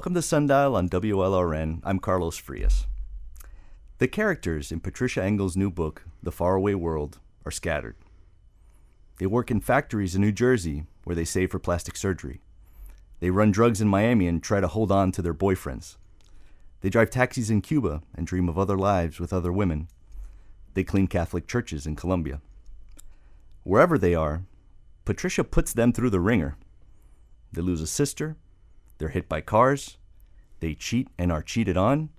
Welcome 0.00 0.14
to 0.14 0.22
Sundial 0.22 0.76
on 0.76 0.88
WLRN. 0.88 1.80
I'm 1.84 1.98
Carlos 1.98 2.38
Frias. 2.38 2.86
The 3.98 4.08
characters 4.08 4.72
in 4.72 4.80
Patricia 4.80 5.22
Engel's 5.22 5.58
new 5.58 5.70
book, 5.70 6.04
The 6.22 6.32
Faraway 6.32 6.72
World, 6.72 7.18
are 7.44 7.50
scattered. 7.50 7.96
They 9.18 9.26
work 9.26 9.50
in 9.50 9.60
factories 9.60 10.14
in 10.14 10.22
New 10.22 10.32
Jersey 10.32 10.84
where 11.04 11.14
they 11.14 11.26
save 11.26 11.50
for 11.50 11.58
plastic 11.58 11.98
surgery. 11.98 12.40
They 13.18 13.28
run 13.28 13.50
drugs 13.50 13.82
in 13.82 13.88
Miami 13.88 14.26
and 14.26 14.42
try 14.42 14.58
to 14.60 14.68
hold 14.68 14.90
on 14.90 15.12
to 15.12 15.20
their 15.20 15.34
boyfriends. 15.34 15.98
They 16.80 16.88
drive 16.88 17.10
taxis 17.10 17.50
in 17.50 17.60
Cuba 17.60 18.00
and 18.14 18.26
dream 18.26 18.48
of 18.48 18.58
other 18.58 18.78
lives 18.78 19.20
with 19.20 19.34
other 19.34 19.52
women. 19.52 19.88
They 20.72 20.82
clean 20.82 21.08
Catholic 21.08 21.46
churches 21.46 21.86
in 21.86 21.94
Colombia. 21.94 22.40
Wherever 23.64 23.98
they 23.98 24.14
are, 24.14 24.44
Patricia 25.04 25.44
puts 25.44 25.74
them 25.74 25.92
through 25.92 26.08
the 26.08 26.20
wringer. 26.20 26.56
They 27.52 27.60
lose 27.60 27.82
a 27.82 27.86
sister, 27.86 28.38
they're 29.00 29.08
hit 29.08 29.30
by 29.30 29.40
cars, 29.40 29.96
they 30.60 30.74
cheat 30.74 31.08
and 31.18 31.32
are 31.32 31.42
cheated 31.42 31.76
on. 31.76 32.10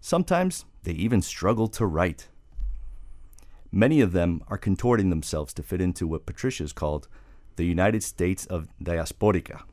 Sometimes 0.00 0.64
they 0.82 0.92
even 0.92 1.20
struggle 1.20 1.68
to 1.68 1.84
write. 1.84 2.28
Many 3.70 4.00
of 4.00 4.12
them 4.12 4.42
are 4.48 4.56
contorting 4.56 5.10
themselves 5.10 5.52
to 5.52 5.62
fit 5.62 5.82
into 5.82 6.06
what 6.06 6.24
Patricia 6.24 6.62
has 6.62 6.72
called 6.72 7.08
the 7.56 7.64
United 7.64 8.02
States 8.02 8.46
of 8.46 8.68
Diasporica. 8.82 9.64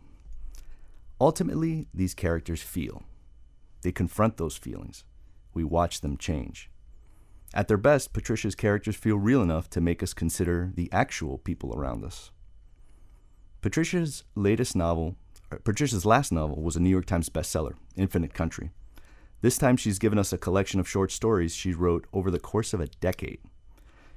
Ultimately, 1.21 1.87
these 1.93 2.13
characters 2.13 2.61
feel. 2.61 3.03
They 3.81 3.93
confront 3.93 4.35
those 4.35 4.57
feelings. 4.57 5.05
We 5.53 5.63
watch 5.63 6.01
them 6.01 6.17
change. 6.17 6.69
At 7.53 7.69
their 7.69 7.77
best, 7.77 8.11
Patricia's 8.11 8.55
characters 8.55 8.97
feel 8.97 9.17
real 9.17 9.41
enough 9.41 9.69
to 9.69 9.79
make 9.79 10.03
us 10.03 10.13
consider 10.13 10.73
the 10.75 10.91
actual 10.91 11.37
people 11.37 11.73
around 11.73 12.03
us. 12.03 12.31
Patricia's 13.61 14.25
latest 14.35 14.75
novel, 14.75 15.15
Patricia's 15.63 16.05
last 16.05 16.31
novel, 16.31 16.61
was 16.61 16.75
a 16.75 16.79
New 16.79 16.89
York 16.89 17.05
Times 17.05 17.29
bestseller, 17.29 17.73
Infinite 17.95 18.33
Country. 18.33 18.71
This 19.41 19.57
time, 19.57 19.75
she's 19.77 19.99
given 19.99 20.19
us 20.19 20.31
a 20.31 20.37
collection 20.37 20.79
of 20.79 20.87
short 20.87 21.11
stories 21.11 21.55
she 21.55 21.73
wrote 21.73 22.05
over 22.13 22.29
the 22.29 22.39
course 22.39 22.73
of 22.73 22.79
a 22.79 22.87
decade. 22.87 23.39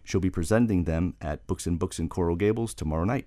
She'll 0.03 0.21
be 0.21 0.31
presenting 0.31 0.85
them 0.85 1.15
at 1.21 1.47
Books 1.47 1.67
and 1.67 1.79
Books 1.79 1.99
in 1.99 2.09
Coral 2.09 2.37
Gables 2.37 2.75
tomorrow 2.75 3.05
night. 3.05 3.27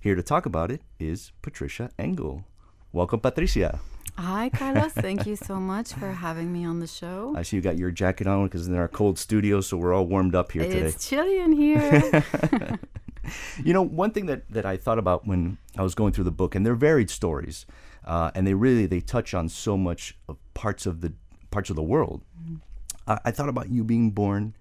Here 0.00 0.14
to 0.14 0.22
talk 0.22 0.46
about 0.46 0.70
it 0.70 0.82
is 1.00 1.32
Patricia 1.42 1.90
Engel. 1.98 2.44
Welcome, 2.92 3.20
Patricia. 3.20 3.80
Hi, 4.16 4.48
Carlos. 4.48 4.92
Thank 4.92 5.26
you 5.26 5.36
so 5.36 5.56
much 5.56 5.92
for 5.92 6.12
having 6.12 6.52
me 6.52 6.64
on 6.64 6.78
the 6.78 6.86
show. 6.86 7.34
I 7.36 7.42
see 7.42 7.56
you 7.56 7.62
got 7.62 7.76
your 7.76 7.90
jacket 7.90 8.26
on 8.26 8.44
because 8.46 8.68
in 8.68 8.76
our 8.76 8.88
cold 8.88 9.18
studio, 9.18 9.60
so 9.60 9.76
we're 9.76 9.92
all 9.92 10.06
warmed 10.06 10.34
up 10.34 10.52
here 10.52 10.62
it's 10.62 10.72
today. 10.72 10.86
It's 10.86 11.08
chilly 11.08 11.38
in 11.40 11.52
here. 11.52 12.24
you 13.64 13.72
know, 13.72 13.82
one 13.82 14.10
thing 14.10 14.26
that, 14.26 14.50
that 14.50 14.66
I 14.66 14.76
thought 14.76 14.98
about 14.98 15.26
when 15.26 15.58
I 15.76 15.82
was 15.82 15.94
going 15.94 16.12
through 16.12 16.24
the 16.24 16.30
book, 16.30 16.54
and 16.54 16.64
they're 16.64 16.74
varied 16.74 17.10
stories, 17.10 17.66
uh, 18.04 18.30
and 18.34 18.46
they 18.46 18.54
really 18.54 18.86
they 18.86 19.00
touch 19.00 19.34
on 19.34 19.48
so 19.48 19.76
much 19.76 20.16
of 20.28 20.36
parts 20.54 20.86
of 20.86 21.00
the 21.00 21.12
parts 21.50 21.70
of 21.70 21.76
the 21.76 21.82
world. 21.82 22.22
Mm-hmm. 22.40 22.56
I, 23.06 23.18
I, 23.26 23.30
thought 23.30 23.48
about 23.48 23.70
you 23.70 23.84
being 23.84 24.10
born 24.10 24.54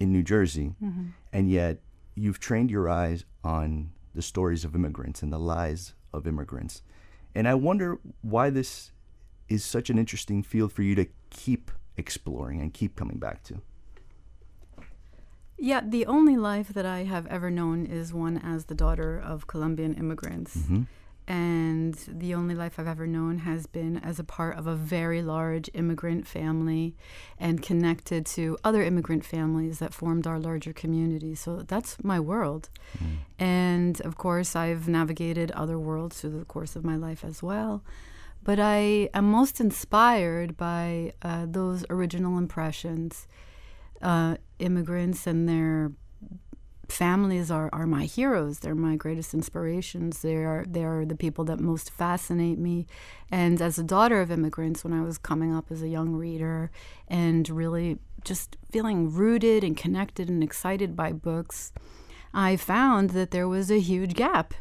in 0.00 0.12
New 0.12 0.22
Jersey, 0.22 0.74
mm-hmm. 0.82 1.08
and 1.32 1.50
yet 1.50 1.78
you've 2.14 2.40
trained 2.40 2.70
your 2.70 2.88
eyes 2.88 3.24
on 3.44 3.92
the 4.14 4.22
stories 4.22 4.64
of 4.64 4.74
immigrants 4.74 5.22
and 5.22 5.32
the 5.32 5.38
lives 5.38 5.94
of 6.12 6.26
immigrants. 6.26 6.82
And 7.34 7.46
I 7.46 7.54
wonder 7.54 7.98
why 8.22 8.50
this 8.50 8.92
is 9.48 9.64
such 9.64 9.90
an 9.90 9.98
interesting 9.98 10.42
field 10.42 10.72
for 10.72 10.82
you 10.82 10.94
to 10.94 11.06
keep 11.30 11.70
exploring 11.96 12.60
and 12.60 12.72
keep 12.72 12.96
coming 12.96 13.18
back 13.18 13.42
to. 13.44 13.60
Yeah, 15.58 15.80
the 15.84 16.06
only 16.06 16.36
life 16.36 16.68
that 16.68 16.86
I 16.86 17.04
have 17.04 17.26
ever 17.26 17.50
known 17.50 17.86
is 17.86 18.12
one 18.12 18.38
as 18.38 18.66
the 18.66 18.74
daughter 18.74 19.18
of 19.18 19.46
Colombian 19.46 19.94
immigrants. 19.94 20.56
Mm-hmm 20.56 20.82
and 21.28 21.94
the 22.06 22.34
only 22.34 22.54
life 22.54 22.78
I've 22.78 22.86
ever 22.86 23.06
known 23.06 23.38
has 23.38 23.66
been 23.66 23.96
as 23.98 24.20
a 24.20 24.24
part 24.24 24.56
of 24.56 24.66
a 24.66 24.76
very 24.76 25.22
large 25.22 25.68
immigrant 25.74 26.26
family 26.26 26.94
and 27.38 27.60
connected 27.60 28.24
to 28.26 28.56
other 28.62 28.82
immigrant 28.82 29.24
families 29.24 29.80
that 29.80 29.92
formed 29.92 30.26
our 30.26 30.38
larger 30.38 30.72
community. 30.72 31.34
So 31.34 31.62
that's 31.62 31.96
my 32.04 32.20
world. 32.20 32.68
Mm. 32.98 33.16
And 33.40 34.00
of 34.02 34.16
course, 34.16 34.54
I've 34.54 34.86
navigated 34.86 35.50
other 35.50 35.78
worlds 35.78 36.20
through 36.20 36.38
the 36.38 36.44
course 36.44 36.76
of 36.76 36.84
my 36.84 36.96
life 36.96 37.24
as 37.24 37.42
well. 37.42 37.82
But 38.44 38.60
I 38.60 39.08
am 39.12 39.28
most 39.28 39.60
inspired 39.60 40.56
by 40.56 41.14
uh, 41.22 41.46
those 41.48 41.84
original 41.90 42.38
impressions, 42.38 43.26
uh, 44.02 44.36
immigrants 44.58 45.26
and 45.26 45.48
their 45.48 45.92
families 46.88 47.50
are, 47.50 47.68
are 47.72 47.86
my 47.86 48.04
heroes. 48.04 48.60
They're 48.60 48.74
my 48.74 48.96
greatest 48.96 49.34
inspirations. 49.34 50.22
They 50.22 50.36
are 50.36 50.64
they 50.68 50.84
are 50.84 51.04
the 51.04 51.16
people 51.16 51.44
that 51.44 51.60
most 51.60 51.90
fascinate 51.90 52.58
me. 52.58 52.86
And 53.30 53.60
as 53.60 53.78
a 53.78 53.84
daughter 53.84 54.20
of 54.20 54.30
immigrants, 54.30 54.84
when 54.84 54.92
I 54.92 55.02
was 55.02 55.18
coming 55.18 55.54
up 55.54 55.70
as 55.70 55.82
a 55.82 55.88
young 55.88 56.14
reader 56.14 56.70
and 57.08 57.48
really 57.48 57.98
just 58.24 58.56
feeling 58.70 59.12
rooted 59.12 59.64
and 59.64 59.76
connected 59.76 60.28
and 60.28 60.42
excited 60.42 60.96
by 60.96 61.12
books, 61.12 61.72
I 62.32 62.56
found 62.56 63.10
that 63.10 63.30
there 63.30 63.48
was 63.48 63.70
a 63.70 63.80
huge 63.80 64.14
gap 64.14 64.54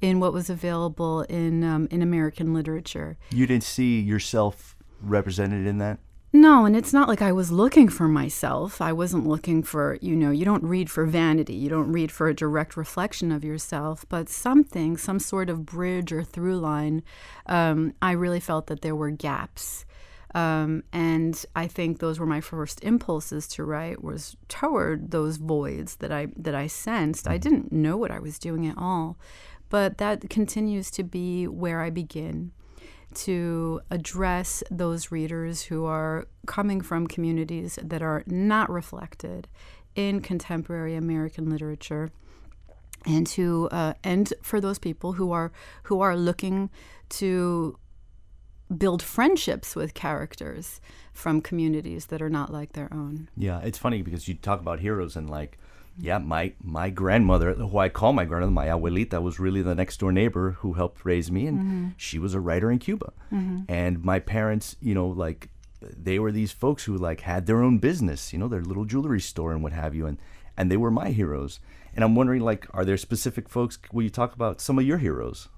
in 0.00 0.18
what 0.18 0.32
was 0.32 0.50
available 0.50 1.22
in 1.22 1.64
um, 1.64 1.88
in 1.90 2.02
American 2.02 2.52
literature. 2.52 3.16
You 3.30 3.46
didn't 3.46 3.64
see 3.64 4.00
yourself 4.00 4.76
represented 5.00 5.66
in 5.66 5.78
that. 5.78 5.98
No, 6.34 6.64
and 6.64 6.74
it's 6.74 6.94
not 6.94 7.08
like 7.08 7.20
I 7.20 7.30
was 7.30 7.52
looking 7.52 7.90
for 7.90 8.08
myself. 8.08 8.80
I 8.80 8.92
wasn't 8.94 9.26
looking 9.26 9.62
for, 9.62 9.98
you 10.00 10.16
know, 10.16 10.30
you 10.30 10.46
don't 10.46 10.64
read 10.64 10.90
for 10.90 11.04
vanity. 11.04 11.52
You 11.52 11.68
don't 11.68 11.92
read 11.92 12.10
for 12.10 12.26
a 12.28 12.34
direct 12.34 12.74
reflection 12.74 13.30
of 13.30 13.44
yourself, 13.44 14.06
but 14.08 14.30
something, 14.30 14.96
some 14.96 15.18
sort 15.18 15.50
of 15.50 15.66
bridge 15.66 16.10
or 16.10 16.24
through 16.24 16.58
line. 16.58 17.02
Um, 17.44 17.92
I 18.00 18.12
really 18.12 18.40
felt 18.40 18.66
that 18.68 18.80
there 18.80 18.96
were 18.96 19.10
gaps. 19.10 19.84
Um, 20.34 20.84
and 20.90 21.44
I 21.54 21.66
think 21.66 21.98
those 21.98 22.18
were 22.18 22.24
my 22.24 22.40
first 22.40 22.82
impulses 22.82 23.46
to 23.48 23.64
write 23.64 24.02
was 24.02 24.34
toward 24.48 25.10
those 25.10 25.36
voids 25.36 25.96
that 25.96 26.10
I 26.10 26.28
that 26.36 26.54
I 26.54 26.66
sensed. 26.68 27.28
I 27.28 27.36
didn't 27.36 27.70
know 27.70 27.98
what 27.98 28.10
I 28.10 28.18
was 28.18 28.38
doing 28.38 28.66
at 28.66 28.78
all, 28.78 29.18
but 29.68 29.98
that 29.98 30.30
continues 30.30 30.90
to 30.92 31.02
be 31.02 31.46
where 31.46 31.82
I 31.82 31.90
begin 31.90 32.52
to 33.14 33.80
address 33.90 34.62
those 34.70 35.10
readers 35.10 35.62
who 35.62 35.84
are 35.84 36.26
coming 36.46 36.80
from 36.80 37.06
communities 37.06 37.78
that 37.82 38.02
are 38.02 38.22
not 38.26 38.70
reflected 38.70 39.48
in 39.94 40.20
contemporary 40.20 40.94
American 40.94 41.50
literature 41.50 42.10
and 43.06 43.26
to 43.26 43.68
uh, 43.72 43.94
and 44.04 44.32
for 44.42 44.60
those 44.60 44.78
people 44.78 45.12
who 45.12 45.32
are 45.32 45.52
who 45.84 46.00
are 46.00 46.16
looking 46.16 46.70
to 47.08 47.76
build 48.76 49.02
friendships 49.02 49.76
with 49.76 49.92
characters 49.92 50.80
from 51.12 51.40
communities 51.40 52.06
that 52.06 52.22
are 52.22 52.30
not 52.30 52.50
like 52.50 52.72
their 52.72 52.92
own. 52.92 53.28
Yeah, 53.36 53.60
it's 53.60 53.78
funny 53.78 54.02
because 54.02 54.28
you 54.28 54.34
talk 54.34 54.60
about 54.60 54.80
heroes 54.80 55.16
and 55.16 55.28
like 55.28 55.58
yeah, 55.98 56.18
my 56.18 56.52
my 56.62 56.90
grandmother, 56.90 57.54
who 57.54 57.78
I 57.78 57.88
call 57.88 58.12
my 58.12 58.24
grandmother, 58.24 58.52
my 58.52 58.66
abuelita, 58.66 59.20
was 59.20 59.38
really 59.38 59.62
the 59.62 59.74
next 59.74 60.00
door 60.00 60.12
neighbor 60.12 60.52
who 60.52 60.74
helped 60.74 61.04
raise 61.04 61.30
me, 61.30 61.46
and 61.46 61.58
mm-hmm. 61.58 61.88
she 61.96 62.18
was 62.18 62.34
a 62.34 62.40
writer 62.40 62.70
in 62.70 62.78
Cuba. 62.78 63.12
Mm-hmm. 63.32 63.62
And 63.68 64.02
my 64.04 64.18
parents, 64.18 64.76
you 64.80 64.94
know, 64.94 65.06
like 65.06 65.50
they 65.80 66.18
were 66.18 66.32
these 66.32 66.52
folks 66.52 66.84
who 66.84 66.96
like 66.96 67.22
had 67.22 67.46
their 67.46 67.62
own 67.62 67.78
business, 67.78 68.32
you 68.32 68.38
know, 68.38 68.48
their 68.48 68.62
little 68.62 68.84
jewelry 68.84 69.20
store 69.20 69.52
and 69.52 69.62
what 69.62 69.72
have 69.72 69.94
you, 69.94 70.06
and 70.06 70.18
and 70.56 70.70
they 70.70 70.76
were 70.76 70.90
my 70.90 71.10
heroes. 71.10 71.60
And 71.94 72.02
I'm 72.04 72.14
wondering, 72.14 72.40
like, 72.40 72.66
are 72.72 72.84
there 72.84 72.96
specific 72.96 73.48
folks? 73.48 73.78
Will 73.92 74.02
you 74.02 74.10
talk 74.10 74.34
about 74.34 74.60
some 74.60 74.78
of 74.78 74.86
your 74.86 74.98
heroes? 74.98 75.48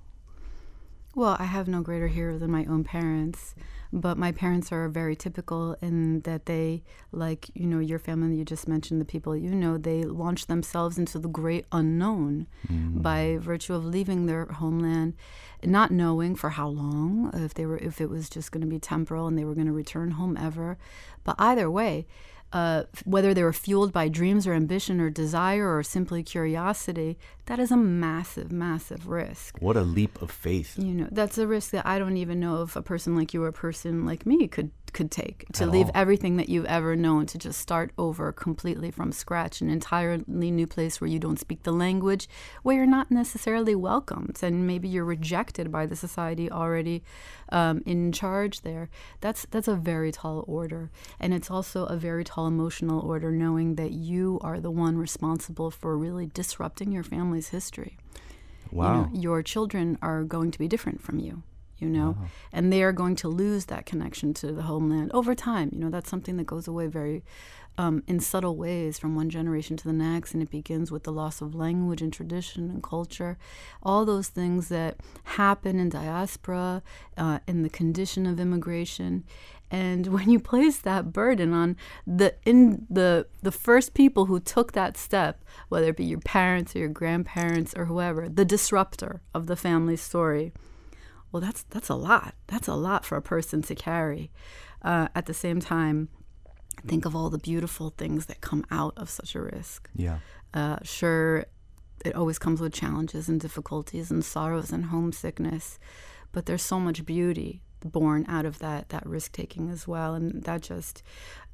Well, 1.14 1.36
I 1.38 1.44
have 1.44 1.68
no 1.68 1.80
greater 1.80 2.08
hero 2.08 2.38
than 2.38 2.50
my 2.50 2.64
own 2.64 2.82
parents. 2.82 3.54
But 3.96 4.18
my 4.18 4.32
parents 4.32 4.72
are 4.72 4.88
very 4.88 5.14
typical 5.14 5.76
in 5.80 6.22
that 6.22 6.46
they, 6.46 6.82
like, 7.12 7.48
you 7.54 7.64
know, 7.64 7.78
your 7.78 8.00
family, 8.00 8.34
you 8.34 8.44
just 8.44 8.66
mentioned 8.66 9.00
the 9.00 9.04
people 9.04 9.36
you 9.36 9.54
know, 9.54 9.78
they 9.78 10.02
launched 10.02 10.48
themselves 10.48 10.98
into 10.98 11.20
the 11.20 11.28
great 11.28 11.64
unknown 11.70 12.48
mm. 12.66 13.00
by 13.00 13.38
virtue 13.40 13.72
of 13.72 13.84
leaving 13.84 14.26
their 14.26 14.46
homeland, 14.46 15.14
not 15.62 15.92
knowing 15.92 16.34
for 16.34 16.50
how 16.50 16.66
long, 16.66 17.30
if 17.34 17.54
they 17.54 17.66
were, 17.66 17.78
if 17.78 18.00
it 18.00 18.10
was 18.10 18.28
just 18.28 18.50
going 18.50 18.62
to 18.62 18.66
be 18.66 18.80
temporal 18.80 19.28
and 19.28 19.38
they 19.38 19.44
were 19.44 19.54
going 19.54 19.68
to 19.68 19.72
return 19.72 20.10
home 20.10 20.36
ever. 20.36 20.76
But 21.22 21.36
either 21.38 21.70
way, 21.70 22.08
uh, 22.54 22.84
whether 23.04 23.34
they 23.34 23.42
were 23.42 23.52
fueled 23.52 23.92
by 23.92 24.08
dreams 24.08 24.46
or 24.46 24.54
ambition 24.54 25.00
or 25.00 25.10
desire 25.10 25.76
or 25.76 25.82
simply 25.82 26.22
curiosity, 26.22 27.18
that 27.46 27.58
is 27.58 27.72
a 27.72 27.76
massive, 27.76 28.52
massive 28.52 29.08
risk. 29.08 29.58
What 29.58 29.76
a 29.76 29.82
leap 29.82 30.22
of 30.22 30.30
faith. 30.30 30.78
You 30.78 30.94
know, 30.94 31.08
that's 31.10 31.36
a 31.36 31.48
risk 31.48 31.72
that 31.72 31.84
I 31.84 31.98
don't 31.98 32.16
even 32.16 32.38
know 32.38 32.62
if 32.62 32.76
a 32.76 32.82
person 32.82 33.16
like 33.16 33.34
you 33.34 33.42
or 33.42 33.48
a 33.48 33.52
person 33.52 34.06
like 34.06 34.24
me 34.24 34.46
could 34.46 34.70
could 34.94 35.10
take 35.10 35.44
to 35.52 35.64
At 35.64 35.70
leave 35.70 35.86
all. 35.86 35.92
everything 35.94 36.36
that 36.38 36.48
you've 36.48 36.64
ever 36.64 36.96
known 36.96 37.26
to 37.26 37.36
just 37.36 37.60
start 37.60 37.92
over 37.98 38.32
completely 38.32 38.90
from 38.90 39.12
scratch, 39.12 39.60
an 39.60 39.68
entirely 39.68 40.50
new 40.50 40.66
place 40.66 41.00
where 41.00 41.08
you 41.08 41.18
don't 41.18 41.38
speak 41.38 41.64
the 41.64 41.72
language, 41.72 42.28
where 42.62 42.76
you're 42.76 42.86
not 42.86 43.10
necessarily 43.10 43.74
welcomed, 43.74 44.38
and 44.42 44.66
maybe 44.66 44.88
you're 44.88 45.04
rejected 45.04 45.70
by 45.70 45.84
the 45.84 45.96
society 45.96 46.50
already 46.50 47.02
um, 47.50 47.82
in 47.84 48.12
charge 48.12 48.62
there. 48.62 48.88
That's 49.20 49.46
that's 49.50 49.68
a 49.68 49.76
very 49.76 50.12
tall 50.12 50.44
order, 50.46 50.90
and 51.20 51.34
it's 51.34 51.50
also 51.50 51.84
a 51.86 51.96
very 51.96 52.24
tall 52.24 52.46
emotional 52.46 53.00
order, 53.00 53.30
knowing 53.30 53.74
that 53.74 53.92
you 53.92 54.38
are 54.42 54.60
the 54.60 54.70
one 54.70 54.96
responsible 54.96 55.70
for 55.70 55.98
really 55.98 56.26
disrupting 56.26 56.92
your 56.92 57.02
family's 57.02 57.48
history. 57.48 57.98
Wow. 58.70 58.84
You 58.84 59.00
know, 59.00 59.20
your 59.20 59.42
children 59.42 59.98
are 60.00 60.22
going 60.24 60.50
to 60.52 60.58
be 60.58 60.68
different 60.68 61.02
from 61.02 61.18
you 61.18 61.42
you 61.84 61.90
know, 61.90 62.16
and 62.52 62.72
they 62.72 62.82
are 62.82 62.92
going 62.92 63.14
to 63.16 63.28
lose 63.28 63.66
that 63.66 63.86
connection 63.86 64.32
to 64.34 64.52
the 64.52 64.62
homeland 64.62 65.10
over 65.12 65.34
time. 65.34 65.70
You 65.72 65.80
know, 65.80 65.90
that's 65.90 66.10
something 66.10 66.36
that 66.38 66.46
goes 66.46 66.66
away 66.66 66.86
very 66.86 67.22
um, 67.76 68.02
in 68.06 68.20
subtle 68.20 68.56
ways 68.56 68.98
from 68.98 69.16
one 69.16 69.30
generation 69.30 69.76
to 69.76 69.84
the 69.84 69.92
next, 69.92 70.32
and 70.32 70.42
it 70.42 70.50
begins 70.50 70.90
with 70.90 71.04
the 71.04 71.12
loss 71.12 71.40
of 71.40 71.54
language 71.54 72.00
and 72.00 72.12
tradition 72.12 72.70
and 72.70 72.82
culture. 72.82 73.36
All 73.82 74.04
those 74.04 74.28
things 74.28 74.68
that 74.68 74.96
happen 75.24 75.80
in 75.80 75.88
diaspora, 75.88 76.82
uh, 77.16 77.40
in 77.46 77.62
the 77.62 77.68
condition 77.68 78.26
of 78.26 78.38
immigration. 78.38 79.24
And 79.70 80.06
when 80.12 80.30
you 80.30 80.38
place 80.38 80.78
that 80.78 81.12
burden 81.12 81.52
on 81.52 81.76
the 82.06 82.34
in 82.44 82.86
the 82.88 83.26
the 83.42 83.52
first 83.52 83.94
people 83.94 84.26
who 84.26 84.38
took 84.38 84.72
that 84.72 84.96
step, 84.96 85.42
whether 85.68 85.88
it 85.88 85.96
be 85.96 86.04
your 86.04 86.20
parents 86.20 86.76
or 86.76 86.80
your 86.80 86.88
grandparents 86.88 87.74
or 87.76 87.86
whoever, 87.86 88.28
the 88.28 88.44
disruptor 88.44 89.20
of 89.34 89.46
the 89.46 89.56
family 89.56 89.96
story, 89.96 90.52
well, 91.34 91.40
that's 91.40 91.64
that's 91.64 91.88
a 91.88 91.96
lot. 91.96 92.36
That's 92.46 92.68
a 92.68 92.74
lot 92.74 93.04
for 93.04 93.16
a 93.16 93.22
person 93.22 93.60
to 93.62 93.74
carry. 93.74 94.30
Uh, 94.82 95.08
at 95.16 95.26
the 95.26 95.34
same 95.34 95.58
time, 95.58 96.08
think 96.86 97.04
of 97.04 97.16
all 97.16 97.28
the 97.28 97.38
beautiful 97.38 97.90
things 97.98 98.26
that 98.26 98.40
come 98.40 98.64
out 98.70 98.94
of 98.96 99.10
such 99.10 99.34
a 99.34 99.40
risk. 99.40 99.90
Yeah. 99.96 100.18
Uh, 100.54 100.76
sure, 100.84 101.46
it 102.04 102.14
always 102.14 102.38
comes 102.38 102.60
with 102.60 102.72
challenges 102.72 103.28
and 103.28 103.40
difficulties 103.40 104.12
and 104.12 104.24
sorrows 104.24 104.70
and 104.70 104.84
homesickness, 104.86 105.80
but 106.30 106.46
there's 106.46 106.62
so 106.62 106.78
much 106.78 107.04
beauty 107.04 107.62
born 107.84 108.24
out 108.28 108.46
of 108.46 108.60
that 108.60 108.90
that 108.90 109.04
risk 109.04 109.32
taking 109.32 109.70
as 109.70 109.88
well, 109.88 110.14
and 110.14 110.44
that 110.44 110.62
just 110.62 111.02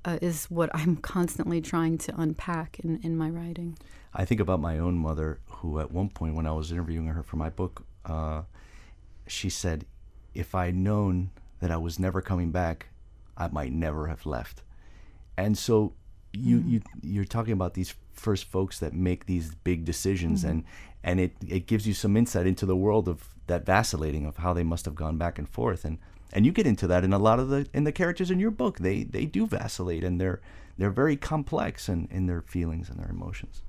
uh, 0.04 0.18
is 0.20 0.44
what 0.50 0.68
I'm 0.74 0.96
constantly 1.14 1.62
trying 1.62 1.96
to 2.04 2.20
unpack 2.20 2.80
in 2.80 3.00
in 3.02 3.16
my 3.16 3.30
writing. 3.30 3.78
I 4.12 4.26
think 4.26 4.42
about 4.42 4.60
my 4.60 4.78
own 4.78 4.98
mother, 4.98 5.40
who 5.46 5.80
at 5.80 5.90
one 5.90 6.10
point 6.10 6.34
when 6.34 6.46
I 6.46 6.52
was 6.52 6.70
interviewing 6.70 7.06
her 7.06 7.22
for 7.22 7.36
my 7.36 7.48
book, 7.48 7.86
uh, 8.04 8.42
she 9.30 9.50
said, 9.50 9.86
"If 10.34 10.54
I'd 10.54 10.74
known 10.74 11.30
that 11.60 11.70
I 11.70 11.76
was 11.76 11.98
never 11.98 12.20
coming 12.20 12.50
back, 12.50 12.88
I 13.36 13.48
might 13.48 13.72
never 13.72 14.06
have 14.08 14.26
left." 14.26 14.62
And 15.36 15.56
so 15.56 15.94
you 16.32 16.58
mm-hmm. 16.58 16.68
you 16.68 16.80
you're 17.02 17.24
talking 17.24 17.52
about 17.52 17.74
these 17.74 17.94
first 18.12 18.44
folks 18.44 18.78
that 18.78 18.92
make 18.92 19.26
these 19.26 19.54
big 19.54 19.84
decisions 19.84 20.40
mm-hmm. 20.40 20.50
and 20.50 20.64
and 21.02 21.20
it 21.20 21.32
it 21.46 21.66
gives 21.66 21.86
you 21.86 21.94
some 21.94 22.16
insight 22.16 22.46
into 22.46 22.66
the 22.66 22.76
world 22.76 23.08
of 23.08 23.28
that 23.46 23.64
vacillating 23.64 24.26
of 24.26 24.36
how 24.36 24.52
they 24.52 24.62
must 24.62 24.84
have 24.84 24.94
gone 24.94 25.16
back 25.16 25.38
and 25.38 25.48
forth 25.48 25.84
and 25.84 25.98
and 26.32 26.46
you 26.46 26.52
get 26.52 26.66
into 26.66 26.86
that 26.86 27.02
in 27.02 27.12
a 27.12 27.18
lot 27.18 27.40
of 27.40 27.48
the 27.48 27.66
in 27.72 27.84
the 27.84 27.92
characters 27.92 28.30
in 28.30 28.38
your 28.38 28.50
book 28.50 28.78
they 28.78 29.02
they 29.02 29.24
do 29.24 29.46
vacillate 29.46 30.04
and 30.04 30.20
they're 30.20 30.40
they're 30.78 30.90
very 30.90 31.16
complex 31.16 31.88
in, 31.88 32.08
in 32.10 32.26
their 32.26 32.42
feelings 32.42 32.88
and 32.88 32.98
their 32.98 33.10
emotions 33.10 33.62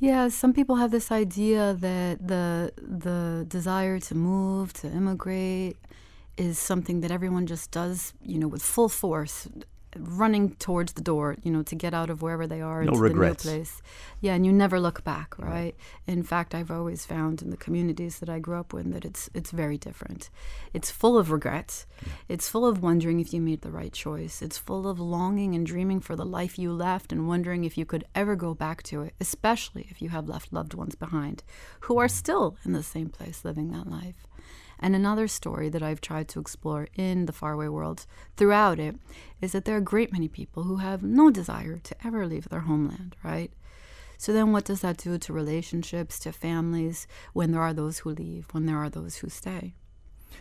yeah 0.00 0.28
some 0.28 0.52
people 0.52 0.76
have 0.76 0.90
this 0.90 1.12
idea 1.12 1.74
that 1.74 2.26
the 2.26 2.72
the 2.76 3.44
desire 3.48 4.00
to 4.00 4.14
move 4.14 4.72
to 4.72 4.88
immigrate 4.88 5.76
is 6.36 6.58
something 6.58 7.00
that 7.02 7.10
everyone 7.10 7.46
just 7.46 7.70
does 7.70 8.14
you 8.22 8.38
know 8.38 8.48
with 8.48 8.62
full 8.62 8.88
force 8.88 9.46
running 9.96 10.54
towards 10.56 10.92
the 10.92 11.02
door, 11.02 11.36
you 11.42 11.50
know, 11.50 11.62
to 11.62 11.74
get 11.74 11.94
out 11.94 12.10
of 12.10 12.22
wherever 12.22 12.46
they 12.46 12.60
are 12.60 12.84
no 12.84 12.92
into 12.92 13.00
regrets. 13.00 13.42
the 13.42 13.50
new 13.50 13.56
place. 13.56 13.82
Yeah, 14.20 14.34
and 14.34 14.46
you 14.46 14.52
never 14.52 14.78
look 14.78 15.02
back, 15.04 15.38
right? 15.38 15.48
right? 15.48 15.76
In 16.06 16.22
fact, 16.22 16.54
I've 16.54 16.70
always 16.70 17.04
found 17.04 17.42
in 17.42 17.50
the 17.50 17.56
communities 17.56 18.18
that 18.20 18.28
I 18.28 18.38
grew 18.38 18.58
up 18.58 18.72
in 18.74 18.90
that 18.92 19.04
it's 19.04 19.30
it's 19.34 19.50
very 19.50 19.78
different. 19.78 20.30
It's 20.72 20.90
full 20.90 21.18
of 21.18 21.30
regrets. 21.30 21.86
Yeah. 22.06 22.12
It's 22.28 22.48
full 22.48 22.66
of 22.66 22.82
wondering 22.82 23.20
if 23.20 23.32
you 23.32 23.40
made 23.40 23.62
the 23.62 23.72
right 23.72 23.92
choice. 23.92 24.42
It's 24.42 24.58
full 24.58 24.88
of 24.88 25.00
longing 25.00 25.54
and 25.54 25.66
dreaming 25.66 26.00
for 26.00 26.16
the 26.16 26.26
life 26.26 26.58
you 26.58 26.72
left 26.72 27.12
and 27.12 27.26
wondering 27.26 27.64
if 27.64 27.76
you 27.76 27.84
could 27.84 28.04
ever 28.14 28.36
go 28.36 28.54
back 28.54 28.82
to 28.84 29.02
it, 29.02 29.14
especially 29.20 29.88
if 29.90 30.00
you 30.00 30.10
have 30.10 30.28
left 30.28 30.52
loved 30.52 30.74
ones 30.74 30.94
behind 30.94 31.42
who 31.80 31.98
are 31.98 32.06
mm. 32.06 32.10
still 32.10 32.56
in 32.64 32.72
the 32.72 32.82
same 32.82 33.08
place 33.08 33.44
living 33.44 33.70
that 33.70 33.88
life. 33.88 34.26
And 34.80 34.96
another 34.96 35.28
story 35.28 35.68
that 35.68 35.82
I've 35.82 36.00
tried 36.00 36.28
to 36.28 36.40
explore 36.40 36.88
in 36.96 37.26
the 37.26 37.32
faraway 37.32 37.68
world 37.68 38.06
throughout 38.36 38.78
it 38.78 38.96
is 39.40 39.52
that 39.52 39.66
there 39.66 39.74
are 39.74 39.78
a 39.78 39.82
great 39.82 40.12
many 40.12 40.26
people 40.26 40.64
who 40.64 40.76
have 40.76 41.02
no 41.02 41.30
desire 41.30 41.78
to 41.78 41.96
ever 42.04 42.26
leave 42.26 42.48
their 42.48 42.60
homeland, 42.60 43.14
right? 43.22 43.52
So 44.16 44.32
then 44.32 44.52
what 44.52 44.64
does 44.64 44.80
that 44.80 44.96
do 44.96 45.16
to 45.18 45.32
relationships, 45.32 46.18
to 46.20 46.32
families, 46.32 47.06
when 47.32 47.52
there 47.52 47.62
are 47.62 47.74
those 47.74 48.00
who 48.00 48.10
leave, 48.10 48.48
when 48.52 48.66
there 48.66 48.76
are 48.78 48.90
those 48.90 49.16
who 49.16 49.28
stay? 49.28 49.74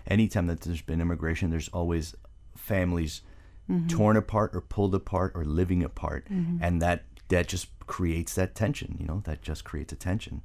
Anytime 0.07 0.47
that 0.47 0.61
there's 0.61 0.81
been 0.81 1.01
immigration, 1.01 1.49
there's 1.49 1.69
always 1.69 2.15
families 2.55 3.21
mm-hmm. 3.69 3.87
torn 3.87 4.17
apart 4.17 4.51
or 4.53 4.61
pulled 4.61 4.95
apart 4.95 5.31
or 5.35 5.45
living 5.45 5.83
apart. 5.83 6.27
Mm-hmm. 6.29 6.57
And 6.61 6.81
that 6.81 7.03
that 7.29 7.47
just 7.47 7.67
creates 7.87 8.35
that 8.35 8.55
tension, 8.55 8.97
you 8.99 9.05
know, 9.05 9.21
that 9.25 9.41
just 9.41 9.63
creates 9.63 9.93
a 9.93 9.95
tension. 9.95 10.41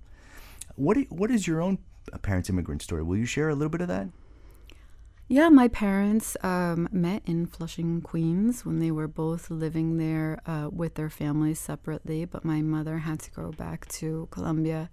What 0.77 0.97
what 1.11 1.31
is 1.31 1.47
your 1.47 1.61
own 1.61 1.79
a 2.13 2.19
parents 2.19 2.51
immigrant 2.51 2.83
story. 2.83 3.03
Will 3.03 3.17
you 3.17 3.27
share 3.27 3.49
a 3.49 3.55
little 3.55 3.71
bit 3.71 3.81
of 3.81 3.89
that? 3.89 4.09
Yeah, 5.27 5.49
my 5.49 5.69
parents 5.69 6.37
um, 6.43 6.87
met 6.93 7.23
in 7.25 7.47
Flushing, 7.47 8.03
Queens, 8.03 8.67
when 8.67 8.79
they 8.79 8.91
were 8.91 9.09
both 9.09 9.51
living 9.51 9.97
there 9.97 10.39
uh, 10.45 10.69
with 10.71 10.97
their 10.97 11.09
families 11.09 11.59
separately. 11.59 12.27
But 12.27 12.45
my 12.45 12.61
mother 12.61 12.99
had 12.99 13.21
to 13.21 13.31
go 13.31 13.51
back 13.51 13.89
to 14.01 14.29
Colombia, 14.31 14.91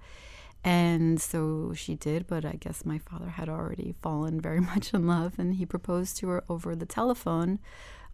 and 0.64 1.22
so 1.22 1.74
she 1.76 1.96
did. 1.96 2.28
But 2.28 2.46
I 2.46 2.54
guess 2.54 2.86
my 2.86 2.98
father 2.98 3.32
had 3.32 3.50
already 3.50 3.94
fallen 4.02 4.40
very 4.40 4.62
much 4.72 4.94
in 4.94 5.06
love, 5.06 5.38
and 5.38 5.56
he 5.56 5.66
proposed 5.66 6.16
to 6.18 6.30
her 6.30 6.44
over 6.48 6.78
the 6.78 6.86
telephone 6.86 7.60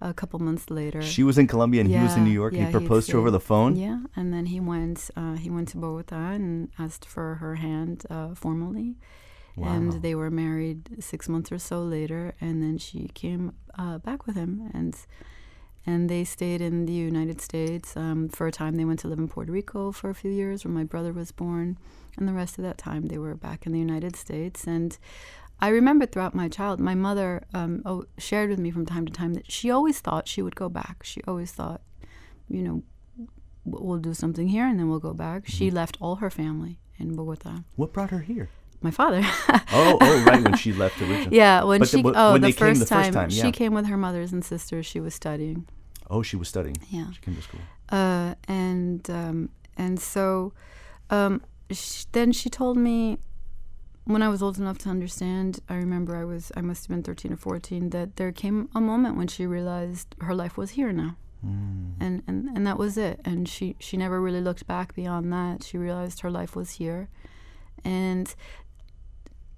a 0.01 0.13
couple 0.13 0.39
months 0.39 0.69
later. 0.69 1.01
She 1.01 1.23
was 1.23 1.37
in 1.37 1.47
Colombia 1.47 1.81
and 1.81 1.89
yeah, 1.89 1.99
he 1.99 2.03
was 2.03 2.15
in 2.15 2.23
New 2.23 2.31
York. 2.31 2.53
Yeah, 2.53 2.65
he 2.65 2.71
proposed 2.71 3.09
to 3.09 3.13
her 3.13 3.19
over 3.19 3.31
the 3.31 3.39
phone. 3.39 3.75
Yeah, 3.75 3.99
and 4.15 4.33
then 4.33 4.47
he 4.47 4.59
went. 4.59 5.09
Uh, 5.15 5.35
he 5.35 5.49
went 5.49 5.69
to 5.69 5.77
Bogota 5.77 6.31
and 6.31 6.69
asked 6.77 7.05
for 7.05 7.35
her 7.35 7.55
hand 7.55 8.05
uh, 8.09 8.35
formally. 8.35 8.95
Wow. 9.55 9.73
And 9.73 9.93
they 10.03 10.13
were 10.13 10.29
married 10.29 11.03
six 11.03 11.27
months 11.27 11.51
or 11.51 11.57
so 11.57 11.81
later, 11.81 12.35
and 12.39 12.61
then 12.61 12.77
she 12.77 13.09
came 13.15 13.53
uh, 13.77 13.97
back 13.97 14.27
with 14.27 14.35
him, 14.35 14.69
and 14.73 14.95
and 15.83 16.09
they 16.09 16.25
stayed 16.25 16.61
in 16.61 16.85
the 16.85 16.93
United 16.93 17.41
States 17.41 17.95
um, 17.97 18.29
for 18.29 18.45
a 18.45 18.51
time. 18.51 18.75
They 18.75 18.85
went 18.85 18.99
to 18.99 19.07
live 19.07 19.17
in 19.17 19.29
Puerto 19.29 19.51
Rico 19.51 19.91
for 19.91 20.09
a 20.09 20.15
few 20.15 20.29
years, 20.29 20.63
where 20.63 20.73
my 20.73 20.83
brother 20.83 21.11
was 21.11 21.31
born, 21.31 21.77
and 22.17 22.27
the 22.27 22.33
rest 22.33 22.59
of 22.59 22.63
that 22.65 22.77
time 22.77 23.07
they 23.07 23.17
were 23.17 23.35
back 23.35 23.65
in 23.65 23.71
the 23.71 23.79
United 23.79 24.15
States. 24.15 24.67
And 24.67 24.95
I 25.59 25.69
remember 25.69 26.05
throughout 26.05 26.35
my 26.35 26.49
child, 26.49 26.79
my 26.79 26.93
mother 26.95 27.43
um, 27.53 27.81
oh, 27.85 28.05
shared 28.17 28.49
with 28.49 28.59
me 28.59 28.69
from 28.71 28.85
time 28.85 29.05
to 29.05 29.13
time 29.13 29.33
that 29.33 29.51
she 29.51 29.71
always 29.71 29.99
thought 29.99 30.27
she 30.27 30.41
would 30.41 30.55
go 30.55 30.69
back. 30.69 31.01
She 31.03 31.21
always 31.27 31.51
thought, 31.51 31.81
you 32.47 32.61
know, 32.61 32.83
we'll 33.65 33.99
do 33.99 34.13
something 34.13 34.47
here 34.47 34.67
and 34.67 34.79
then 34.79 34.89
we'll 34.89 34.99
go 34.99 35.13
back. 35.13 35.43
Mm-hmm. 35.43 35.51
She 35.51 35.71
left 35.71 35.97
all 35.99 36.17
her 36.17 36.29
family 36.29 36.79
in 36.97 37.15
Bogota. 37.15 37.63
What 37.75 37.91
brought 37.91 38.11
her 38.11 38.19
here? 38.19 38.49
My 38.81 38.91
father. 38.91 39.21
oh, 39.73 39.97
oh, 39.99 40.23
right 40.25 40.43
when 40.43 40.55
she 40.55 40.71
left 40.71 41.01
originally. 41.01 41.35
Yeah, 41.35 41.63
when 41.63 41.79
but 41.79 41.89
she 41.89 42.03
the, 42.03 42.13
oh 42.15 42.33
when 42.33 42.41
the, 42.41 42.51
first 42.51 42.79
the, 42.79 42.85
first 42.85 42.89
time, 42.89 43.13
time 43.13 43.29
yeah. 43.31 43.43
she 43.43 43.51
came 43.51 43.73
with 43.73 43.87
her 43.87 43.97
mothers 43.97 44.31
and 44.31 44.45
sisters. 44.45 44.85
She 44.85 44.99
was 44.99 45.15
studying. 45.15 45.67
Oh, 46.09 46.21
she 46.21 46.35
was 46.35 46.47
studying. 46.47 46.77
Yeah, 46.89 47.11
she 47.11 47.19
came 47.21 47.35
to 47.35 47.41
school. 47.41 47.59
Uh, 47.89 48.35
and 48.47 49.09
um, 49.09 49.49
and 49.77 49.99
so, 49.99 50.53
um, 51.09 51.41
sh- 51.71 52.05
then 52.11 52.31
she 52.31 52.51
told 52.51 52.77
me 52.77 53.17
when 54.07 54.23
I 54.23 54.29
was 54.29 54.41
old 54.41 54.57
enough 54.57 54.77
to 54.79 54.89
understand, 54.89 55.59
I 55.67 55.75
remember 55.75 56.15
I 56.15 56.23
was 56.23 56.51
I 56.55 56.61
must 56.61 56.85
have 56.85 56.89
been 56.89 57.03
13 57.03 57.33
or 57.33 57.37
14 57.37 57.89
that 57.89 58.15
there 58.15 58.31
came 58.31 58.69
a 58.73 58.79
moment 58.79 59.17
when 59.17 59.27
she 59.27 59.45
realized 59.45 60.15
her 60.21 60.33
life 60.33 60.57
was 60.57 60.71
here 60.71 60.93
now. 60.93 61.17
Mm. 61.45 61.93
And, 61.99 62.23
and 62.25 62.47
and 62.55 62.65
that 62.65 62.77
was 62.77 62.97
it. 62.97 63.19
And 63.25 63.47
she 63.49 63.75
she 63.79 63.97
never 63.97 64.21
really 64.21 64.41
looked 64.41 64.65
back 64.65 64.95
beyond 64.95 65.31
that. 65.33 65.63
She 65.63 65.77
realized 65.77 66.21
her 66.21 66.31
life 66.31 66.55
was 66.55 66.71
here. 66.71 67.09
And 67.83 68.33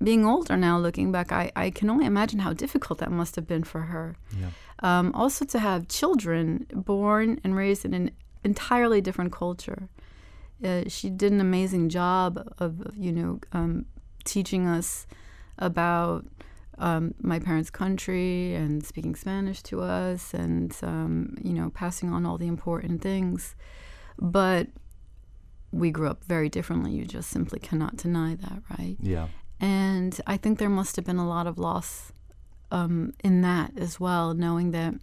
being 0.01 0.25
older 0.25 0.57
now, 0.57 0.79
looking 0.79 1.11
back, 1.11 1.31
I, 1.31 1.51
I 1.55 1.69
can 1.69 1.89
only 1.89 2.05
imagine 2.05 2.39
how 2.39 2.53
difficult 2.53 2.99
that 2.99 3.11
must 3.11 3.35
have 3.35 3.45
been 3.45 3.63
for 3.63 3.81
her. 3.81 4.15
Yeah. 4.39 4.49
Um, 4.79 5.11
also, 5.13 5.45
to 5.45 5.59
have 5.59 5.87
children 5.89 6.65
born 6.73 7.39
and 7.43 7.55
raised 7.55 7.85
in 7.85 7.93
an 7.93 8.11
entirely 8.43 9.01
different 9.01 9.31
culture. 9.31 9.89
Uh, 10.63 10.83
she 10.87 11.09
did 11.09 11.31
an 11.31 11.41
amazing 11.41 11.89
job 11.89 12.53
of, 12.59 12.81
you 12.95 13.11
know, 13.11 13.39
um, 13.53 13.85
teaching 14.29 14.67
us 14.67 15.07
about 15.57 16.25
um, 16.77 17.13
my 17.21 17.39
parents' 17.39 17.69
country 17.69 18.55
and 18.55 18.85
speaking 18.85 19.15
Spanish 19.15 19.61
to 19.63 19.81
us 19.81 20.33
and, 20.33 20.75
um, 20.81 21.35
you 21.43 21.53
know, 21.53 21.69
passing 21.71 22.09
on 22.11 22.25
all 22.25 22.37
the 22.37 22.47
important 22.47 23.01
things. 23.01 23.55
But 24.17 24.67
we 25.71 25.91
grew 25.91 26.07
up 26.07 26.23
very 26.23 26.49
differently. 26.49 26.91
You 26.91 27.05
just 27.05 27.29
simply 27.29 27.59
cannot 27.59 27.97
deny 27.97 28.35
that, 28.35 28.61
right? 28.77 28.97
Yeah. 29.01 29.27
And 29.59 30.19
I 30.25 30.37
think 30.37 30.57
there 30.57 30.69
must 30.69 30.95
have 30.95 31.05
been 31.05 31.17
a 31.17 31.27
lot 31.27 31.47
of 31.47 31.57
loss 31.57 32.11
um, 32.71 33.13
in 33.23 33.41
that 33.41 33.77
as 33.77 33.99
well, 33.99 34.33
knowing 34.33 34.71
that 34.71 34.93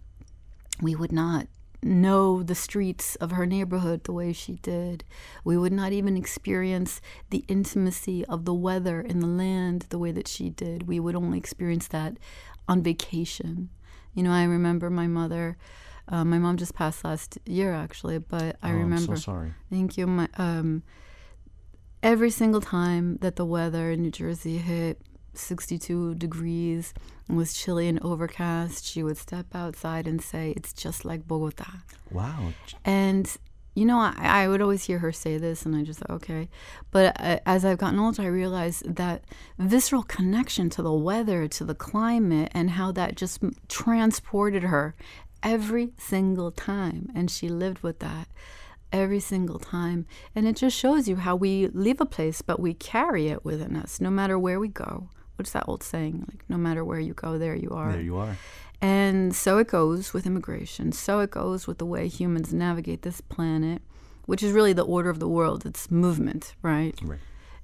we 0.81 0.95
would 0.95 1.11
not 1.11 1.47
know 1.83 2.43
the 2.43 2.55
streets 2.55 3.15
of 3.17 3.31
her 3.31 3.45
neighborhood 3.45 4.03
the 4.03 4.11
way 4.11 4.33
she 4.33 4.55
did. 4.55 5.03
We 5.43 5.57
would 5.57 5.73
not 5.73 5.91
even 5.91 6.17
experience 6.17 7.01
the 7.29 7.43
intimacy 7.47 8.25
of 8.25 8.45
the 8.45 8.53
weather 8.53 9.01
in 9.01 9.19
the 9.19 9.27
land 9.27 9.85
the 9.89 9.99
way 9.99 10.11
that 10.11 10.27
she 10.27 10.49
did. 10.49 10.87
We 10.87 10.99
would 10.99 11.15
only 11.15 11.37
experience 11.37 11.87
that 11.89 12.17
on 12.67 12.81
vacation. 12.81 13.69
You 14.13 14.23
know, 14.23 14.31
I 14.31 14.43
remember 14.43 14.89
my 14.89 15.07
mother. 15.07 15.57
Uh, 16.09 16.23
my 16.23 16.39
mom 16.39 16.57
just 16.57 16.73
passed 16.73 17.03
last 17.03 17.37
year, 17.45 17.73
actually, 17.73 18.17
but 18.17 18.57
I 18.63 18.71
oh, 18.71 18.73
remember. 18.73 19.13
I'm 19.13 19.17
so 19.17 19.31
sorry. 19.31 19.53
Thank 19.69 19.97
you. 19.97 20.07
My 20.07 20.29
um, 20.37 20.83
every 22.01 22.29
single 22.29 22.61
time 22.61 23.17
that 23.17 23.35
the 23.35 23.45
weather 23.45 23.91
in 23.91 24.01
New 24.01 24.11
Jersey 24.11 24.57
hit 24.57 25.01
62 25.37 26.15
degrees 26.15 26.93
and 27.27 27.37
was 27.37 27.53
chilly 27.53 27.87
and 27.87 28.01
overcast, 28.03 28.85
she 28.85 29.03
would 29.03 29.17
step 29.17 29.47
outside 29.53 30.07
and 30.07 30.21
say, 30.21 30.53
It's 30.55 30.73
just 30.73 31.05
like 31.05 31.27
Bogota. 31.27 31.71
Wow. 32.11 32.53
And 32.85 33.37
you 33.77 33.85
know, 33.85 33.99
I, 33.99 34.15
I 34.17 34.47
would 34.47 34.63
always 34.63 34.85
hear 34.85 34.97
her 34.97 35.11
say 35.11 35.37
this, 35.37 35.63
and 35.63 35.75
I 35.75 35.83
just 35.83 35.99
thought, 35.99 36.09
okay. 36.09 36.49
But 36.89 37.15
uh, 37.19 37.39
as 37.45 37.63
I've 37.63 37.77
gotten 37.77 37.99
older, 37.99 38.23
I 38.23 38.25
realized 38.25 38.95
that 38.95 39.23
visceral 39.59 40.01
connection 40.01 40.71
to 40.71 40.81
the 40.81 40.91
weather, 40.91 41.47
to 41.47 41.63
the 41.63 41.75
climate, 41.75 42.51
and 42.55 42.71
how 42.71 42.91
that 42.93 43.15
just 43.15 43.39
transported 43.67 44.63
her 44.63 44.95
every 45.43 45.91
single 45.99 46.49
time. 46.49 47.11
And 47.13 47.29
she 47.29 47.49
lived 47.49 47.83
with 47.83 47.99
that 47.99 48.27
every 48.91 49.19
single 49.19 49.59
time. 49.59 50.07
And 50.33 50.47
it 50.47 50.55
just 50.55 50.75
shows 50.75 51.07
you 51.07 51.17
how 51.17 51.35
we 51.35 51.67
leave 51.67 52.01
a 52.01 52.05
place, 52.05 52.41
but 52.41 52.59
we 52.59 52.73
carry 52.73 53.27
it 53.27 53.45
within 53.45 53.75
us 53.75 54.01
no 54.01 54.09
matter 54.09 54.39
where 54.39 54.59
we 54.59 54.69
go. 54.69 55.09
What's 55.37 55.51
that 55.51 55.65
old 55.67 55.83
saying? 55.83 56.25
Like, 56.27 56.43
no 56.49 56.57
matter 56.57 56.83
where 56.83 56.99
you 56.99 57.13
go, 57.13 57.37
there 57.37 57.55
you 57.55 57.69
are. 57.69 57.91
There 57.91 58.01
you 58.01 58.17
are. 58.17 58.37
And 58.81 59.35
so 59.35 59.57
it 59.57 59.67
goes 59.67 60.13
with 60.13 60.25
immigration. 60.25 60.91
So 60.91 61.19
it 61.19 61.31
goes 61.31 61.65
with 61.65 61.77
the 61.77 61.85
way 61.85 62.07
humans 62.07 62.53
navigate 62.53 63.01
this 63.01 63.21
planet, 63.21 63.81
which 64.25 64.43
is 64.43 64.51
really 64.51 64.73
the 64.73 64.85
order 64.85 65.09
of 65.09 65.19
the 65.19 65.27
world. 65.27 65.65
It's 65.65 65.89
movement, 65.89 66.55
right? 66.61 66.95
Right. 67.01 67.19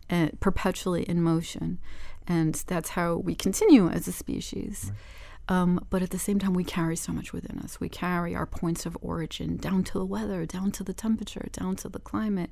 And 0.10 0.39
perpetually 0.39 1.03
in 1.03 1.22
motion. 1.22 1.80
And 2.27 2.56
that's 2.68 2.89
how 2.89 3.15
we 3.15 3.36
continue 3.36 3.89
as 3.89 4.08
a 4.08 4.12
species. 4.12 4.86
Right. 4.89 4.98
Um, 5.50 5.86
but 5.89 6.01
at 6.01 6.12
the 6.12 6.20
same 6.20 6.39
time, 6.39 6.53
we 6.53 6.63
carry 6.63 6.96
so 6.96 7.12
much 7.12 7.34
within 7.34 7.60
us. 7.60 7.80
We 7.80 7.89
carry 7.89 8.34
our 8.34 8.46
points 8.46 8.86
of 8.86 8.98
origin 9.01 9.58
down 9.58 9.84
to 9.86 10.00
the 10.00 10.06
weather, 10.06 10.46
down 10.46 10.72
to 10.72 10.84
the 10.84 10.94
temperature, 10.94 11.48
down 11.51 11.75
to 11.77 11.89
the 11.89 12.00
climate. 12.00 12.50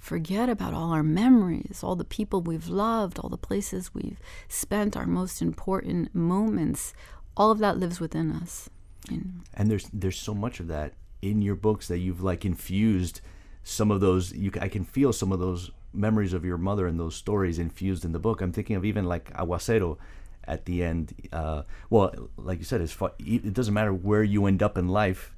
Forget 0.00 0.48
about 0.48 0.72
all 0.72 0.92
our 0.92 1.02
memories, 1.02 1.82
all 1.84 1.94
the 1.94 2.04
people 2.04 2.40
we've 2.40 2.68
loved, 2.68 3.18
all 3.18 3.28
the 3.28 3.36
places 3.36 3.94
we've 3.94 4.18
spent 4.48 4.96
our 4.96 5.06
most 5.06 5.42
important 5.42 6.14
moments, 6.14 6.94
all 7.36 7.50
of 7.50 7.58
that 7.58 7.76
lives 7.76 8.00
within 8.00 8.32
us. 8.32 8.70
Know? 9.10 9.20
And 9.54 9.70
there's 9.70 9.88
there's 9.92 10.18
so 10.18 10.34
much 10.34 10.58
of 10.58 10.68
that 10.68 10.94
in 11.20 11.42
your 11.42 11.54
books 11.54 11.86
that 11.88 11.98
you've 11.98 12.22
like 12.22 12.46
infused 12.46 13.20
some 13.62 13.90
of 13.90 14.00
those. 14.00 14.32
You 14.32 14.50
I 14.60 14.68
can 14.68 14.84
feel 14.84 15.12
some 15.12 15.32
of 15.32 15.38
those 15.38 15.70
memories 15.92 16.32
of 16.32 16.46
your 16.46 16.58
mother 16.58 16.86
and 16.86 16.98
those 16.98 17.14
stories 17.14 17.58
infused 17.58 18.04
in 18.04 18.12
the 18.12 18.18
book. 18.18 18.40
I'm 18.40 18.52
thinking 18.52 18.76
of 18.76 18.86
even 18.86 19.04
like 19.04 19.30
Aguacero 19.34 19.98
at 20.44 20.64
the 20.64 20.82
end. 20.82 21.14
Uh, 21.30 21.62
well, 21.90 22.30
like 22.36 22.58
you 22.58 22.64
said, 22.64 22.88
far, 22.90 23.12
it 23.18 23.52
doesn't 23.52 23.74
matter 23.74 23.92
where 23.92 24.22
you 24.22 24.46
end 24.46 24.62
up 24.62 24.78
in 24.78 24.88
life. 24.88 25.34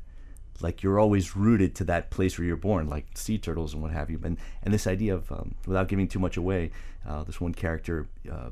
Like 0.61 0.83
you're 0.83 1.01
always 1.01 1.35
rooted 1.35 1.75
to 1.77 1.85
that 1.85 2.11
place 2.11 2.39
where 2.39 2.47
you're 2.47 2.57
born, 2.57 2.89
like 2.89 3.07
sea 3.15 3.39
turtles 3.39 3.73
and 3.75 3.83
what 3.83 3.93
have 3.93 4.11
you. 4.11 4.21
And 4.23 4.39
and 4.63 4.73
this 4.73 4.87
idea 4.87 5.15
of, 5.15 5.31
um, 5.33 5.55
without 5.67 5.89
giving 5.89 6.09
too 6.09 6.19
much 6.19 6.37
away, 6.37 6.71
uh, 7.07 7.25
this 7.25 7.41
one 7.41 7.55
character 7.55 8.07
uh, 8.31 8.51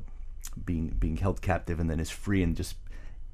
being 0.65 0.89
being 0.99 1.17
held 1.17 1.41
captive 1.41 1.79
and 1.79 1.89
then 1.89 1.99
is 1.99 2.09
free 2.09 2.43
and 2.43 2.55
just 2.55 2.75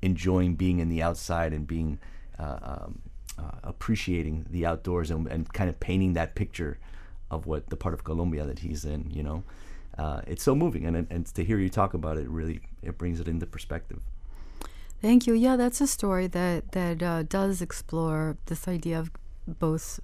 enjoying 0.02 0.56
being 0.56 0.80
in 0.80 0.90
the 0.90 1.02
outside 1.02 1.54
and 1.54 1.66
being 1.68 2.00
uh, 2.38 2.60
um, 2.62 3.00
uh, 3.40 3.58
appreciating 3.64 4.46
the 4.50 4.66
outdoors 4.66 5.12
and, 5.12 5.28
and, 5.28 5.52
kind 5.54 5.70
of 5.70 5.80
painting 5.80 6.14
that 6.14 6.36
picture 6.36 6.78
of 7.32 7.46
what 7.46 7.70
the 7.70 7.76
part 7.76 7.94
of 7.94 8.04
Colombia 8.04 8.46
that 8.46 8.60
he's 8.60 8.86
in. 8.86 9.10
You 9.12 9.24
know, 9.24 9.44
uh, 9.98 10.22
it's 10.28 10.44
so 10.44 10.56
moving, 10.56 10.86
and 10.86 11.08
and 11.10 11.26
to 11.26 11.44
hear 11.44 11.58
you 11.58 11.70
talk 11.70 11.94
about 11.94 12.18
it 12.18 12.28
really 12.30 12.62
it 12.84 12.98
brings 12.98 13.20
it 13.20 13.28
into 13.28 13.46
perspective. 13.46 14.02
Thank 15.02 15.28
you. 15.28 15.34
Yeah, 15.34 15.56
that's 15.56 15.80
a 15.80 15.88
story 15.88 16.28
that 16.28 16.72
that 16.72 17.04
uh, 17.04 17.24
does 17.24 17.62
explore 17.62 18.38
this 18.48 18.68
idea 18.68 19.00
of 19.00 19.12
both 19.48 20.00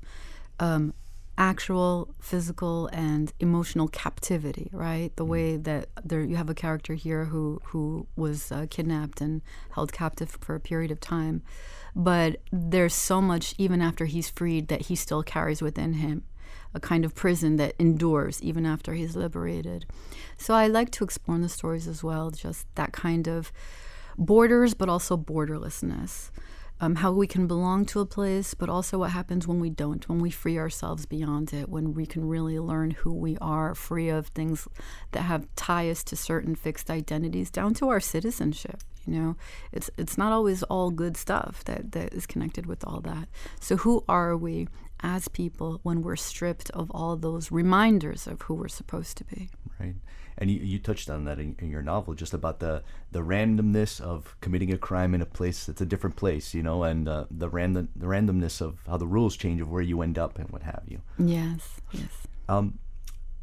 um, 0.59 0.93
actual 1.37 2.13
physical 2.19 2.87
and 2.93 3.33
emotional 3.39 3.87
captivity, 3.87 4.69
right? 4.71 5.15
The 5.15 5.25
way 5.25 5.57
mm. 5.57 5.63
that 5.63 5.89
there 6.03 6.21
you 6.21 6.35
have 6.35 6.49
a 6.49 6.53
character 6.53 6.93
here 6.93 7.25
who 7.25 7.59
who 7.65 8.05
was 8.15 8.51
uh, 8.51 8.67
kidnapped 8.69 9.19
and 9.19 9.41
held 9.71 9.91
captive 9.91 10.37
for 10.41 10.53
a 10.53 10.59
period 10.59 10.91
of 10.91 10.99
time, 10.99 11.41
but 11.95 12.37
there's 12.51 12.93
so 12.93 13.19
much 13.19 13.55
even 13.57 13.81
after 13.81 14.05
he's 14.05 14.29
freed 14.29 14.67
that 14.67 14.83
he 14.83 14.95
still 14.95 15.23
carries 15.23 15.61
within 15.61 15.93
him 15.93 16.23
a 16.75 16.79
kind 16.79 17.05
of 17.05 17.13
prison 17.13 17.57
that 17.57 17.75
endures 17.79 18.41
even 18.41 18.65
after 18.65 18.93
he's 18.93 19.15
liberated. 19.15 19.85
So 20.37 20.53
I 20.53 20.67
like 20.67 20.89
to 20.91 21.03
explore 21.03 21.35
in 21.35 21.41
the 21.41 21.49
stories 21.49 21.87
as 21.87 22.03
well, 22.03 22.31
just 22.31 22.65
that 22.75 22.91
kind 22.93 23.27
of 23.27 23.51
borders, 24.17 24.73
but 24.73 24.89
also 24.89 25.17
borderlessness 25.17 26.31
um, 26.83 26.95
how 26.95 27.13
we 27.13 27.27
can 27.27 27.47
belong 27.47 27.85
to 27.85 28.01
a 28.01 28.05
place, 28.05 28.53
but 28.53 28.69
also 28.69 28.97
what 28.97 29.11
happens 29.11 29.47
when 29.47 29.61
we 29.61 29.69
don't, 29.69 30.07
when 30.09 30.19
we 30.19 30.29
free 30.29 30.57
ourselves 30.57 31.05
beyond 31.05 31.53
it, 31.53 31.69
when 31.69 31.93
we 31.93 32.05
can 32.05 32.27
really 32.27 32.59
learn 32.59 32.91
who 32.91 33.13
we 33.13 33.37
are, 33.37 33.73
free 33.73 34.09
of 34.09 34.27
things 34.27 34.67
that 35.11 35.21
have 35.21 35.47
tie 35.55 35.89
us 35.89 36.03
to 36.03 36.17
certain 36.17 36.55
fixed 36.55 36.89
identities, 36.89 37.49
down 37.49 37.73
to 37.75 37.87
our 37.87 38.01
citizenship. 38.01 38.81
You 39.05 39.19
know, 39.19 39.35
it's 39.71 39.89
it's 39.97 40.17
not 40.17 40.33
always 40.33 40.63
all 40.63 40.89
good 40.89 41.15
stuff 41.15 41.63
that, 41.65 41.93
that 41.93 42.13
is 42.13 42.25
connected 42.25 42.65
with 42.65 42.85
all 42.85 42.99
that. 43.01 43.29
So 43.61 43.77
who 43.77 44.03
are 44.09 44.35
we 44.35 44.67
as 45.03 45.27
people 45.27 45.79
when 45.83 46.01
we're 46.01 46.15
stripped 46.15 46.71
of 46.71 46.89
all 46.91 47.15
those 47.15 47.51
reminders 47.51 48.25
of 48.25 48.41
who 48.43 48.55
we're 48.55 48.67
supposed 48.67 49.17
to 49.17 49.25
be? 49.25 49.49
Right 49.79 49.95
and 50.37 50.49
you, 50.49 50.59
you 50.59 50.79
touched 50.79 51.09
on 51.09 51.25
that 51.25 51.39
in, 51.39 51.55
in, 51.59 51.69
your 51.69 51.81
novel, 51.81 52.13
just 52.13 52.33
about 52.33 52.59
the 52.59 52.83
the 53.11 53.19
randomness 53.19 54.01
of 54.01 54.35
committing 54.41 54.73
a 54.73 54.77
crime 54.77 55.13
in 55.13 55.21
a 55.21 55.25
place 55.25 55.65
that's 55.65 55.81
a 55.81 55.85
different 55.85 56.15
place, 56.15 56.53
you 56.53 56.63
know, 56.63 56.83
and 56.83 57.07
uh, 57.07 57.25
the 57.29 57.49
random 57.49 57.89
the 57.95 58.07
randomness 58.07 58.61
of 58.61 58.79
how 58.87 58.97
the 58.97 59.07
rules 59.07 59.35
change 59.35 59.61
of 59.61 59.69
where 59.69 59.81
you 59.81 60.01
end 60.01 60.17
up 60.17 60.39
and 60.39 60.49
what 60.49 60.63
have 60.63 60.83
you. 60.87 61.01
Yes, 61.17 61.81
yes. 61.91 62.09
Um, 62.49 62.79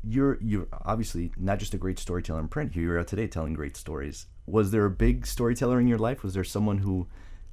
you're 0.03 0.39
you're 0.41 0.67
obviously 0.85 1.33
not 1.37 1.59
just 1.59 1.75
a 1.75 1.79
great 1.79 1.99
storyteller 1.99 2.41
in 2.41 2.49
print. 2.49 2.73
Here 2.73 2.83
You're 2.83 2.99
out 2.99 3.09
today 3.09 3.27
telling 3.27 3.55
great 3.55 3.77
stories. 3.77 4.27
Was 4.47 4.71
there 4.71 4.85
a 4.85 4.91
big 4.91 5.27
storyteller 5.27 5.81
in 5.81 5.87
your 5.87 5.99
life? 5.99 6.23
Was 6.23 6.35
there 6.35 6.45
someone 6.45 6.79
who 6.79 7.07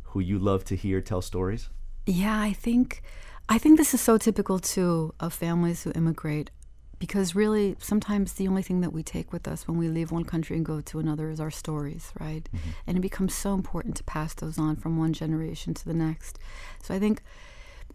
who 0.03 0.19
you 0.19 0.39
love 0.39 0.63
to 0.65 0.75
hear 0.75 1.01
tell 1.01 1.21
stories? 1.21 1.69
Yeah, 2.05 2.39
I 2.39 2.53
think 2.53 3.03
I 3.49 3.57
think 3.57 3.77
this 3.77 3.93
is 3.93 4.01
so 4.01 4.17
typical 4.17 4.59
too 4.59 5.13
of 5.19 5.33
families 5.33 5.83
who 5.83 5.91
immigrate 5.93 6.51
because 6.99 7.35
really 7.35 7.75
sometimes 7.79 8.33
the 8.33 8.47
only 8.47 8.63
thing 8.63 8.81
that 8.81 8.91
we 8.91 9.03
take 9.03 9.31
with 9.31 9.47
us 9.47 9.67
when 9.67 9.77
we 9.77 9.87
leave 9.87 10.11
one 10.11 10.25
country 10.25 10.55
and 10.55 10.65
go 10.65 10.81
to 10.81 10.99
another 10.99 11.29
is 11.29 11.39
our 11.39 11.51
stories 11.51 12.11
right? 12.19 12.49
Mm-hmm. 12.53 12.69
and 12.87 12.97
it 12.97 13.01
becomes 13.01 13.33
so 13.33 13.53
important 13.53 13.95
to 13.97 14.03
pass 14.03 14.33
those 14.33 14.57
on 14.57 14.75
from 14.75 14.97
one 14.97 15.13
generation 15.13 15.73
to 15.75 15.85
the 15.85 15.93
next. 15.93 16.39
So 16.83 16.93
i 16.93 16.99
think 16.99 17.21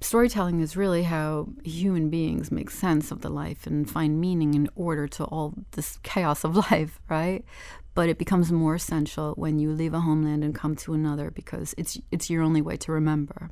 storytelling 0.00 0.60
is 0.60 0.76
really 0.76 1.04
how 1.04 1.48
human 1.64 2.10
beings 2.10 2.50
make 2.50 2.70
sense 2.70 3.10
of 3.10 3.20
the 3.20 3.28
life 3.28 3.66
and 3.66 3.88
find 3.88 4.20
meaning 4.20 4.54
and 4.54 4.70
order 4.74 5.06
to 5.06 5.24
all 5.24 5.54
this 5.72 5.98
chaos 6.02 6.44
of 6.44 6.56
life 6.70 7.00
right? 7.08 7.44
But 7.94 8.08
it 8.08 8.16
becomes 8.16 8.50
more 8.50 8.76
essential 8.76 9.34
when 9.34 9.58
you 9.58 9.70
leave 9.70 9.92
a 9.92 10.00
homeland 10.00 10.42
and 10.44 10.54
come 10.54 10.76
to 10.76 10.94
another 10.94 11.30
because 11.30 11.74
it's 11.76 11.98
it's 12.10 12.30
your 12.30 12.42
only 12.42 12.62
way 12.62 12.76
to 12.78 12.92
remember. 12.92 13.50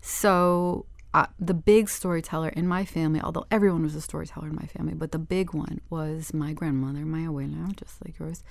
So 0.00 0.86
uh, 1.14 1.26
the 1.38 1.54
big 1.54 1.88
storyteller 1.88 2.48
in 2.48 2.66
my 2.66 2.84
family, 2.84 3.20
although 3.20 3.46
everyone 3.48 3.84
was 3.84 3.94
a 3.94 4.00
storyteller 4.00 4.48
in 4.48 4.56
my 4.56 4.66
family, 4.66 4.94
but 4.94 5.12
the 5.12 5.18
big 5.18 5.54
one 5.54 5.80
was 5.88 6.34
my 6.34 6.52
grandmother, 6.52 7.06
my 7.06 7.20
abuela, 7.20 7.74
just 7.76 8.04
like 8.04 8.18
yours, 8.18 8.42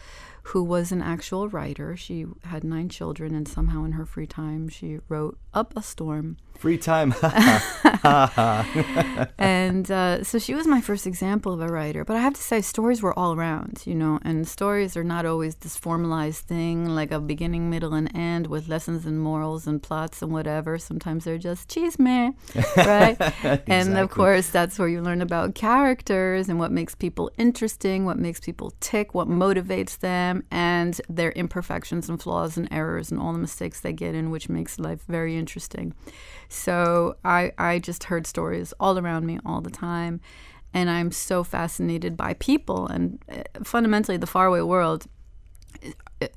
who 0.44 0.64
was 0.64 0.94
an 0.94 1.02
actual 1.02 1.50
writer. 1.50 1.98
She 1.98 2.26
had 2.46 2.64
nine 2.64 2.88
children, 2.88 3.36
and 3.36 3.48
somehow 3.50 3.84
in 3.84 3.92
her 3.92 4.06
free 4.06 4.28
time, 4.28 4.70
she 4.70 5.00
wrote 5.10 5.38
Up 5.54 5.76
a 5.76 5.84
Storm. 5.84 6.38
Free 6.58 6.78
time. 6.78 7.14
and 9.38 9.90
uh, 9.90 10.24
so 10.24 10.38
she 10.38 10.54
was 10.54 10.68
my 10.68 10.82
first 10.82 11.08
example 11.08 11.54
of 11.54 11.62
a 11.62 11.68
writer. 11.68 12.04
But 12.04 12.18
I 12.18 12.20
have 12.20 12.34
to 12.34 12.42
say, 12.42 12.62
stories 12.62 13.02
were 13.02 13.18
all 13.18 13.34
around, 13.34 13.84
you 13.86 13.96
know, 13.96 14.20
and 14.24 14.48
stories 14.48 14.98
are 14.98 15.04
not 15.04 15.26
always 15.26 15.56
this 15.56 15.78
formalized 15.78 16.46
thing, 16.46 16.86
like 16.90 17.12
a 17.12 17.20
beginning, 17.20 17.70
middle, 17.70 17.94
and 17.94 18.14
end 18.14 18.48
with 18.48 18.68
lessons 18.68 19.06
and 19.06 19.20
morals 19.20 19.68
and 19.68 19.82
plots 19.82 20.22
and 20.22 20.34
whatever. 20.34 20.78
Sometimes 20.78 21.24
they're 21.24 21.38
just 21.38 21.70
chisme, 21.70 22.36
right? 22.78 23.16
exactly. 23.18 23.60
And 23.74 23.98
of 23.98 24.10
course, 24.10 24.50
that's 24.50 24.78
where 24.78 24.88
you 24.88 25.02
learn 25.02 25.22
about 25.22 25.56
characters 25.56 26.50
and 26.50 26.60
what 26.60 26.72
makes 26.72 26.96
people 26.96 27.32
interesting, 27.38 28.06
what 28.06 28.18
makes 28.18 28.40
people 28.40 28.74
tick, 28.80 29.14
what 29.14 29.28
motivates 29.28 29.98
them, 30.00 30.44
and 30.52 31.00
their 31.10 31.32
imperfections 31.32 32.10
and 32.10 32.22
flaws 32.22 32.58
and 32.58 32.68
errors 32.72 33.12
and 33.12 33.20
all 33.20 33.34
the 33.34 33.40
mistakes 33.40 33.80
they 33.80 33.94
get 33.94 34.14
in, 34.14 34.30
which 34.30 34.50
makes 34.50 34.78
life 34.78 35.04
very 35.08 35.38
interesting. 35.38 35.94
So 36.54 37.16
I, 37.26 37.52
I 37.58 37.80
just 37.80 38.06
heard 38.06 38.28
stories 38.28 38.74
all 38.80 38.98
around 39.00 39.26
me 39.26 39.40
all 39.46 39.62
the 39.62 39.72
time. 39.72 40.22
And 40.74 40.90
I'm 40.90 41.12
so 41.12 41.44
fascinated 41.44 42.18
by 42.18 42.34
people. 42.36 42.88
And 42.88 43.20
uh, 43.32 43.44
fundamentally, 43.64 44.18
the 44.18 44.28
faraway 44.28 44.62
world 44.62 45.08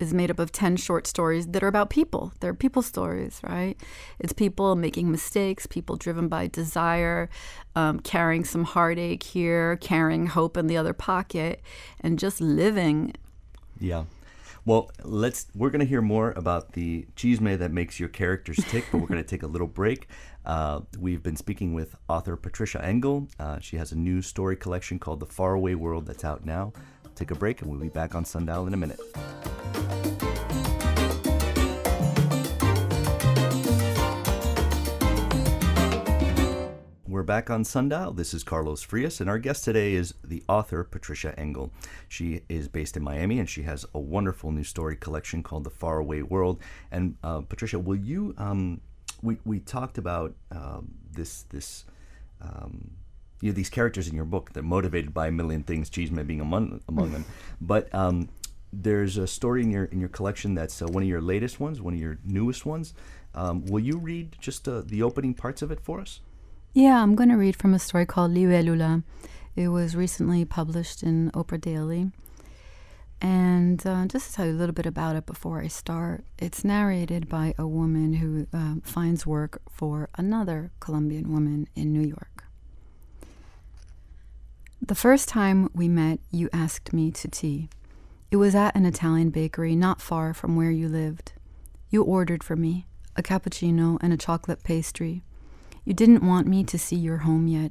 is 0.01 0.13
made 0.13 0.31
up 0.31 0.39
of 0.39 0.53
10 0.53 0.77
short 0.77 1.07
stories 1.07 1.47
that 1.49 1.63
are 1.63 1.69
about 1.69 1.91
people. 1.91 2.33
They're 2.41 2.55
people 2.55 2.83
stories, 2.83 3.41
right? 3.43 3.77
It's 4.19 4.33
people 4.33 4.75
making 4.75 5.11
mistakes, 5.11 5.67
people 5.67 5.97
driven 5.97 6.29
by 6.29 6.49
desire, 6.49 7.29
um, 7.75 8.01
carrying 8.01 8.45
some 8.45 8.65
heartache 8.65 9.23
here, 9.23 9.77
carrying 9.77 10.27
hope 10.27 10.57
in 10.57 10.67
the 10.67 10.77
other 10.77 10.93
pocket, 10.93 11.63
and 12.01 12.19
just 12.19 12.41
living. 12.41 13.15
Yeah. 13.79 14.05
Well, 14.67 14.91
let's. 15.05 15.47
We're 15.55 15.71
going 15.71 15.81
to 15.81 15.87
hear 15.87 16.03
more 16.03 16.33
about 16.33 16.73
the 16.73 17.07
chisme 17.15 17.57
that 17.57 17.71
makes 17.71 18.01
your 18.01 18.09
characters 18.09 18.59
tick, 18.69 18.85
but 18.91 18.99
we're 18.99 19.07
going 19.07 19.23
to 19.23 19.29
take 19.29 19.45
a 19.45 19.47
little 19.47 19.69
break. 19.69 20.09
Uh, 20.45 20.81
we've 20.99 21.23
been 21.23 21.37
speaking 21.37 21.73
with 21.73 21.95
author 22.09 22.37
Patricia 22.37 22.85
Engel. 22.85 23.29
Uh, 23.39 23.61
she 23.61 23.77
has 23.77 23.93
a 23.93 23.97
new 23.97 24.21
story 24.21 24.57
collection 24.57 24.99
called 24.99 25.21
The 25.21 25.27
Faraway 25.27 25.75
World 25.75 26.07
that's 26.07 26.25
out 26.25 26.45
now. 26.45 26.73
take 27.15 27.31
a 27.31 27.37
break, 27.37 27.63
and 27.63 27.71
we'll 27.71 27.81
be 27.81 27.89
back 27.89 28.17
on 28.17 28.25
Sundial 28.25 28.67
in 28.67 28.75
a 28.75 28.77
minute. 28.77 29.01
We're 37.17 37.23
back 37.23 37.49
on 37.49 37.65
Sundial. 37.65 38.13
This 38.13 38.35
is 38.35 38.45
Carlos 38.45 38.83
Frias, 38.83 39.23
and 39.23 39.31
our 39.31 39.39
guest 39.39 39.65
today 39.65 39.95
is 39.95 40.13
the 40.23 40.43
author 40.51 40.85
Patricia 40.85 41.35
Engel. 41.41 41.73
She 42.11 42.43
is 42.51 42.69
based 42.69 42.95
in 42.95 43.03
Miami, 43.03 43.39
and 43.39 43.49
she 43.49 43.63
has 43.63 43.87
a 43.95 43.99
wonderful 43.99 44.53
new 44.53 44.65
story 44.65 44.97
collection 44.97 45.43
called 45.43 45.65
The 45.65 45.71
Faraway 45.71 46.21
World. 46.21 46.61
And 46.93 47.17
uh, 47.25 47.41
Patricia, 47.41 47.79
will 47.79 47.97
you? 47.97 48.35
Um, 48.37 48.83
we 49.23 49.39
we 49.47 49.61
talked 49.61 49.97
about 49.97 50.35
um, 50.53 50.93
this 51.11 51.45
this. 51.45 51.87
Um, 52.43 52.91
you 53.41 53.51
know 53.51 53.55
these 53.55 53.71
characters 53.71 54.09
in 54.09 54.15
your 54.15 54.27
book 54.27 54.53
they're 54.53 54.63
motivated 54.63 55.15
by 55.15 55.29
a 55.29 55.33
million 55.33 55.63
things 55.63 55.89
chisme 55.89 56.27
being 56.27 56.41
among 56.41 56.83
among 56.89 57.13
them 57.13 57.25
but 57.63 57.95
um, 57.95 58.29
there's 58.73 59.17
a 59.17 59.27
story 59.27 59.63
in 59.63 59.71
your 59.71 59.85
in 59.85 60.01
your 60.01 60.09
collection 60.11 60.55
that's 60.55 60.83
uh, 60.83 60.87
one 60.87 61.03
of 61.03 61.09
your 61.09 61.21
latest 61.21 61.61
ones 61.61 61.81
one 61.81 61.93
of 61.93 62.01
your 62.01 62.19
newest 62.25 62.65
ones 62.65 62.95
um, 63.35 63.65
will 63.67 63.81
you 63.81 63.99
read 63.99 64.37
just 64.39 64.67
uh, 64.67 64.83
the 64.87 65.03
opening 65.03 65.35
parts 65.35 65.61
of 65.61 65.71
it 65.71 65.81
for 65.81 66.01
us 66.01 66.21
yeah, 66.77 67.03
I'm 67.03 67.15
going 67.15 67.31
to 67.31 67.37
read 67.37 67.57
from 67.57 67.73
a 67.73 67.79
story 67.79 68.05
called 68.05 68.35
Libélula. 68.35 69.03
It 69.57 69.69
was 69.69 69.97
recently 69.97 70.45
published 70.45 71.03
in 71.03 71.31
Oprah 71.31 71.59
Daily. 71.59 72.11
And 73.19 73.85
uh, 73.87 74.05
just 74.05 74.29
to 74.29 74.37
tell 74.37 74.45
you 74.45 74.53
a 74.53 74.61
little 74.61 74.75
bit 74.75 74.85
about 74.85 75.17
it 75.17 75.25
before 75.25 75.63
I 75.63 75.69
start, 75.69 76.27
it's 76.39 76.65
narrated 76.65 77.31
by 77.31 77.55
a 77.57 77.67
woman 77.67 78.13
who 78.13 78.47
uh, 78.53 78.75
finds 78.83 79.27
work 79.27 79.63
for 79.71 80.11
another 80.19 80.71
Colombian 80.79 81.33
woman 81.33 81.67
in 81.75 81.95
New 81.95 82.07
York. 82.07 82.45
The 84.83 84.95
first 84.95 85.31
time 85.31 85.71
we 85.73 85.89
met, 85.89 86.21
you 86.31 86.51
asked 86.53 86.93
me 86.93 87.11
to 87.11 87.27
tea. 87.27 87.71
It 88.31 88.37
was 88.37 88.55
at 88.55 88.77
an 88.77 88.85
Italian 88.85 89.31
bakery 89.31 89.75
not 89.75 90.03
far 90.03 90.35
from 90.35 90.57
where 90.57 90.71
you 90.71 90.91
lived. 90.91 91.33
You 91.89 92.03
ordered 92.03 92.45
for 92.45 92.55
me 92.55 92.85
a 93.17 93.23
cappuccino 93.23 93.97
and 94.03 94.13
a 94.13 94.19
chocolate 94.19 94.63
pastry. 94.63 95.23
You 95.87 95.95
didn't 95.95 96.27
want 96.27 96.49
me 96.49 96.65
to 96.65 96.79
see 96.81 96.97
your 96.97 97.19
home 97.19 97.47
yet. 97.47 97.71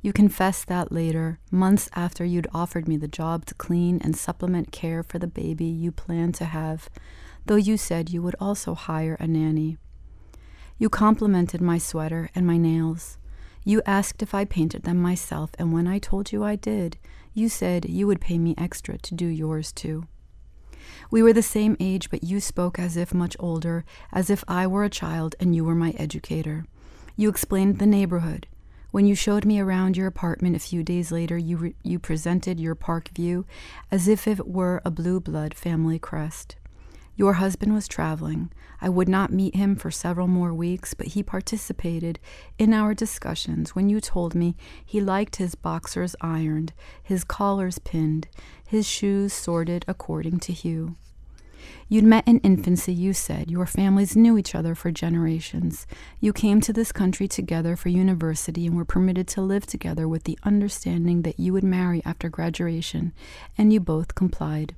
You 0.00 0.14
confessed 0.14 0.66
that 0.68 0.90
later, 0.90 1.40
months 1.50 1.90
after 1.94 2.24
you'd 2.24 2.46
offered 2.54 2.88
me 2.88 2.96
the 2.96 3.06
job 3.06 3.44
to 3.46 3.54
clean 3.54 4.00
and 4.02 4.16
supplement 4.16 4.72
care 4.72 5.02
for 5.02 5.18
the 5.18 5.26
baby 5.26 5.66
you 5.66 5.92
planned 5.92 6.34
to 6.36 6.46
have, 6.46 6.88
though 7.44 7.56
you 7.56 7.76
said 7.76 8.08
you 8.08 8.22
would 8.22 8.34
also 8.40 8.74
hire 8.74 9.18
a 9.20 9.26
nanny. 9.26 9.76
You 10.78 10.88
complimented 10.88 11.60
my 11.60 11.76
sweater 11.76 12.30
and 12.34 12.46
my 12.46 12.56
nails. 12.56 13.18
You 13.62 13.82
asked 13.84 14.22
if 14.22 14.32
I 14.32 14.46
painted 14.46 14.84
them 14.84 14.96
myself, 14.96 15.50
and 15.58 15.70
when 15.70 15.86
I 15.86 15.98
told 15.98 16.32
you 16.32 16.42
I 16.42 16.56
did, 16.56 16.96
you 17.34 17.50
said 17.50 17.84
you 17.84 18.06
would 18.06 18.22
pay 18.22 18.38
me 18.38 18.54
extra 18.56 18.96
to 18.96 19.14
do 19.14 19.26
yours 19.26 19.70
too. 19.70 20.06
We 21.10 21.22
were 21.22 21.34
the 21.34 21.42
same 21.42 21.76
age, 21.78 22.08
but 22.08 22.24
you 22.24 22.40
spoke 22.40 22.78
as 22.78 22.96
if 22.96 23.12
much 23.12 23.36
older, 23.38 23.84
as 24.12 24.30
if 24.30 24.44
I 24.48 24.66
were 24.66 24.84
a 24.84 24.88
child 24.88 25.34
and 25.38 25.54
you 25.54 25.62
were 25.62 25.74
my 25.74 25.90
educator. 25.98 26.64
You 27.16 27.28
explained 27.28 27.78
the 27.78 27.86
neighborhood. 27.86 28.46
When 28.90 29.06
you 29.06 29.14
showed 29.14 29.44
me 29.44 29.60
around 29.60 29.96
your 29.96 30.08
apartment 30.08 30.56
a 30.56 30.60
few 30.60 30.82
days 30.82 31.12
later, 31.12 31.38
you, 31.38 31.56
re- 31.56 31.74
you 31.84 31.98
presented 31.98 32.58
your 32.58 32.74
park 32.74 33.10
view 33.14 33.46
as 33.90 34.08
if 34.08 34.26
it 34.26 34.48
were 34.48 34.82
a 34.84 34.90
blue 34.90 35.20
blood 35.20 35.54
family 35.54 35.98
crest. 35.98 36.56
Your 37.14 37.34
husband 37.34 37.74
was 37.74 37.86
traveling. 37.86 38.50
I 38.80 38.88
would 38.88 39.08
not 39.08 39.32
meet 39.32 39.54
him 39.54 39.76
for 39.76 39.90
several 39.90 40.26
more 40.26 40.54
weeks, 40.54 40.94
but 40.94 41.08
he 41.08 41.22
participated 41.22 42.18
in 42.58 42.72
our 42.72 42.94
discussions 42.94 43.74
when 43.74 43.90
you 43.90 44.00
told 44.00 44.34
me 44.34 44.56
he 44.84 45.00
liked 45.00 45.36
his 45.36 45.54
boxers 45.54 46.16
ironed, 46.20 46.72
his 47.02 47.22
collars 47.22 47.78
pinned, 47.78 48.26
his 48.66 48.88
shoes 48.88 49.32
sorted 49.32 49.84
according 49.86 50.40
to 50.40 50.52
hue. 50.52 50.96
You'd 51.88 52.04
met 52.04 52.26
in 52.26 52.38
infancy, 52.40 52.92
you 52.92 53.12
said. 53.12 53.50
Your 53.50 53.66
families 53.66 54.16
knew 54.16 54.38
each 54.38 54.54
other 54.54 54.74
for 54.74 54.90
generations. 54.90 55.86
You 56.20 56.32
came 56.32 56.60
to 56.60 56.72
this 56.72 56.92
country 56.92 57.26
together 57.28 57.76
for 57.76 57.88
university 57.88 58.66
and 58.66 58.76
were 58.76 58.84
permitted 58.84 59.26
to 59.28 59.42
live 59.42 59.66
together 59.66 60.06
with 60.06 60.24
the 60.24 60.38
understanding 60.42 61.22
that 61.22 61.40
you 61.40 61.52
would 61.52 61.64
marry 61.64 62.02
after 62.04 62.28
graduation, 62.28 63.12
and 63.58 63.72
you 63.72 63.80
both 63.80 64.14
complied. 64.14 64.74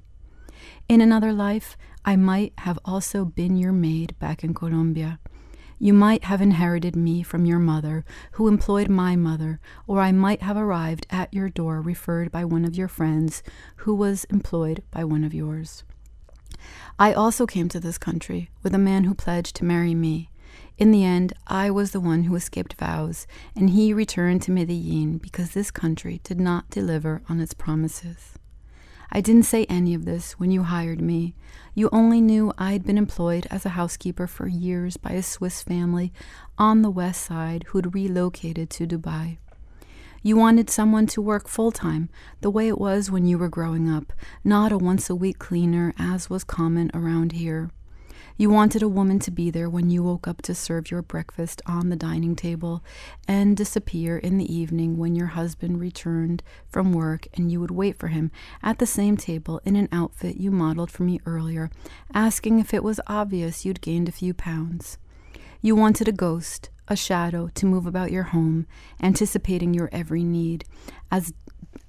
In 0.88 1.00
another 1.00 1.32
life, 1.32 1.76
I 2.04 2.16
might 2.16 2.52
have 2.58 2.78
also 2.84 3.24
been 3.24 3.56
your 3.56 3.72
maid 3.72 4.18
back 4.18 4.42
in 4.42 4.54
Colombia. 4.54 5.18
You 5.78 5.92
might 5.92 6.24
have 6.24 6.40
inherited 6.40 6.94
me 6.94 7.24
from 7.24 7.44
your 7.44 7.58
mother, 7.58 8.04
who 8.32 8.46
employed 8.46 8.88
my 8.88 9.16
mother, 9.16 9.58
or 9.88 9.98
I 9.98 10.12
might 10.12 10.40
have 10.42 10.56
arrived 10.56 11.08
at 11.10 11.34
your 11.34 11.48
door 11.48 11.80
referred 11.80 12.30
by 12.30 12.44
one 12.44 12.64
of 12.64 12.76
your 12.76 12.86
friends, 12.86 13.42
who 13.78 13.92
was 13.92 14.22
employed 14.24 14.84
by 14.92 15.02
one 15.02 15.24
of 15.24 15.34
yours. 15.34 15.82
I 16.98 17.12
also 17.12 17.46
came 17.46 17.68
to 17.70 17.80
this 17.80 17.98
country 17.98 18.50
with 18.62 18.74
a 18.74 18.78
man 18.78 19.04
who 19.04 19.14
pledged 19.14 19.56
to 19.56 19.64
marry 19.64 19.94
me. 19.94 20.30
In 20.78 20.90
the 20.90 21.04
end, 21.04 21.32
I 21.46 21.70
was 21.70 21.92
the 21.92 22.00
one 22.00 22.24
who 22.24 22.34
escaped 22.34 22.74
vows, 22.74 23.26
and 23.54 23.70
he 23.70 23.92
returned 23.92 24.42
to 24.42 24.50
Medellin 24.50 25.18
because 25.18 25.52
this 25.52 25.70
country 25.70 26.20
did 26.24 26.40
not 26.40 26.70
deliver 26.70 27.22
on 27.28 27.40
its 27.40 27.54
promises. 27.54 28.32
I 29.14 29.20
didn't 29.20 29.42
say 29.42 29.66
any 29.66 29.92
of 29.92 30.06
this 30.06 30.32
when 30.40 30.50
you 30.50 30.62
hired 30.62 31.02
me. 31.02 31.34
You 31.74 31.90
only 31.92 32.22
knew 32.22 32.52
I'd 32.56 32.84
been 32.84 32.96
employed 32.96 33.46
as 33.50 33.66
a 33.66 33.70
housekeeper 33.70 34.26
for 34.26 34.48
years 34.48 34.96
by 34.96 35.10
a 35.10 35.22
Swiss 35.22 35.62
family 35.62 36.12
on 36.56 36.80
the 36.80 36.90
west 36.90 37.22
side 37.22 37.64
who'd 37.68 37.94
relocated 37.94 38.70
to 38.70 38.86
Dubai. 38.86 39.36
You 40.24 40.36
wanted 40.36 40.70
someone 40.70 41.08
to 41.08 41.20
work 41.20 41.48
full 41.48 41.72
time, 41.72 42.08
the 42.42 42.50
way 42.50 42.68
it 42.68 42.78
was 42.78 43.10
when 43.10 43.26
you 43.26 43.38
were 43.38 43.48
growing 43.48 43.90
up, 43.90 44.12
not 44.44 44.70
a 44.70 44.78
once 44.78 45.10
a 45.10 45.16
week 45.16 45.40
cleaner 45.40 45.92
as 45.98 46.30
was 46.30 46.44
common 46.44 46.92
around 46.94 47.32
here. 47.32 47.70
You 48.36 48.48
wanted 48.48 48.84
a 48.84 48.88
woman 48.88 49.18
to 49.18 49.32
be 49.32 49.50
there 49.50 49.68
when 49.68 49.90
you 49.90 50.04
woke 50.04 50.28
up 50.28 50.40
to 50.42 50.54
serve 50.54 50.92
your 50.92 51.02
breakfast 51.02 51.60
on 51.66 51.88
the 51.88 51.96
dining 51.96 52.36
table 52.36 52.84
and 53.26 53.56
disappear 53.56 54.16
in 54.16 54.38
the 54.38 54.54
evening 54.54 54.96
when 54.96 55.16
your 55.16 55.28
husband 55.28 55.80
returned 55.80 56.44
from 56.68 56.92
work 56.92 57.26
and 57.34 57.50
you 57.50 57.60
would 57.60 57.72
wait 57.72 57.98
for 57.98 58.08
him 58.08 58.30
at 58.62 58.78
the 58.78 58.86
same 58.86 59.16
table 59.16 59.60
in 59.64 59.74
an 59.74 59.88
outfit 59.90 60.36
you 60.36 60.52
modeled 60.52 60.90
for 60.90 61.02
me 61.02 61.20
earlier, 61.26 61.68
asking 62.14 62.60
if 62.60 62.72
it 62.72 62.84
was 62.84 63.00
obvious 63.08 63.64
you'd 63.64 63.80
gained 63.80 64.08
a 64.08 64.12
few 64.12 64.32
pounds. 64.32 64.98
You 65.60 65.74
wanted 65.74 66.06
a 66.06 66.12
ghost, 66.12 66.70
a 66.92 66.96
shadow 66.96 67.48
to 67.54 67.66
move 67.66 67.86
about 67.86 68.12
your 68.12 68.24
home, 68.24 68.66
anticipating 69.02 69.74
your 69.74 69.88
every 69.90 70.22
need, 70.22 70.64
as 71.10 71.32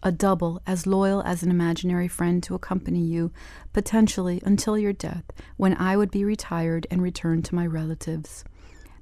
a 0.02 0.12
double, 0.12 0.62
as 0.66 0.88
loyal 0.88 1.22
as 1.24 1.44
an 1.44 1.52
imaginary 1.52 2.08
friend 2.08 2.42
to 2.44 2.56
accompany 2.56 3.02
you, 3.02 3.32
potentially 3.74 4.42
until 4.46 4.78
your 4.78 4.94
death, 4.94 5.26
when 5.58 5.76
I 5.78 5.98
would 5.98 6.10
be 6.10 6.26
retired 6.26 6.88
and 6.90 7.02
return 7.02 7.42
to 7.44 7.56
my 7.56 7.68
relatives. 7.68 8.44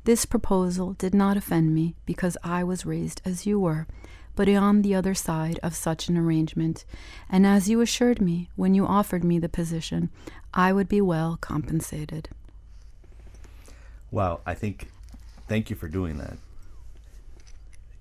This 0.04 0.26
proposal 0.26 0.94
did 0.94 1.14
not 1.14 1.38
offend 1.38 1.74
me 1.74 1.96
because 2.06 2.36
I 2.44 2.64
was 2.64 2.86
raised 2.86 3.22
as 3.24 3.46
you 3.46 3.60
were, 3.60 3.88
but 4.36 4.50
on 4.50 4.82
the 4.82 4.96
other 4.96 5.14
side 5.14 5.60
of 5.62 5.76
such 5.76 6.10
an 6.10 6.18
arrangement, 6.18 6.86
and 7.30 7.46
as 7.46 7.70
you 7.70 7.82
assured 7.82 8.20
me 8.20 8.50
when 8.56 8.74
you 8.74 8.88
offered 8.88 9.24
me 9.24 9.38
the 9.38 9.50
position, 9.50 10.10
I 10.54 10.74
would 10.74 10.88
be 10.88 11.02
well 11.02 11.38
compensated. 11.40 12.30
Wow, 14.10 14.42
I 14.46 14.56
think 14.56 14.90
Thank 15.52 15.70
you 15.70 15.76
for 15.76 15.90
doing 15.90 16.18
that. 16.18 16.38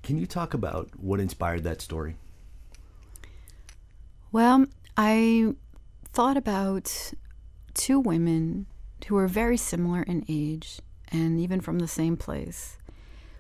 Can 0.05 0.17
you 0.17 0.25
talk 0.25 0.55
about 0.55 0.89
what 0.97 1.19
inspired 1.19 1.65
that 1.65 1.81
story? 1.81 2.15
Well, 4.31 4.67
I 4.97 5.55
thought 6.13 6.37
about 6.37 7.13
two 7.75 7.99
women 7.99 8.67
who 9.05 9.17
were 9.17 9.27
very 9.27 9.57
similar 9.57 10.05
in 10.05 10.25
age 10.29 10.79
and 11.11 11.41
even 11.41 11.61
from 11.61 11.81
the 11.81 11.89
same 11.89 12.17
place 12.17 12.79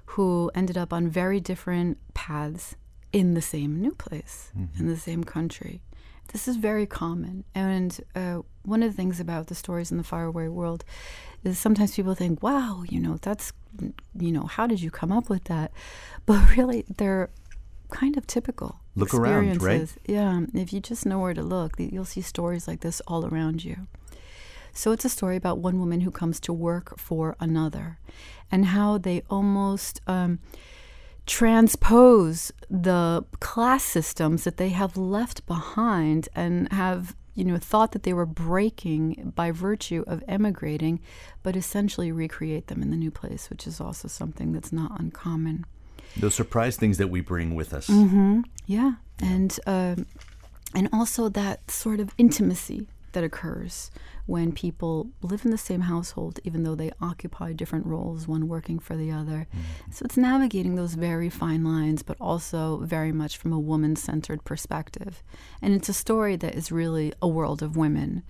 who 0.06 0.50
ended 0.56 0.76
up 0.76 0.92
on 0.92 1.08
very 1.08 1.38
different 1.38 1.96
paths 2.12 2.74
in 3.12 3.34
the 3.34 3.42
same 3.42 3.80
new 3.80 3.94
place, 3.94 4.50
mm-hmm. 4.58 4.80
in 4.80 4.88
the 4.88 4.96
same 4.96 5.22
country. 5.22 5.82
This 6.32 6.48
is 6.48 6.56
very 6.56 6.84
common. 6.84 7.44
And 7.54 7.96
uh, 8.16 8.40
one 8.64 8.82
of 8.82 8.90
the 8.90 8.96
things 8.96 9.20
about 9.20 9.46
the 9.46 9.54
stories 9.54 9.92
in 9.92 9.98
the 9.98 10.04
faraway 10.04 10.48
world 10.48 10.84
is 11.44 11.60
sometimes 11.60 11.94
people 11.94 12.16
think, 12.16 12.42
wow, 12.42 12.82
you 12.88 12.98
know, 12.98 13.16
that's, 13.22 13.52
you 14.18 14.32
know, 14.32 14.44
how 14.44 14.66
did 14.66 14.80
you 14.80 14.90
come 14.90 15.12
up 15.12 15.28
with 15.28 15.44
that? 15.44 15.72
But 16.26 16.56
really, 16.56 16.84
they're 16.88 17.30
kind 17.90 18.16
of 18.16 18.26
typical 18.26 18.80
look 18.94 19.08
experiences. 19.08 19.62
around, 19.62 19.80
right? 19.80 19.88
Yeah. 20.06 20.40
If 20.54 20.72
you 20.72 20.78
just 20.80 21.06
know 21.06 21.18
where 21.18 21.34
to 21.34 21.42
look, 21.42 21.72
you'll 21.78 22.04
see 22.04 22.20
stories 22.20 22.68
like 22.68 22.80
this 22.80 23.00
all 23.08 23.26
around 23.26 23.64
you. 23.64 23.88
So 24.72 24.92
it's 24.92 25.04
a 25.04 25.08
story 25.08 25.36
about 25.36 25.58
one 25.58 25.80
woman 25.80 26.02
who 26.02 26.12
comes 26.12 26.38
to 26.40 26.52
work 26.52 26.98
for 26.98 27.36
another 27.40 27.98
and 28.52 28.66
how 28.66 28.98
they 28.98 29.22
almost. 29.28 30.00
Um, 30.06 30.38
transpose 31.26 32.50
the 32.68 33.24
class 33.38 33.84
systems 33.84 34.42
that 34.42 34.56
they 34.56 34.70
have 34.70 34.96
left 34.96 35.46
behind 35.46 36.28
and 36.34 36.72
have 36.72 37.14
you 37.34 37.44
know 37.44 37.56
thought 37.58 37.92
that 37.92 38.02
they 38.02 38.12
were 38.12 38.26
breaking 38.26 39.32
by 39.34 39.50
virtue 39.50 40.04
of 40.06 40.22
emigrating 40.28 41.00
but 41.42 41.56
essentially 41.56 42.10
recreate 42.12 42.66
them 42.68 42.82
in 42.82 42.90
the 42.90 42.96
new 42.96 43.10
place 43.10 43.50
which 43.50 43.66
is 43.66 43.80
also 43.80 44.08
something 44.08 44.52
that's 44.52 44.72
not 44.72 44.98
uncommon 45.00 45.64
those 46.16 46.34
surprise 46.34 46.76
things 46.76 46.98
that 46.98 47.08
we 47.08 47.20
bring 47.20 47.54
with 47.54 47.72
us 47.72 47.86
mm-hmm. 47.86 48.40
yeah. 48.66 48.78
yeah 48.78 48.92
and 49.22 49.60
uh, 49.66 49.96
and 50.74 50.88
also 50.92 51.28
that 51.28 51.70
sort 51.70 52.00
of 52.00 52.10
intimacy 52.18 52.86
that 53.12 53.24
occurs 53.24 53.90
when 54.26 54.52
people 54.52 55.10
live 55.22 55.44
in 55.44 55.50
the 55.50 55.58
same 55.58 55.82
household, 55.82 56.38
even 56.44 56.62
though 56.62 56.74
they 56.74 56.92
occupy 57.00 57.52
different 57.52 57.86
roles, 57.86 58.28
one 58.28 58.46
working 58.48 58.78
for 58.78 58.96
the 58.96 59.10
other. 59.10 59.46
Mm-hmm. 59.50 59.90
So 59.92 60.04
it's 60.04 60.16
navigating 60.16 60.76
those 60.76 60.94
very 60.94 61.28
fine 61.28 61.64
lines, 61.64 62.02
but 62.02 62.16
also 62.20 62.78
very 62.78 63.12
much 63.12 63.36
from 63.36 63.52
a 63.52 63.58
woman 63.58 63.96
centered 63.96 64.44
perspective. 64.44 65.22
And 65.60 65.74
it's 65.74 65.88
a 65.88 65.92
story 65.92 66.36
that 66.36 66.54
is 66.54 66.70
really 66.70 67.12
a 67.20 67.28
world 67.28 67.62
of 67.62 67.76
women. 67.76 68.22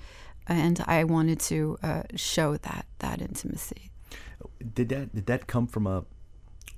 And 0.46 0.82
I 0.86 1.04
wanted 1.04 1.38
to 1.40 1.78
uh, 1.82 2.02
show 2.16 2.56
that 2.56 2.86
that 3.00 3.20
intimacy. 3.20 3.90
Did 4.74 4.88
that 4.88 5.14
did 5.14 5.26
that 5.26 5.46
come 5.46 5.66
from 5.66 5.86
a 5.86 6.04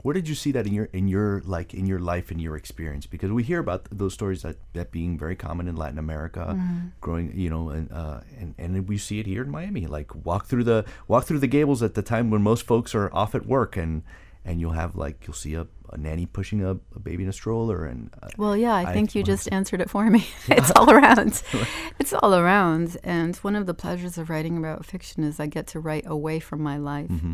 where 0.02 0.12
did 0.12 0.28
you 0.28 0.34
see 0.34 0.52
that 0.52 0.66
in 0.66 0.74
your 0.74 0.88
in 0.92 1.08
your 1.08 1.42
like 1.44 1.74
in 1.74 1.86
your 1.86 1.98
life 1.98 2.30
and 2.30 2.40
your 2.40 2.56
experience? 2.56 3.06
Because 3.06 3.30
we 3.30 3.42
hear 3.42 3.60
about 3.60 3.86
those 3.90 4.12
stories 4.12 4.42
that, 4.42 4.56
that 4.74 4.90
being 4.90 5.16
very 5.16 5.36
common 5.36 5.68
in 5.68 5.76
Latin 5.76 5.98
America, 5.98 6.54
mm-hmm. 6.56 6.88
growing 7.00 7.32
you 7.36 7.48
know, 7.48 7.70
and, 7.70 7.90
uh, 7.92 8.20
and 8.38 8.54
and 8.58 8.88
we 8.88 8.98
see 8.98 9.20
it 9.20 9.26
here 9.26 9.42
in 9.42 9.50
Miami. 9.50 9.86
Like 9.86 10.14
walk 10.24 10.46
through 10.46 10.64
the 10.64 10.84
walk 11.08 11.24
through 11.24 11.38
the 11.38 11.46
Gables 11.46 11.82
at 11.82 11.94
the 11.94 12.02
time 12.02 12.30
when 12.30 12.42
most 12.42 12.66
folks 12.66 12.94
are 12.94 13.12
off 13.14 13.34
at 13.34 13.46
work, 13.46 13.76
and 13.76 14.02
and 14.44 14.60
you'll 14.60 14.72
have 14.72 14.96
like 14.96 15.24
you'll 15.26 15.34
see 15.34 15.54
a, 15.54 15.66
a 15.92 15.96
nanny 15.96 16.26
pushing 16.26 16.64
a, 16.64 16.70
a, 16.70 16.98
baby 16.98 17.22
in 17.22 17.28
a 17.28 17.32
stroller 17.32 17.84
and 17.84 18.10
uh, 18.22 18.28
well 18.36 18.56
yeah 18.56 18.74
i, 18.74 18.82
I 18.82 18.92
think 18.92 19.14
you 19.14 19.22
just 19.22 19.48
answered 19.52 19.80
it 19.80 19.88
for 19.88 20.10
me. 20.10 20.26
It's 20.48 20.72
all 20.72 20.90
around. 20.90 21.42
It's 22.00 22.12
all 22.12 22.34
around. 22.34 22.96
And 23.04 23.36
one 23.36 23.54
of 23.54 23.66
the 23.66 23.74
pleasures 23.74 24.18
of 24.18 24.28
writing 24.28 24.58
about 24.58 24.84
fiction 24.84 25.22
is 25.22 25.38
i 25.38 25.46
get 25.46 25.68
to 25.68 25.80
write 25.80 26.04
away 26.06 26.40
from 26.40 26.60
my 26.60 26.76
life. 26.76 27.08
Mm-hmm 27.08 27.32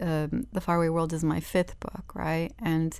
um, 0.00 0.46
The 0.52 0.60
Faraway 0.60 0.88
World 0.88 1.12
is 1.12 1.24
my 1.24 1.40
fifth 1.40 1.78
book, 1.80 2.14
right? 2.14 2.52
And 2.58 2.98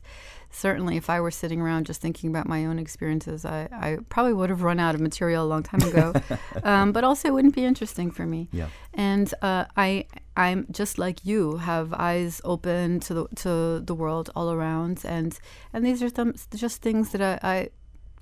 certainly, 0.50 0.96
if 0.96 1.09
I 1.09 1.20
were 1.20 1.31
sitting 1.31 1.61
around 1.61 1.87
just 1.87 2.00
thinking 2.00 2.31
about 2.31 2.46
my 2.48 2.66
own 2.66 2.79
experiences, 2.79 3.44
I, 3.44 3.68
I 3.72 3.98
probably 4.09 4.33
would 4.33 4.50
have 4.50 4.62
run 4.62 4.79
out 4.79 4.94
of 4.94 5.00
material 5.00 5.44
a 5.44 5.48
long 5.48 5.62
time 5.62 5.83
ago. 5.83 6.12
um, 6.62 6.92
but 6.92 7.05
also, 7.05 7.29
it 7.29 7.33
wouldn't 7.33 7.55
be 7.55 7.64
interesting 7.64 8.11
for 8.11 8.26
me. 8.26 8.48
Yeah. 8.52 8.68
And 8.94 9.33
uh, 9.42 9.66
I, 9.76 10.07
I'm 10.37 10.66
just 10.70 10.98
like 10.98 11.24
you, 11.24 11.57
have 11.59 11.92
eyes 11.94 12.40
open 12.44 13.00
to 13.00 13.14
the 13.14 13.26
to 13.37 13.81
the 13.81 13.94
world 13.94 14.31
all 14.37 14.50
around, 14.52 15.02
and 15.05 15.38
and 15.72 15.85
these 15.85 16.02
are 16.02 16.09
some 16.09 16.35
just 16.55 16.83
things 16.83 17.12
that 17.12 17.22
I, 17.22 17.38
I 17.42 17.68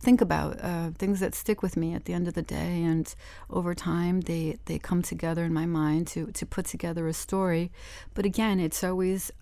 think 0.05 0.21
about 0.21 0.62
uh, 0.62 0.90
things 0.99 1.21
that 1.21 1.35
stick 1.35 1.62
with 1.62 1.77
me 1.77 1.95
at 1.95 2.05
the 2.05 2.12
end 2.12 2.29
of 2.29 2.35
the 2.35 2.43
day 2.43 2.83
and 2.83 3.14
over 3.49 3.75
time 3.75 4.21
they 4.23 4.59
they 4.67 4.79
come 4.79 5.03
together 5.03 5.45
in 5.45 5.53
my 5.53 5.67
mind 5.67 6.07
to 6.09 6.27
to 6.33 6.45
put 6.45 6.67
together 6.67 7.09
a 7.09 7.12
story. 7.12 7.73
But 8.12 8.25
again 8.27 8.61
it's 8.61 8.85
always 8.85 9.33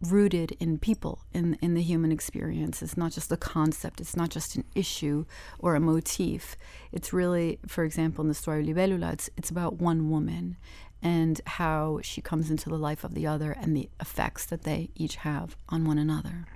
rooted 0.00 0.56
in 0.58 0.78
people 0.78 1.14
in 1.34 1.58
in 1.60 1.74
the 1.74 1.82
human 1.82 2.12
experience. 2.12 2.82
It's 2.82 2.96
not 2.96 3.12
just 3.12 3.30
a 3.30 3.36
concept. 3.36 4.00
It's 4.00 4.16
not 4.16 4.30
just 4.30 4.56
an 4.56 4.64
issue 4.74 5.26
or 5.58 5.74
a 5.74 5.80
motif. 5.80 6.56
It's 6.92 7.12
really 7.12 7.58
for 7.66 7.84
example 7.84 8.22
in 8.22 8.28
the 8.28 8.40
story 8.42 8.64
libélula 8.64 9.12
it's, 9.12 9.28
it's 9.36 9.50
about 9.50 9.74
one 9.90 10.10
woman 10.10 10.56
and 11.02 11.40
how 11.46 12.00
she 12.02 12.20
comes 12.20 12.50
into 12.50 12.68
the 12.68 12.78
life 12.88 13.04
of 13.04 13.14
the 13.14 13.26
other 13.26 13.52
and 13.52 13.76
the 13.76 13.88
effects 14.00 14.44
that 14.46 14.62
they 14.62 14.90
each 14.94 15.16
have 15.16 15.56
on 15.68 15.84
one 15.84 15.98
another 15.98 16.46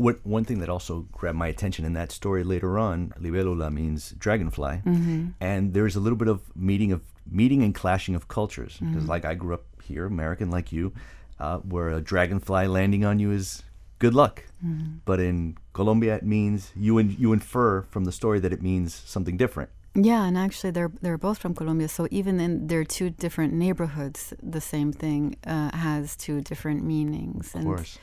what 0.00 0.24
one 0.24 0.44
thing 0.44 0.60
that 0.60 0.68
also 0.68 1.06
grabbed 1.12 1.36
my 1.36 1.48
attention 1.48 1.84
in 1.84 1.92
that 1.92 2.10
story 2.10 2.42
later 2.42 2.78
on, 2.78 3.12
libélula 3.20 3.70
means 3.70 4.12
dragonfly, 4.18 4.80
mm-hmm. 4.84 5.28
and 5.40 5.74
there's 5.74 5.94
a 5.94 6.00
little 6.00 6.16
bit 6.16 6.28
of 6.28 6.40
meeting 6.56 6.90
of 6.92 7.02
meeting 7.30 7.62
and 7.62 7.74
clashing 7.74 8.14
of 8.14 8.26
cultures 8.26 8.78
because, 8.78 9.02
mm-hmm. 9.02 9.10
like, 9.14 9.24
I 9.24 9.34
grew 9.34 9.54
up 9.54 9.64
here, 9.84 10.06
American 10.06 10.50
like 10.50 10.72
you, 10.72 10.92
uh, 11.38 11.58
where 11.58 11.90
a 11.90 12.00
dragonfly 12.00 12.66
landing 12.66 13.04
on 13.04 13.18
you 13.18 13.30
is 13.30 13.62
good 13.98 14.14
luck, 14.14 14.44
mm-hmm. 14.64 14.96
but 15.04 15.20
in 15.20 15.56
Colombia 15.74 16.16
it 16.16 16.24
means 16.24 16.72
you 16.74 16.98
in, 16.98 17.14
you 17.18 17.32
infer 17.32 17.82
from 17.82 18.04
the 18.04 18.12
story 18.12 18.40
that 18.40 18.52
it 18.52 18.62
means 18.62 18.94
something 18.94 19.36
different. 19.36 19.70
Yeah, 19.94 20.24
and 20.24 20.38
actually, 20.38 20.70
they're 20.70 20.92
they're 21.02 21.18
both 21.18 21.38
from 21.38 21.54
Colombia. 21.54 21.88
So 21.88 22.06
even 22.10 22.40
in 22.40 22.68
their 22.68 22.84
two 22.84 23.10
different 23.10 23.52
neighborhoods, 23.52 24.32
the 24.42 24.60
same 24.60 24.92
thing 24.92 25.36
uh, 25.44 25.76
has 25.76 26.16
two 26.16 26.40
different 26.40 26.84
meanings. 26.84 27.54
Of 27.54 27.60
and, 27.60 27.64
course. 27.64 27.98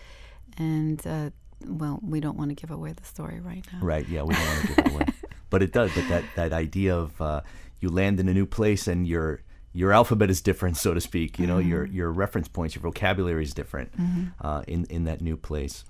And 0.58 1.08
uh, 1.08 1.30
well, 1.66 2.00
we 2.04 2.20
don't 2.20 2.38
want 2.38 2.50
to 2.50 2.56
give 2.56 2.72
away 2.72 2.94
the 2.94 3.04
story 3.04 3.40
right 3.40 3.66
now. 3.72 3.80
Right. 3.82 4.08
Yeah, 4.08 4.24
we 4.24 4.34
don't 4.34 4.48
want 4.48 4.62
to 4.62 4.68
give 4.68 4.78
it 4.80 4.92
away. 4.94 5.06
But 5.50 5.64
it 5.64 5.72
does. 5.72 5.96
But 5.96 6.10
that 6.10 6.24
that 6.36 6.52
idea 6.52 6.94
of 6.94 7.22
uh, 7.22 7.40
you 7.80 7.90
land 7.90 8.20
in 8.20 8.28
a 8.28 8.34
new 8.34 8.46
place 8.46 8.86
and 8.86 9.08
your 9.08 9.44
your 9.72 9.94
alphabet 9.94 10.30
is 10.30 10.42
different, 10.42 10.76
so 10.76 10.94
to 10.94 11.00
speak. 11.00 11.40
You 11.40 11.48
know, 11.48 11.60
mm-hmm. 11.60 11.70
your 11.70 11.86
your 11.86 12.12
reference 12.12 12.50
points, 12.50 12.76
your 12.76 12.82
vocabulary 12.82 13.44
is 13.44 13.54
different 13.54 13.96
mm-hmm. 13.98 14.26
uh, 14.42 14.64
in 14.68 14.84
in 14.90 15.06
that 15.06 15.22
new 15.22 15.38
place. 15.38 15.86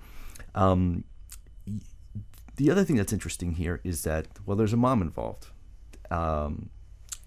Um, 0.54 1.06
the 2.58 2.70
other 2.70 2.84
thing 2.84 2.98
that's 2.98 3.14
interesting 3.14 3.54
here 3.54 3.82
is 3.84 4.04
that 4.04 4.28
well, 4.46 4.58
there's 4.58 4.74
a 4.74 4.78
mom 4.78 5.02
involved, 5.02 5.48
um, 6.12 6.70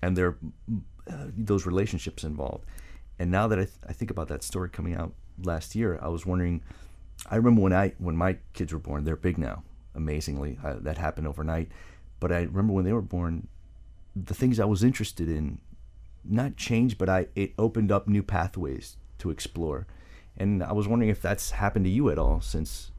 and 0.00 0.16
there 0.16 0.36
uh, 1.10 1.26
those 1.36 1.66
relationships 1.66 2.22
involved. 2.22 2.64
And 3.18 3.30
now 3.30 3.48
that 3.48 3.58
I, 3.58 3.64
th- 3.64 3.76
I 3.88 3.92
think 3.92 4.10
about 4.10 4.28
that 4.28 4.42
story 4.42 4.70
coming 4.70 4.94
out 4.94 5.14
last 5.42 5.74
year, 5.74 5.98
I 6.00 6.08
was 6.08 6.24
wondering 6.24 6.62
I 7.28 7.36
remember 7.36 7.62
when 7.62 7.72
I 7.72 7.94
when 7.98 8.16
my 8.16 8.38
kids 8.52 8.72
were 8.72 8.78
born. 8.78 9.04
They're 9.04 9.16
big 9.16 9.38
now, 9.38 9.62
amazingly. 9.94 10.58
Uh, 10.64 10.76
that 10.80 10.98
happened 10.98 11.26
overnight. 11.26 11.68
But 12.18 12.32
I 12.32 12.42
remember 12.42 12.72
when 12.72 12.84
they 12.84 12.92
were 12.92 13.02
born, 13.02 13.48
the 14.14 14.34
things 14.34 14.60
I 14.60 14.64
was 14.64 14.84
interested 14.84 15.28
in, 15.28 15.60
not 16.24 16.56
changed, 16.56 16.98
but 16.98 17.08
I 17.08 17.28
it 17.34 17.52
opened 17.58 17.90
up 17.90 18.08
new 18.08 18.22
pathways 18.22 18.96
to 19.18 19.30
explore. 19.30 19.86
And 20.36 20.62
I 20.62 20.72
was 20.72 20.88
wondering 20.88 21.10
if 21.10 21.20
that's 21.20 21.50
happened 21.52 21.84
to 21.84 21.90
you 21.90 22.10
at 22.10 22.18
all 22.18 22.40
since. 22.40 22.92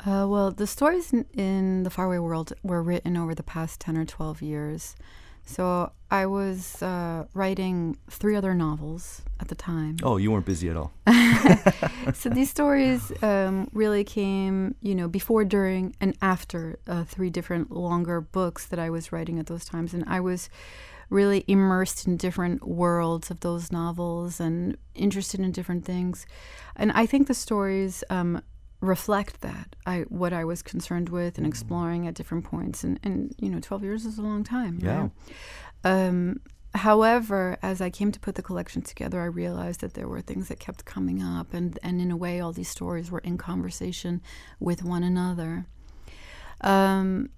Uh, 0.00 0.26
well, 0.28 0.50
the 0.50 0.66
stories 0.66 1.12
in, 1.12 1.24
in 1.32 1.82
the 1.82 1.90
faraway 1.90 2.18
world 2.18 2.52
were 2.62 2.82
written 2.82 3.16
over 3.16 3.34
the 3.34 3.42
past 3.42 3.80
ten 3.80 3.96
or 3.96 4.04
twelve 4.04 4.42
years. 4.42 4.96
So 5.46 5.92
I 6.10 6.26
was 6.26 6.82
uh, 6.82 7.26
writing 7.32 7.96
three 8.10 8.36
other 8.36 8.52
novels 8.52 9.22
at 9.40 9.48
the 9.48 9.54
time. 9.54 9.96
Oh, 10.02 10.16
you 10.16 10.32
weren't 10.32 10.44
busy 10.44 10.68
at 10.68 10.76
all. 10.76 10.92
so 12.14 12.28
these 12.28 12.50
stories 12.50 13.12
um, 13.22 13.68
really 13.72 14.02
came, 14.04 14.74
you 14.82 14.94
know, 14.94 15.08
before, 15.08 15.44
during, 15.44 15.94
and 16.00 16.16
after 16.20 16.78
uh, 16.88 17.04
three 17.04 17.30
different 17.30 17.70
longer 17.70 18.20
books 18.20 18.66
that 18.66 18.78
I 18.78 18.90
was 18.90 19.12
writing 19.12 19.38
at 19.38 19.46
those 19.46 19.64
times, 19.64 19.94
and 19.94 20.04
I 20.08 20.20
was 20.20 20.50
really 21.10 21.44
immersed 21.46 22.06
in 22.08 22.16
different 22.16 22.66
worlds 22.66 23.30
of 23.30 23.40
those 23.40 23.70
novels 23.70 24.40
and 24.40 24.76
interested 24.96 25.38
in 25.38 25.52
different 25.52 25.84
things. 25.84 26.26
And 26.74 26.90
I 26.92 27.06
think 27.06 27.28
the 27.28 27.34
stories 27.34 28.02
um, 28.10 28.42
reflect 28.80 29.40
that 29.40 29.74
I 29.86 30.00
what 30.08 30.32
I 30.32 30.44
was 30.44 30.62
concerned 30.62 31.08
with 31.08 31.38
and 31.38 31.44
mm-hmm. 31.44 31.46
exploring 31.46 32.06
at 32.06 32.14
different 32.14 32.44
points 32.44 32.84
and 32.84 33.00
and 33.02 33.34
you 33.38 33.48
know 33.48 33.60
12 33.60 33.82
years 33.82 34.04
is 34.04 34.18
a 34.18 34.22
long 34.22 34.44
time 34.44 34.78
yeah 34.82 35.00
right? 35.00 35.10
um, 35.84 36.40
however 36.74 37.56
as 37.62 37.80
I 37.80 37.88
came 37.88 38.12
to 38.12 38.20
put 38.20 38.34
the 38.34 38.42
collection 38.42 38.82
together 38.82 39.20
I 39.20 39.26
realized 39.26 39.80
that 39.80 39.94
there 39.94 40.08
were 40.08 40.20
things 40.20 40.48
that 40.48 40.60
kept 40.60 40.84
coming 40.84 41.22
up 41.22 41.54
and 41.54 41.78
and 41.82 42.00
in 42.00 42.10
a 42.10 42.16
way 42.16 42.40
all 42.40 42.52
these 42.52 42.68
stories 42.68 43.10
were 43.10 43.20
in 43.20 43.38
conversation 43.38 44.20
with 44.60 44.82
one 44.84 45.02
another 45.02 45.66
um, 46.60 47.30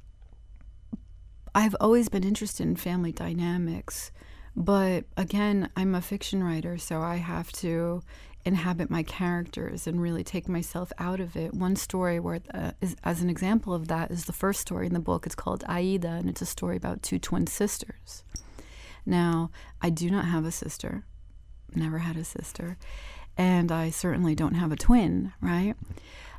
I've 1.54 1.76
always 1.80 2.08
been 2.08 2.24
interested 2.24 2.66
in 2.66 2.76
family 2.76 3.12
dynamics 3.12 4.10
but 4.56 5.04
again 5.16 5.70
I'm 5.76 5.94
a 5.94 6.00
fiction 6.00 6.42
writer 6.42 6.78
so 6.78 7.00
I 7.00 7.16
have 7.16 7.52
to 7.52 8.02
inhabit 8.44 8.90
my 8.90 9.02
characters 9.02 9.86
and 9.86 10.00
really 10.00 10.24
take 10.24 10.48
myself 10.48 10.92
out 10.98 11.20
of 11.20 11.36
it. 11.36 11.54
One 11.54 11.76
story 11.76 12.18
where, 12.20 12.40
uh, 12.52 12.72
is, 12.80 12.96
as 13.04 13.20
an 13.20 13.30
example 13.30 13.74
of 13.74 13.88
that, 13.88 14.10
is 14.10 14.24
the 14.24 14.32
first 14.32 14.60
story 14.60 14.86
in 14.86 14.94
the 14.94 15.00
book. 15.00 15.26
It's 15.26 15.34
called 15.34 15.64
Aida, 15.68 16.08
and 16.08 16.28
it's 16.28 16.42
a 16.42 16.46
story 16.46 16.76
about 16.76 17.02
two 17.02 17.18
twin 17.18 17.46
sisters. 17.46 18.22
Now, 19.04 19.50
I 19.80 19.90
do 19.90 20.10
not 20.10 20.26
have 20.26 20.44
a 20.44 20.52
sister, 20.52 21.04
never 21.74 21.98
had 21.98 22.16
a 22.16 22.24
sister, 22.24 22.76
and 23.36 23.70
I 23.70 23.90
certainly 23.90 24.34
don't 24.34 24.54
have 24.54 24.72
a 24.72 24.76
twin, 24.76 25.32
right? 25.40 25.74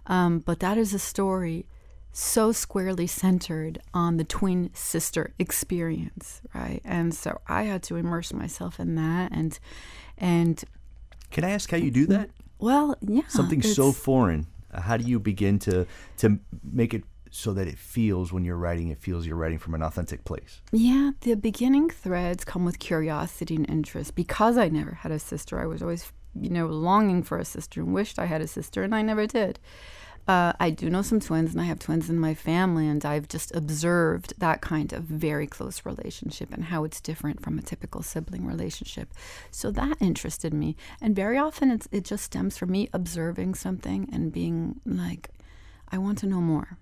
Um, 0.05 0.39
but 0.39 0.59
that 0.59 0.77
is 0.77 0.93
a 0.93 0.99
story 0.99 1.65
so 2.11 2.51
squarely 2.51 3.07
centered 3.07 3.79
on 3.93 4.17
the 4.17 4.23
twin 4.23 4.71
sister 4.73 5.33
experience, 5.37 6.41
right? 6.53 6.81
And 6.83 7.13
so 7.13 7.39
I 7.47 7.63
had 7.63 7.83
to 7.83 7.95
immerse 7.95 8.33
myself 8.33 8.79
in 8.79 8.95
that 8.95 9.31
and 9.31 9.59
and 10.17 10.63
can 11.31 11.43
I 11.43 11.51
ask 11.51 11.69
how 11.71 11.77
you 11.77 11.91
do 11.91 12.05
that? 12.07 12.29
Well, 12.59 12.97
yeah. 13.01 13.27
Something 13.27 13.61
so 13.61 13.91
foreign. 13.91 14.47
How 14.73 14.97
do 14.97 15.05
you 15.05 15.19
begin 15.19 15.59
to 15.59 15.85
to 16.17 16.39
make 16.63 16.93
it 16.93 17.03
so 17.31 17.53
that 17.53 17.67
it 17.67 17.77
feels 17.77 18.33
when 18.33 18.43
you're 18.43 18.57
writing, 18.57 18.89
it 18.89 18.99
feels 18.99 19.25
you're 19.25 19.35
writing 19.35 19.59
from 19.59 19.73
an 19.75 19.81
authentic 19.81 20.23
place? 20.23 20.61
Yeah, 20.71 21.11
the 21.21 21.35
beginning 21.35 21.89
threads 21.89 22.43
come 22.43 22.65
with 22.65 22.79
curiosity 22.79 23.55
and 23.55 23.69
interest. 23.69 24.15
Because 24.15 24.57
I 24.57 24.69
never 24.69 24.91
had 24.91 25.11
a 25.11 25.19
sister, 25.19 25.59
I 25.59 25.65
was 25.65 25.81
always, 25.81 26.11
you 26.39 26.49
know, 26.49 26.67
longing 26.67 27.23
for 27.23 27.37
a 27.37 27.45
sister 27.45 27.81
and 27.81 27.93
wished 27.93 28.19
I 28.19 28.25
had 28.25 28.41
a 28.41 28.47
sister, 28.47 28.83
and 28.83 28.93
I 28.93 29.01
never 29.01 29.27
did. 29.27 29.59
Uh, 30.29 30.53
I 30.59 30.69
do 30.69 30.91
know 30.91 31.01
some 31.01 31.19
twins, 31.19 31.53
and 31.53 31.59
I 31.59 31.63
have 31.63 31.79
twins 31.79 32.07
in 32.07 32.19
my 32.19 32.35
family, 32.35 32.87
and 32.87 33.03
I've 33.03 33.27
just 33.27 33.51
observed 33.55 34.35
that 34.37 34.61
kind 34.61 34.93
of 34.93 35.05
very 35.05 35.47
close 35.47 35.83
relationship 35.87 36.53
and 36.53 36.65
how 36.65 36.83
it's 36.83 37.01
different 37.01 37.41
from 37.41 37.57
a 37.57 37.63
typical 37.63 38.03
sibling 38.03 38.45
relationship. 38.45 39.11
So 39.49 39.71
that 39.71 39.97
interested 39.99 40.53
me, 40.53 40.75
and 41.01 41.15
very 41.15 41.39
often 41.39 41.71
it's, 41.71 41.87
it 41.91 42.05
just 42.05 42.25
stems 42.25 42.59
from 42.59 42.69
me 42.69 42.89
observing 42.93 43.55
something 43.55 44.07
and 44.13 44.31
being 44.31 44.79
like, 44.85 45.29
I 45.91 45.97
want 45.97 46.19
to 46.19 46.27
know 46.27 46.41
more. 46.41 46.77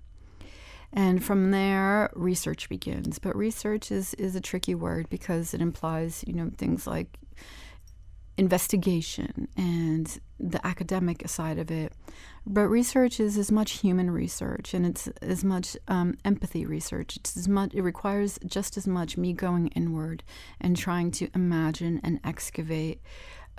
And 0.91 1.23
from 1.23 1.51
there, 1.51 2.09
research 2.15 2.67
begins. 2.67 3.17
But 3.17 3.33
research 3.33 3.93
is, 3.93 4.13
is 4.15 4.35
a 4.35 4.41
tricky 4.41 4.75
word 4.75 5.09
because 5.09 5.53
it 5.53 5.61
implies, 5.61 6.21
you 6.27 6.33
know, 6.33 6.51
things 6.57 6.85
like 6.85 7.17
investigation 8.37 9.47
and 9.57 10.19
the 10.39 10.65
academic 10.65 11.27
side 11.27 11.57
of 11.57 11.71
it. 11.71 11.91
But 12.45 12.67
research 12.67 13.19
is 13.19 13.37
as 13.37 13.51
much 13.51 13.79
human 13.79 14.11
research 14.11 14.73
and 14.73 14.85
it's 14.85 15.07
as 15.21 15.43
much 15.43 15.75
um, 15.87 16.15
empathy 16.23 16.65
research. 16.65 17.17
It's 17.17 17.35
as 17.35 17.47
much. 17.47 17.73
It 17.73 17.81
requires 17.81 18.39
just 18.45 18.77
as 18.77 18.87
much 18.87 19.17
me 19.17 19.33
going 19.33 19.67
inward 19.69 20.23
and 20.61 20.77
trying 20.77 21.11
to 21.11 21.29
imagine 21.33 21.99
and 22.03 22.19
excavate 22.23 23.01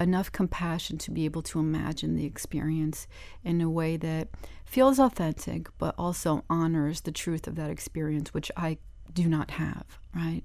enough 0.01 0.31
compassion 0.31 0.97
to 0.97 1.11
be 1.11 1.25
able 1.25 1.43
to 1.43 1.59
imagine 1.59 2.15
the 2.15 2.25
experience 2.25 3.09
in 3.43 3.61
a 3.61 3.69
way 3.69 3.97
that 3.97 4.29
feels 4.65 5.01
authentic, 5.01 5.67
but 5.79 5.95
also 5.99 6.45
honors 6.49 7.01
the 7.01 7.13
truth 7.13 7.47
of 7.47 7.57
that 7.57 7.71
experience, 7.71 8.33
which 8.33 8.51
I 8.57 8.79
do 9.13 9.29
not 9.29 9.51
have. 9.53 9.99
Right. 10.15 10.43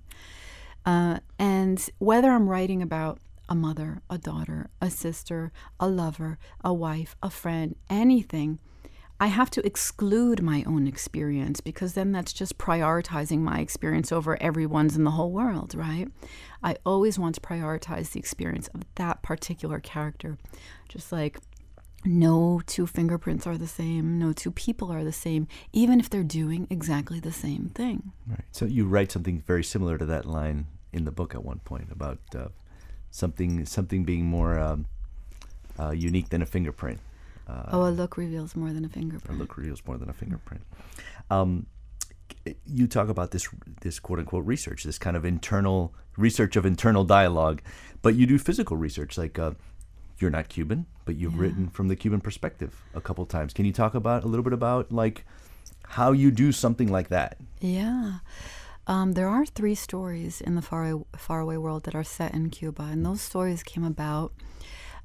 Uh, 0.85 1.19
and 1.39 1.87
whether 1.99 2.31
I'm 2.31 2.49
writing 2.49 2.81
about 2.81 3.19
a 3.49 3.55
mother, 3.55 4.01
a 4.09 4.17
daughter, 4.17 4.69
a 4.81 4.89
sister, 4.89 5.51
a 5.79 5.87
lover, 5.87 6.37
a 6.63 6.73
wife, 6.73 7.15
a 7.21 7.29
friend, 7.29 7.75
anything, 7.89 8.59
I 9.19 9.27
have 9.27 9.49
to 9.51 9.65
exclude 9.65 10.41
my 10.41 10.63
own 10.65 10.87
experience 10.87 11.61
because 11.61 11.93
then 11.93 12.11
that's 12.11 12.33
just 12.33 12.57
prioritizing 12.57 13.39
my 13.39 13.59
experience 13.59 14.11
over 14.11 14.41
everyone's 14.41 14.97
in 14.97 15.03
the 15.05 15.11
whole 15.11 15.31
world, 15.31 15.75
right? 15.75 16.07
I 16.61 16.75
always 16.85 17.17
want 17.19 17.35
to 17.35 17.41
prioritize 17.41 18.11
the 18.11 18.19
experience 18.19 18.67
of 18.69 18.81
that 18.95 19.21
particular 19.21 19.79
character. 19.79 20.37
Just 20.89 21.11
like 21.11 21.39
no 22.03 22.61
two 22.65 22.85
fingerprints 22.85 23.47
are 23.47 23.57
the 23.57 23.67
same, 23.67 24.19
no 24.19 24.33
two 24.33 24.51
people 24.51 24.91
are 24.91 25.03
the 25.03 25.13
same, 25.13 25.47
even 25.71 25.99
if 25.99 26.09
they're 26.09 26.23
doing 26.23 26.67
exactly 26.69 27.19
the 27.19 27.31
same 27.31 27.71
thing. 27.73 28.11
Right. 28.27 28.43
So 28.51 28.65
you 28.65 28.85
write 28.85 29.11
something 29.11 29.41
very 29.45 29.63
similar 29.63 29.97
to 29.97 30.05
that 30.05 30.25
line 30.25 30.67
in 30.91 31.05
the 31.05 31.11
book 31.11 31.33
at 31.33 31.45
one 31.45 31.59
point 31.59 31.91
about 31.91 32.19
uh, 32.35 32.47
something 33.13 33.63
something 33.65 34.03
being 34.03 34.25
more 34.25 34.59
um, 34.59 34.87
uh, 35.79 35.91
unique 35.91 36.29
than 36.29 36.41
a 36.41 36.45
fingerprint. 36.45 36.99
Uh, 37.47 37.63
oh, 37.71 37.87
a 37.87 37.91
look 37.91 38.17
reveals 38.17 38.55
more 38.55 38.73
than 38.73 38.83
a 38.83 38.89
fingerprint. 38.89 39.37
A 39.37 39.39
look 39.39 39.55
reveals 39.55 39.81
more 39.85 39.97
than 39.97 40.09
a 40.09 40.13
fingerprint. 40.13 40.63
Um, 41.29 41.67
you 42.65 42.87
talk 42.87 43.09
about 43.09 43.31
this 43.31 43.47
this 43.81 43.99
quote 43.99 44.19
unquote 44.19 44.45
research, 44.45 44.83
this 44.83 44.97
kind 44.97 45.15
of 45.15 45.23
internal 45.23 45.93
research 46.17 46.55
of 46.55 46.65
internal 46.65 47.03
dialogue, 47.03 47.61
but 48.01 48.15
you 48.15 48.25
do 48.25 48.39
physical 48.39 48.75
research. 48.75 49.17
Like 49.17 49.37
uh, 49.37 49.51
you're 50.17 50.31
not 50.31 50.49
Cuban, 50.49 50.87
but 51.05 51.15
you've 51.15 51.35
yeah. 51.35 51.41
written 51.41 51.69
from 51.69 51.89
the 51.89 51.95
Cuban 51.95 52.19
perspective 52.19 52.81
a 52.95 53.01
couple 53.01 53.25
times. 53.27 53.53
Can 53.53 53.65
you 53.65 53.73
talk 53.73 53.93
about 53.93 54.23
a 54.23 54.27
little 54.27 54.43
bit 54.43 54.53
about 54.53 54.91
like 54.91 55.23
how 55.89 56.13
you 56.13 56.31
do 56.31 56.51
something 56.51 56.91
like 56.91 57.09
that? 57.09 57.37
Yeah. 57.61 58.19
Um, 58.85 59.13
there 59.13 59.29
are 59.29 59.45
three 59.45 59.75
stories 59.75 60.41
in 60.41 60.55
the 60.55 60.61
far, 60.61 61.05
faraway 61.15 61.57
world 61.57 61.83
that 61.83 61.95
are 61.95 62.03
set 62.03 62.33
in 62.33 62.49
Cuba, 62.49 62.83
and 62.83 63.05
those 63.05 63.21
stories 63.21 63.63
came 63.63 63.83
about 63.83 64.33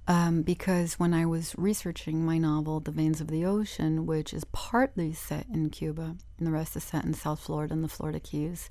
um, 0.09 0.41
because 0.41 0.95
when 0.95 1.12
I 1.12 1.27
was 1.27 1.55
researching 1.59 2.25
my 2.25 2.38
novel, 2.38 2.81
The 2.81 2.91
Veins 2.91 3.21
of 3.21 3.29
the 3.29 3.45
Ocean, 3.45 4.07
which 4.07 4.33
is 4.33 4.45
partly 4.53 5.12
set 5.12 5.47
in 5.53 5.69
Cuba 5.69 6.17
and 6.38 6.47
the 6.47 6.51
rest 6.51 6.77
is 6.77 6.85
set 6.85 7.05
in 7.05 7.12
South 7.12 7.41
Florida 7.41 7.75
and 7.75 7.85
the 7.85 7.88
Florida 7.88 8.19
Keys, 8.19 8.71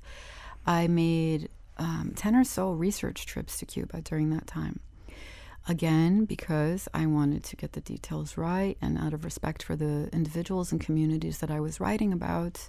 I 0.66 0.88
made 0.88 1.48
um, 1.78 2.12
10 2.16 2.34
or 2.34 2.42
so 2.44 2.72
research 2.72 3.24
trips 3.24 3.58
to 3.58 3.66
Cuba 3.66 4.00
during 4.02 4.30
that 4.30 4.48
time. 4.48 4.80
Again, 5.68 6.24
because 6.24 6.88
I 6.92 7.06
wanted 7.06 7.44
to 7.44 7.56
get 7.56 7.72
the 7.72 7.80
details 7.80 8.36
right 8.36 8.76
and 8.82 8.98
out 8.98 9.14
of 9.14 9.24
respect 9.24 9.62
for 9.62 9.76
the 9.76 10.08
individuals 10.12 10.72
and 10.72 10.80
communities 10.80 11.38
that 11.38 11.52
I 11.52 11.60
was 11.60 11.78
writing 11.78 12.12
about. 12.12 12.68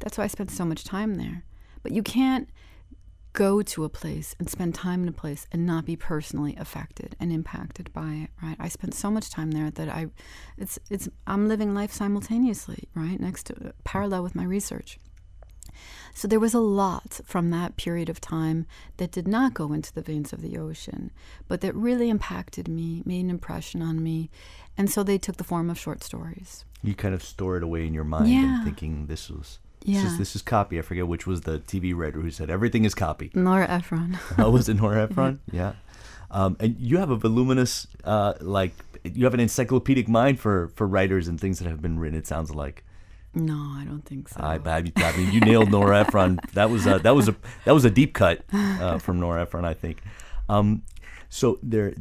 That's 0.00 0.18
why 0.18 0.24
I 0.24 0.28
spent 0.28 0.50
so 0.50 0.66
much 0.66 0.84
time 0.84 1.14
there. 1.14 1.42
But 1.84 1.92
you 1.92 2.02
can't 2.02 2.48
go 3.34 3.62
to 3.62 3.84
a 3.84 3.88
place 3.88 4.34
and 4.38 4.48
spend 4.48 4.74
time 4.74 5.02
in 5.02 5.08
a 5.08 5.12
place 5.12 5.46
and 5.52 5.66
not 5.66 5.84
be 5.84 5.96
personally 5.96 6.56
affected 6.56 7.16
and 7.18 7.32
impacted 7.32 7.92
by 7.92 8.12
it 8.12 8.30
right? 8.40 8.56
I 8.58 8.68
spent 8.68 8.94
so 8.94 9.10
much 9.10 9.28
time 9.28 9.50
there 9.50 9.70
that 9.72 9.88
i 9.88 10.06
it's 10.56 10.78
it's 10.88 11.08
i'm 11.26 11.48
living 11.48 11.74
life 11.74 11.92
simultaneously 11.92 12.88
right? 12.94 13.20
Next 13.20 13.46
to 13.46 13.74
parallel 13.82 14.22
with 14.22 14.34
my 14.34 14.44
research. 14.44 14.98
So 16.14 16.28
there 16.28 16.38
was 16.38 16.54
a 16.54 16.60
lot 16.60 17.20
from 17.24 17.50
that 17.50 17.76
period 17.76 18.08
of 18.08 18.20
time 18.20 18.66
that 18.98 19.10
did 19.10 19.26
not 19.26 19.52
go 19.52 19.72
into 19.72 19.92
the 19.92 20.02
veins 20.02 20.32
of 20.32 20.40
the 20.40 20.56
ocean 20.56 21.10
but 21.48 21.60
that 21.60 21.74
really 21.74 22.08
impacted 22.10 22.68
me 22.68 23.02
made 23.04 23.24
an 23.24 23.30
impression 23.30 23.82
on 23.82 24.00
me. 24.00 24.30
And 24.78 24.88
so 24.88 25.02
they 25.02 25.18
took 25.18 25.38
the 25.38 25.44
form 25.44 25.70
of 25.70 25.78
short 25.78 26.04
stories. 26.04 26.64
You 26.84 26.94
kind 26.94 27.14
of 27.14 27.24
store 27.24 27.56
it 27.56 27.64
away 27.64 27.84
in 27.84 27.94
your 27.94 28.04
mind 28.04 28.28
yeah. 28.28 28.58
and 28.58 28.64
thinking 28.64 29.06
this 29.06 29.28
was 29.28 29.58
yeah. 29.84 30.02
This 30.02 30.12
is, 30.12 30.18
this 30.18 30.36
is 30.36 30.42
copy. 30.42 30.78
I 30.78 30.82
forget 30.82 31.06
which 31.06 31.26
was 31.26 31.42
the 31.42 31.58
TV 31.58 31.94
writer 31.94 32.20
who 32.20 32.30
said 32.30 32.48
everything 32.48 32.84
is 32.84 32.94
copy. 32.94 33.30
Nora 33.34 33.68
Ephron. 33.68 34.18
oh, 34.38 34.50
was 34.50 34.68
it 34.68 34.74
Nora 34.74 35.02
Ephron? 35.10 35.40
yeah. 35.52 35.74
Um, 36.30 36.56
and 36.58 36.74
you 36.80 36.96
have 36.96 37.10
a 37.10 37.16
voluminous, 37.16 37.86
uh, 38.02 38.34
like, 38.40 38.72
you 39.04 39.24
have 39.24 39.34
an 39.34 39.40
encyclopedic 39.40 40.08
mind 40.08 40.40
for, 40.40 40.68
for 40.74 40.86
writers 40.86 41.28
and 41.28 41.38
things 41.38 41.58
that 41.58 41.68
have 41.68 41.82
been 41.82 41.98
written. 41.98 42.18
It 42.18 42.26
sounds 42.26 42.52
like. 42.52 42.82
No, 43.34 43.54
I 43.54 43.84
don't 43.84 44.04
think 44.04 44.30
so. 44.30 44.40
I, 44.40 44.58
I, 44.64 44.84
I 44.96 45.16
mean, 45.16 45.32
you 45.32 45.40
nailed 45.40 45.70
Nora 45.70 46.00
Ephron. 46.00 46.40
That 46.54 46.70
was 46.70 46.86
a, 46.86 46.98
that 47.00 47.14
was 47.14 47.28
a 47.28 47.34
that 47.64 47.72
was 47.72 47.84
a 47.84 47.90
deep 47.90 48.14
cut 48.14 48.42
uh, 48.52 48.98
from 49.00 49.18
Nora 49.18 49.42
Ephron, 49.42 49.64
I 49.64 49.74
think. 49.74 50.02
Um, 50.48 50.82
so 51.28 51.58
there, 51.60 51.94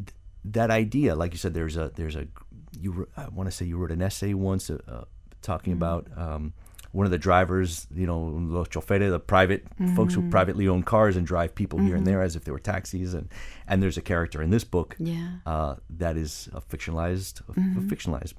that 0.45 0.69
idea, 0.69 1.15
like 1.15 1.31
you 1.31 1.39
said, 1.39 1.55
there's 1.55 1.75
a 1.75 1.91
there's 1.95 2.15
a 2.15 2.27
you 2.79 3.07
I 3.17 3.29
want 3.29 3.49
to 3.49 3.51
say 3.51 3.65
you 3.65 3.77
wrote 3.77 3.91
an 3.91 4.03
essay 4.03 4.35
once 4.35 4.69
uh, 4.69 4.77
uh 4.87 5.03
talking 5.41 5.73
mm-hmm. 5.73 5.83
about 5.83 6.07
um, 6.15 6.53
one 6.93 7.05
of 7.05 7.11
the 7.11 7.17
drivers, 7.17 7.87
you 7.93 8.05
know, 8.05 8.19
los 8.19 8.67
choferes, 8.69 9.09
the 9.09 9.19
private 9.19 9.65
mm-hmm. 9.65 9.95
folks 9.95 10.13
who 10.13 10.21
mm-hmm. 10.21 10.29
privately 10.29 10.67
own 10.67 10.83
cars 10.83 11.17
and 11.17 11.25
drive 11.25 11.53
people 11.55 11.79
mm-hmm. 11.79 11.87
here 11.87 11.95
and 11.95 12.05
mm-hmm. 12.05 12.13
there 12.13 12.21
as 12.21 12.35
if 12.35 12.43
they 12.45 12.51
were 12.51 12.59
taxis. 12.59 13.15
And 13.15 13.29
and 13.67 13.81
there's 13.81 13.97
a 13.97 14.01
character 14.01 14.41
in 14.43 14.51
this 14.51 14.63
book 14.63 14.95
yeah. 14.99 15.37
uh, 15.45 15.75
that 15.89 16.15
is 16.15 16.49
a 16.53 16.61
fictionalized, 16.61 17.41
a, 17.49 17.51
a 17.51 17.55
mm-hmm. 17.55 17.89
fictionalized 17.89 18.35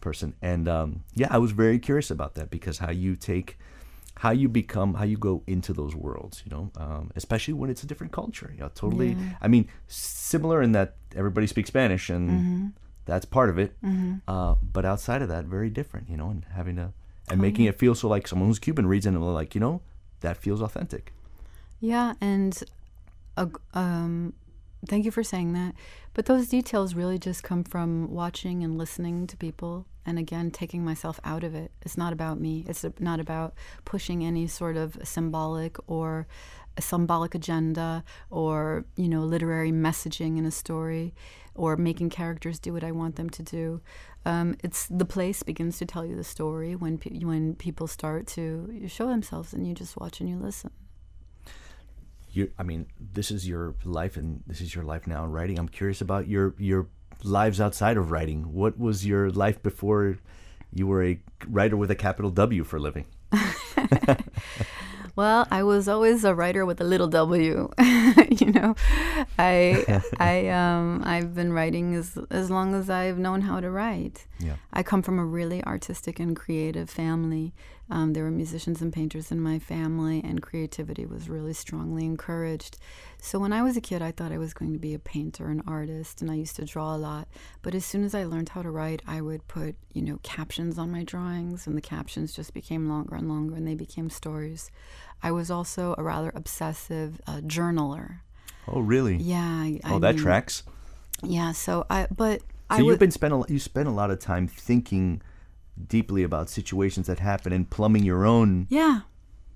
person. 0.00 0.34
And 0.42 0.68
um, 0.68 1.04
yeah, 1.14 1.28
I 1.30 1.38
was 1.38 1.52
very 1.52 1.78
curious 1.78 2.10
about 2.10 2.34
that 2.34 2.50
because 2.50 2.78
how 2.78 2.90
you 2.90 3.14
take, 3.14 3.56
how 4.16 4.32
you 4.32 4.48
become, 4.48 4.94
how 4.94 5.04
you 5.04 5.16
go 5.16 5.44
into 5.46 5.72
those 5.72 5.94
worlds, 5.94 6.42
you 6.44 6.50
know, 6.50 6.72
um, 6.76 7.12
especially 7.14 7.54
when 7.54 7.70
it's 7.70 7.84
a 7.84 7.86
different 7.86 8.12
culture. 8.12 8.50
You 8.52 8.62
know, 8.62 8.70
totally. 8.74 9.10
Yeah. 9.10 9.36
I 9.40 9.46
mean, 9.46 9.68
similar 9.86 10.60
in 10.60 10.72
that 10.72 10.96
everybody 11.14 11.46
speaks 11.46 11.68
Spanish 11.68 12.10
and. 12.10 12.30
Mm-hmm. 12.30 12.66
That's 13.04 13.24
part 13.24 13.50
of 13.50 13.58
it, 13.58 13.74
uh, 14.28 14.54
but 14.62 14.84
outside 14.84 15.22
of 15.22 15.28
that, 15.28 15.46
very 15.46 15.70
different, 15.70 16.08
you 16.08 16.16
know, 16.16 16.30
and 16.30 16.46
having 16.54 16.76
to 16.76 16.92
and 17.32 17.40
making 17.40 17.64
it 17.64 17.78
feel 17.78 17.94
so 17.94 18.08
like 18.08 18.28
someone 18.28 18.48
who's 18.48 18.58
Cuban 18.58 18.86
reads 18.86 19.06
it 19.06 19.08
and 19.08 19.16
they're 19.16 19.30
like, 19.30 19.54
you 19.54 19.60
know, 19.60 19.80
that 20.20 20.36
feels 20.36 20.60
authentic. 20.60 21.14
Yeah, 21.80 22.12
and 22.20 22.62
uh, 23.38 23.46
um, 23.72 24.34
thank 24.86 25.06
you 25.06 25.10
for 25.10 25.24
saying 25.24 25.54
that. 25.54 25.74
But 26.12 26.26
those 26.26 26.48
details 26.48 26.94
really 26.94 27.18
just 27.18 27.42
come 27.42 27.64
from 27.64 28.12
watching 28.12 28.62
and 28.62 28.76
listening 28.76 29.26
to 29.28 29.36
people, 29.38 29.86
and 30.04 30.18
again, 30.18 30.50
taking 30.50 30.84
myself 30.84 31.18
out 31.24 31.42
of 31.42 31.54
it. 31.54 31.72
It's 31.80 31.96
not 31.96 32.12
about 32.12 32.38
me. 32.38 32.66
It's 32.68 32.84
not 32.98 33.18
about 33.18 33.54
pushing 33.86 34.22
any 34.22 34.46
sort 34.46 34.76
of 34.76 34.98
symbolic 35.02 35.78
or 35.86 36.26
symbolic 36.80 37.34
agenda 37.34 38.02
or 38.30 38.84
you 38.96 39.06
know 39.06 39.20
literary 39.20 39.70
messaging 39.70 40.38
in 40.38 40.46
a 40.46 40.50
story 40.50 41.12
or 41.54 41.76
making 41.76 42.10
characters 42.10 42.58
do 42.58 42.72
what 42.72 42.84
I 42.84 42.92
want 42.92 43.16
them 43.16 43.30
to 43.30 43.42
do. 43.42 43.80
Um, 44.24 44.56
it's 44.62 44.86
the 44.86 45.04
place 45.04 45.42
begins 45.42 45.78
to 45.78 45.86
tell 45.86 46.04
you 46.04 46.16
the 46.16 46.24
story 46.24 46.74
when 46.76 46.98
pe- 46.98 47.18
when 47.20 47.54
people 47.54 47.86
start 47.86 48.26
to 48.28 48.88
show 48.88 49.06
themselves, 49.08 49.52
and 49.52 49.66
you 49.66 49.74
just 49.74 49.96
watch 49.96 50.20
and 50.20 50.28
you 50.28 50.36
listen. 50.36 50.70
You, 52.30 52.50
I 52.58 52.62
mean, 52.62 52.86
this 52.98 53.30
is 53.30 53.46
your 53.46 53.74
life, 53.84 54.16
and 54.16 54.42
this 54.46 54.60
is 54.60 54.74
your 54.74 54.84
life 54.84 55.06
now 55.06 55.24
in 55.24 55.30
writing. 55.30 55.58
I'm 55.58 55.68
curious 55.68 56.00
about 56.00 56.28
your 56.28 56.54
your 56.58 56.88
lives 57.24 57.60
outside 57.60 57.96
of 57.96 58.10
writing. 58.10 58.52
What 58.52 58.78
was 58.78 59.04
your 59.04 59.30
life 59.30 59.62
before 59.62 60.18
you 60.72 60.86
were 60.86 61.04
a 61.04 61.20
writer 61.46 61.76
with 61.76 61.90
a 61.90 61.96
capital 61.96 62.30
W 62.30 62.64
for 62.64 62.76
a 62.76 62.80
living? 62.80 63.06
Well, 65.14 65.46
I 65.50 65.62
was 65.62 65.88
always 65.88 66.24
a 66.24 66.34
writer 66.34 66.64
with 66.64 66.80
a 66.80 66.84
little 66.84 67.08
W. 67.08 67.70
you 68.30 68.52
know, 68.52 68.74
I 69.38 70.02
I 70.18 70.48
um 70.48 71.02
I've 71.04 71.34
been 71.34 71.52
writing 71.52 71.94
as 71.94 72.18
as 72.30 72.50
long 72.50 72.74
as 72.74 72.88
I've 72.88 73.18
known 73.18 73.42
how 73.42 73.60
to 73.60 73.70
write. 73.70 74.26
Yeah. 74.38 74.56
I 74.72 74.82
come 74.82 75.02
from 75.02 75.18
a 75.18 75.24
really 75.24 75.62
artistic 75.64 76.18
and 76.18 76.34
creative 76.34 76.88
family. 76.88 77.52
Um, 77.92 78.14
there 78.14 78.24
were 78.24 78.30
musicians 78.30 78.80
and 78.80 78.90
painters 78.90 79.30
in 79.30 79.38
my 79.38 79.58
family, 79.58 80.22
and 80.24 80.40
creativity 80.40 81.04
was 81.04 81.28
really 81.28 81.52
strongly 81.52 82.06
encouraged. 82.06 82.78
So 83.18 83.38
when 83.38 83.52
I 83.52 83.62
was 83.62 83.76
a 83.76 83.82
kid, 83.82 84.00
I 84.00 84.12
thought 84.12 84.32
I 84.32 84.38
was 84.38 84.54
going 84.54 84.72
to 84.72 84.78
be 84.78 84.94
a 84.94 84.98
painter, 84.98 85.48
an 85.48 85.62
artist, 85.66 86.22
and 86.22 86.30
I 86.30 86.36
used 86.36 86.56
to 86.56 86.64
draw 86.64 86.96
a 86.96 86.96
lot. 86.96 87.28
But 87.60 87.74
as 87.74 87.84
soon 87.84 88.02
as 88.02 88.14
I 88.14 88.24
learned 88.24 88.48
how 88.48 88.62
to 88.62 88.70
write, 88.70 89.02
I 89.06 89.20
would 89.20 89.46
put, 89.46 89.76
you 89.92 90.00
know, 90.00 90.18
captions 90.22 90.78
on 90.78 90.90
my 90.90 91.04
drawings, 91.04 91.66
and 91.66 91.76
the 91.76 91.82
captions 91.82 92.34
just 92.34 92.54
became 92.54 92.88
longer 92.88 93.14
and 93.14 93.28
longer, 93.28 93.56
and 93.56 93.68
they 93.68 93.74
became 93.74 94.08
stories. 94.08 94.70
I 95.22 95.30
was 95.30 95.50
also 95.50 95.94
a 95.98 96.02
rather 96.02 96.32
obsessive 96.34 97.20
uh, 97.26 97.42
journaler. 97.42 98.20
Oh, 98.68 98.80
really? 98.80 99.16
Yeah. 99.16 99.44
I, 99.44 99.80
oh, 99.84 99.96
I 99.96 99.98
that 99.98 100.14
mean, 100.14 100.24
tracks. 100.24 100.62
Yeah. 101.22 101.52
So 101.52 101.84
I, 101.90 102.06
but 102.10 102.40
so 102.40 102.46
I 102.70 102.78
you've 102.78 102.98
been 102.98 103.10
spent 103.10 103.34
a, 103.34 103.44
you 103.48 103.58
spent 103.58 103.86
a 103.86 103.92
lot 103.92 104.10
of 104.10 104.18
time 104.18 104.48
thinking 104.48 105.20
deeply 105.88 106.22
about 106.22 106.48
situations 106.50 107.06
that 107.06 107.18
happen 107.18 107.52
and 107.52 107.68
plumbing 107.68 108.04
your 108.04 108.24
own. 108.24 108.66
Yeah, 108.70 109.00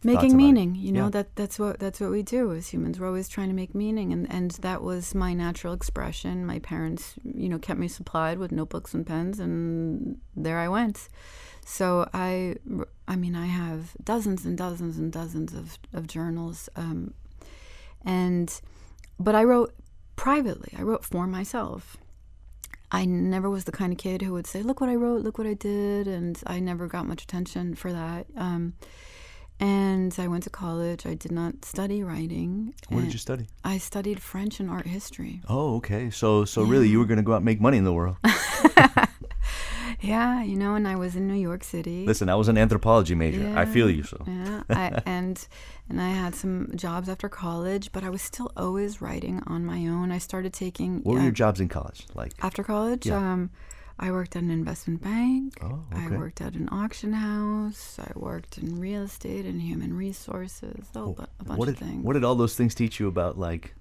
making 0.02 0.36
meaning. 0.36 0.74
You 0.74 0.92
know 0.92 1.04
Yeah. 1.04 1.10
that 1.10 1.36
that's 1.36 1.58
what 1.58 1.78
that's 1.78 2.00
what 2.00 2.10
we 2.10 2.22
do 2.22 2.52
as 2.52 2.68
humans. 2.68 2.98
We're 2.98 3.06
always 3.06 3.28
trying 3.28 3.48
to 3.48 3.54
make 3.54 3.74
meaning, 3.74 4.12
and 4.12 4.30
and 4.32 4.50
that 4.62 4.82
was 4.82 5.14
my 5.14 5.34
natural 5.34 5.72
expression. 5.74 6.46
My 6.46 6.58
parents, 6.58 7.14
you 7.24 7.48
know, 7.48 7.58
kept 7.58 7.78
me 7.80 7.88
supplied 7.88 8.38
with 8.38 8.52
notebooks 8.52 8.94
and 8.94 9.06
pens, 9.06 9.38
and 9.40 10.18
there 10.34 10.58
I 10.58 10.68
went. 10.68 11.08
So 11.68 12.08
I, 12.14 12.54
I 13.08 13.16
mean, 13.16 13.34
I 13.34 13.46
have 13.46 13.96
dozens 14.04 14.44
and 14.46 14.56
dozens 14.56 14.98
and 14.98 15.12
dozens 15.12 15.52
of 15.52 15.78
of 15.92 16.06
journals, 16.06 16.68
um, 16.76 17.12
and 18.04 18.60
but 19.18 19.34
I 19.34 19.42
wrote 19.44 19.74
privately. 20.14 20.72
I 20.78 20.82
wrote 20.82 21.04
for 21.04 21.26
myself. 21.26 21.96
I 22.96 23.04
never 23.04 23.50
was 23.50 23.64
the 23.64 23.72
kind 23.72 23.92
of 23.92 23.98
kid 23.98 24.22
who 24.22 24.32
would 24.32 24.46
say, 24.46 24.62
"Look 24.62 24.80
what 24.80 24.88
I 24.88 24.94
wrote, 24.94 25.20
look 25.20 25.36
what 25.36 25.46
I 25.46 25.52
did," 25.52 26.08
and 26.08 26.40
I 26.46 26.60
never 26.60 26.86
got 26.86 27.06
much 27.06 27.22
attention 27.24 27.74
for 27.74 27.92
that. 27.92 28.26
Um, 28.34 28.72
and 29.60 30.14
I 30.18 30.28
went 30.28 30.44
to 30.44 30.50
college. 30.50 31.06
I 31.06 31.14
did 31.14 31.32
not 31.32 31.64
study 31.64 32.02
writing. 32.02 32.74
What 32.88 33.02
did 33.04 33.12
you 33.12 33.18
study? 33.18 33.46
I 33.64 33.78
studied 33.78 34.20
French 34.20 34.60
and 34.60 34.70
art 34.70 34.86
history. 34.86 35.40
Oh, 35.48 35.76
okay. 35.76 36.10
So, 36.10 36.44
so 36.44 36.62
really, 36.62 36.88
you 36.88 36.98
were 36.98 37.06
going 37.06 37.18
to 37.18 37.22
go 37.22 37.32
out 37.32 37.36
and 37.36 37.44
make 37.44 37.60
money 37.60 37.78
in 37.78 37.84
the 37.84 37.92
world. 37.92 38.16
Yeah, 40.00 40.42
you 40.42 40.56
know, 40.56 40.74
and 40.74 40.86
I 40.86 40.96
was 40.96 41.16
in 41.16 41.26
New 41.26 41.34
York 41.34 41.64
City. 41.64 42.04
Listen, 42.06 42.28
I 42.28 42.34
was 42.34 42.48
an 42.48 42.58
anthropology 42.58 43.14
major. 43.14 43.52
I 43.56 43.64
feel 43.64 43.90
you. 43.90 44.02
So, 44.02 44.22
Yeah, 44.26 44.62
I, 44.70 45.02
and 45.06 45.46
and 45.88 46.00
I 46.00 46.10
had 46.10 46.34
some 46.34 46.70
jobs 46.74 47.08
after 47.08 47.28
college, 47.28 47.92
but 47.92 48.04
I 48.04 48.10
was 48.10 48.22
still 48.22 48.52
always 48.56 49.00
writing 49.00 49.42
on 49.46 49.64
my 49.64 49.86
own. 49.86 50.12
I 50.12 50.18
started 50.18 50.52
taking 50.52 51.02
what 51.02 51.14
were 51.14 51.20
uh, 51.20 51.24
your 51.24 51.32
jobs 51.32 51.60
in 51.60 51.68
college 51.68 52.06
like? 52.14 52.32
after 52.42 52.62
college. 52.62 53.06
Yeah. 53.06 53.16
Um, 53.16 53.50
I 53.98 54.10
worked 54.10 54.36
at 54.36 54.42
an 54.42 54.50
investment 54.50 55.02
bank. 55.02 55.54
Oh, 55.62 55.84
I 55.90 56.08
worked 56.10 56.40
at 56.42 56.54
an 56.54 56.68
auction 56.70 57.14
house. 57.14 57.98
I 57.98 58.12
worked 58.14 58.58
in 58.58 58.78
real 58.78 59.02
estate 59.02 59.46
and 59.46 59.62
human 59.62 59.96
resources. 59.96 60.86
Oh, 60.94 61.12
bu- 61.12 61.24
a 61.40 61.44
bunch 61.44 61.58
what 61.58 61.68
of 61.68 61.78
things. 61.78 62.04
what 62.04 62.12
did 62.12 62.24
all 62.24 62.34
those 62.34 62.54
things 62.54 62.74
teach 62.74 63.00
you 63.00 63.08
about 63.08 63.38
like 63.38 63.74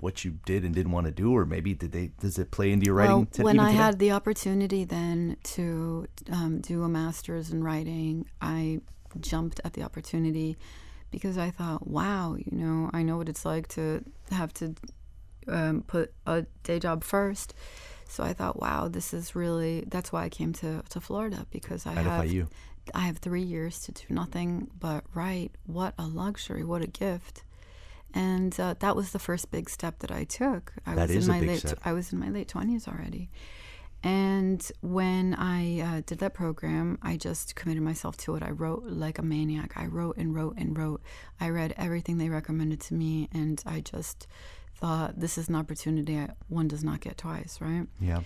what 0.00 0.24
you 0.24 0.38
did 0.46 0.64
and 0.64 0.72
didn't 0.74 0.92
want 0.92 1.06
to 1.06 1.10
do, 1.12 1.32
or 1.36 1.44
maybe 1.44 1.74
did 1.74 1.90
they 1.90 2.12
does 2.20 2.38
it 2.38 2.52
play 2.52 2.70
into 2.70 2.86
your 2.86 2.94
writing? 2.94 3.28
Well, 3.36 3.44
when 3.46 3.58
I 3.58 3.70
today? 3.70 3.82
had 3.82 3.98
the 3.98 4.12
opportunity 4.12 4.84
then 4.84 5.36
to 5.42 6.06
um, 6.30 6.60
do 6.60 6.84
a 6.84 6.88
master's 6.88 7.50
in 7.50 7.64
writing, 7.64 8.26
I 8.40 8.80
jumped 9.20 9.60
at 9.64 9.72
the 9.72 9.82
opportunity 9.82 10.56
because 11.10 11.36
I 11.38 11.50
thought, 11.50 11.88
wow, 11.88 12.36
you 12.36 12.56
know, 12.56 12.90
I 12.92 13.02
know 13.02 13.16
what 13.16 13.28
it's 13.28 13.44
like 13.44 13.66
to 13.68 14.04
have 14.30 14.52
to 14.54 14.74
um, 15.48 15.82
put 15.86 16.12
a 16.26 16.44
day 16.62 16.78
job 16.78 17.02
first. 17.02 17.54
So 18.08 18.24
I 18.24 18.32
thought, 18.32 18.58
wow, 18.58 18.88
this 18.88 19.12
is 19.14 19.36
really. 19.36 19.84
That's 19.86 20.10
why 20.10 20.24
I 20.24 20.28
came 20.30 20.52
to, 20.54 20.82
to 20.88 21.00
Florida 21.00 21.46
because 21.50 21.86
I 21.86 21.92
At 21.94 22.04
have 22.06 22.24
FIU. 22.24 22.48
I 22.94 23.00
have 23.00 23.18
three 23.18 23.42
years 23.42 23.80
to 23.82 23.92
do 23.92 24.04
nothing 24.08 24.70
but 24.80 25.04
write. 25.14 25.52
What 25.66 25.92
a 25.98 26.06
luxury! 26.06 26.64
What 26.64 26.82
a 26.82 26.86
gift! 26.86 27.44
And 28.14 28.58
uh, 28.58 28.74
that 28.80 28.96
was 28.96 29.12
the 29.12 29.18
first 29.18 29.50
big 29.50 29.68
step 29.68 29.98
that 29.98 30.10
I 30.10 30.24
took. 30.24 30.72
I 30.86 30.94
That 30.94 31.08
was 31.08 31.16
is 31.16 31.28
in 31.28 31.30
a 31.30 31.34
my 31.34 31.40
big 31.40 31.48
late. 31.50 31.58
step. 31.60 31.78
I 31.84 31.92
was 31.92 32.12
in 32.12 32.18
my 32.18 32.30
late 32.30 32.48
twenties 32.48 32.88
already. 32.88 33.28
And 34.02 34.66
when 34.80 35.34
I 35.34 35.80
uh, 35.80 36.02
did 36.06 36.18
that 36.20 36.32
program, 36.32 36.98
I 37.02 37.16
just 37.16 37.56
committed 37.56 37.82
myself 37.82 38.16
to 38.18 38.36
it. 38.36 38.42
I 38.44 38.50
wrote 38.50 38.84
like 38.84 39.18
a 39.18 39.22
maniac. 39.22 39.72
I 39.76 39.86
wrote 39.86 40.16
and 40.16 40.34
wrote 40.34 40.54
and 40.56 40.78
wrote. 40.78 41.02
I 41.40 41.48
read 41.50 41.74
everything 41.76 42.16
they 42.18 42.28
recommended 42.28 42.80
to 42.82 42.94
me, 42.94 43.28
and 43.32 43.62
I 43.66 43.80
just 43.80 44.26
thought, 44.80 45.18
this 45.18 45.38
is 45.38 45.48
an 45.48 45.54
opportunity 45.54 46.18
I, 46.18 46.30
one 46.48 46.68
does 46.68 46.84
not 46.84 47.00
get 47.00 47.18
twice, 47.18 47.58
right? 47.60 47.86
yeah. 48.00 48.20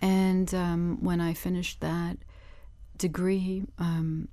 And 0.00 0.54
um, 0.54 0.98
when 1.02 1.20
I 1.20 1.34
finished 1.34 1.80
that 1.80 2.18
degree, 2.96 3.64
um, 3.78 4.28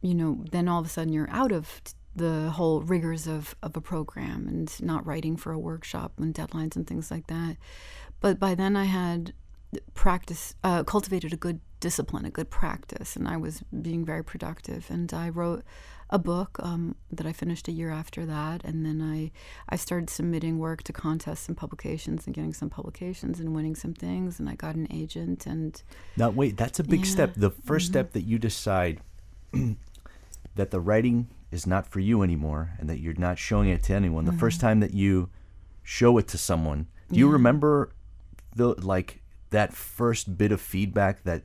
you 0.00 0.14
know, 0.14 0.44
then 0.50 0.68
all 0.68 0.80
of 0.80 0.86
a 0.86 0.88
sudden 0.88 1.12
you're 1.12 1.30
out 1.30 1.52
of 1.52 1.80
the 2.16 2.50
whole 2.50 2.80
rigors 2.80 3.26
of, 3.26 3.54
of 3.62 3.76
a 3.76 3.80
program 3.80 4.48
and 4.48 4.82
not 4.82 5.06
writing 5.06 5.36
for 5.36 5.52
a 5.52 5.58
workshop 5.58 6.12
and 6.18 6.34
deadlines 6.34 6.74
and 6.74 6.86
things 6.86 7.10
like 7.10 7.28
that. 7.28 7.56
But 8.20 8.38
by 8.38 8.54
then 8.54 8.76
I 8.76 8.84
had 8.84 9.32
practice, 9.94 10.54
uh, 10.64 10.82
cultivated 10.84 11.32
a 11.32 11.36
good 11.36 11.60
discipline, 11.78 12.24
a 12.24 12.30
good 12.30 12.50
practice, 12.50 13.16
and 13.16 13.28
I 13.28 13.36
was 13.36 13.62
being 13.82 14.04
very 14.04 14.24
productive. 14.24 14.86
And 14.90 15.12
I 15.14 15.28
wrote 15.28 15.62
a 16.12 16.18
book 16.18 16.58
um, 16.60 16.96
that 17.12 17.24
I 17.26 17.32
finished 17.32 17.68
a 17.68 17.72
year 17.72 17.90
after 17.90 18.26
that, 18.26 18.64
and 18.64 18.84
then 18.84 19.00
I 19.00 19.30
I 19.68 19.76
started 19.76 20.10
submitting 20.10 20.58
work 20.58 20.82
to 20.84 20.92
contests 20.92 21.46
and 21.48 21.56
publications 21.56 22.26
and 22.26 22.34
getting 22.34 22.52
some 22.52 22.68
publications 22.68 23.38
and 23.40 23.54
winning 23.54 23.76
some 23.76 23.94
things, 23.94 24.40
and 24.40 24.48
I 24.48 24.54
got 24.56 24.74
an 24.74 24.88
agent 24.90 25.46
and 25.46 25.80
Now 26.16 26.30
wait, 26.30 26.56
that's 26.56 26.78
a 26.80 26.84
big 26.84 27.04
Yeah. 27.06 27.12
step. 27.12 27.34
The 27.36 27.50
1st 27.50 27.64
Mm-hmm. 27.64 27.78
step 27.92 28.12
that 28.12 28.22
you 28.22 28.38
decide 28.38 29.00
that 30.56 30.70
the 30.70 30.80
writing 30.80 31.28
is 31.50 31.66
not 31.66 31.86
for 31.86 32.00
you 32.00 32.22
anymore 32.22 32.72
and 32.78 32.88
that 32.88 32.98
you're 33.00 33.14
not 33.14 33.38
showing 33.38 33.68
it 33.68 33.82
to 33.84 33.94
anyone. 33.94 34.24
The 34.24 34.32
first 34.32 34.60
time 34.60 34.80
that 34.80 34.94
you 34.94 35.28
show 35.82 36.18
it 36.18 36.28
to 36.28 36.38
someone, 36.38 36.86
do 37.10 37.18
you 37.18 37.26
Mm-hmm. 37.26 37.30
Yeah. 37.32 37.38
remember 37.38 37.90
the 38.54 38.68
like 38.84 39.22
that 39.50 39.72
first 39.72 40.36
bit 40.36 40.52
of 40.52 40.60
feedback 40.60 41.22
that 41.24 41.42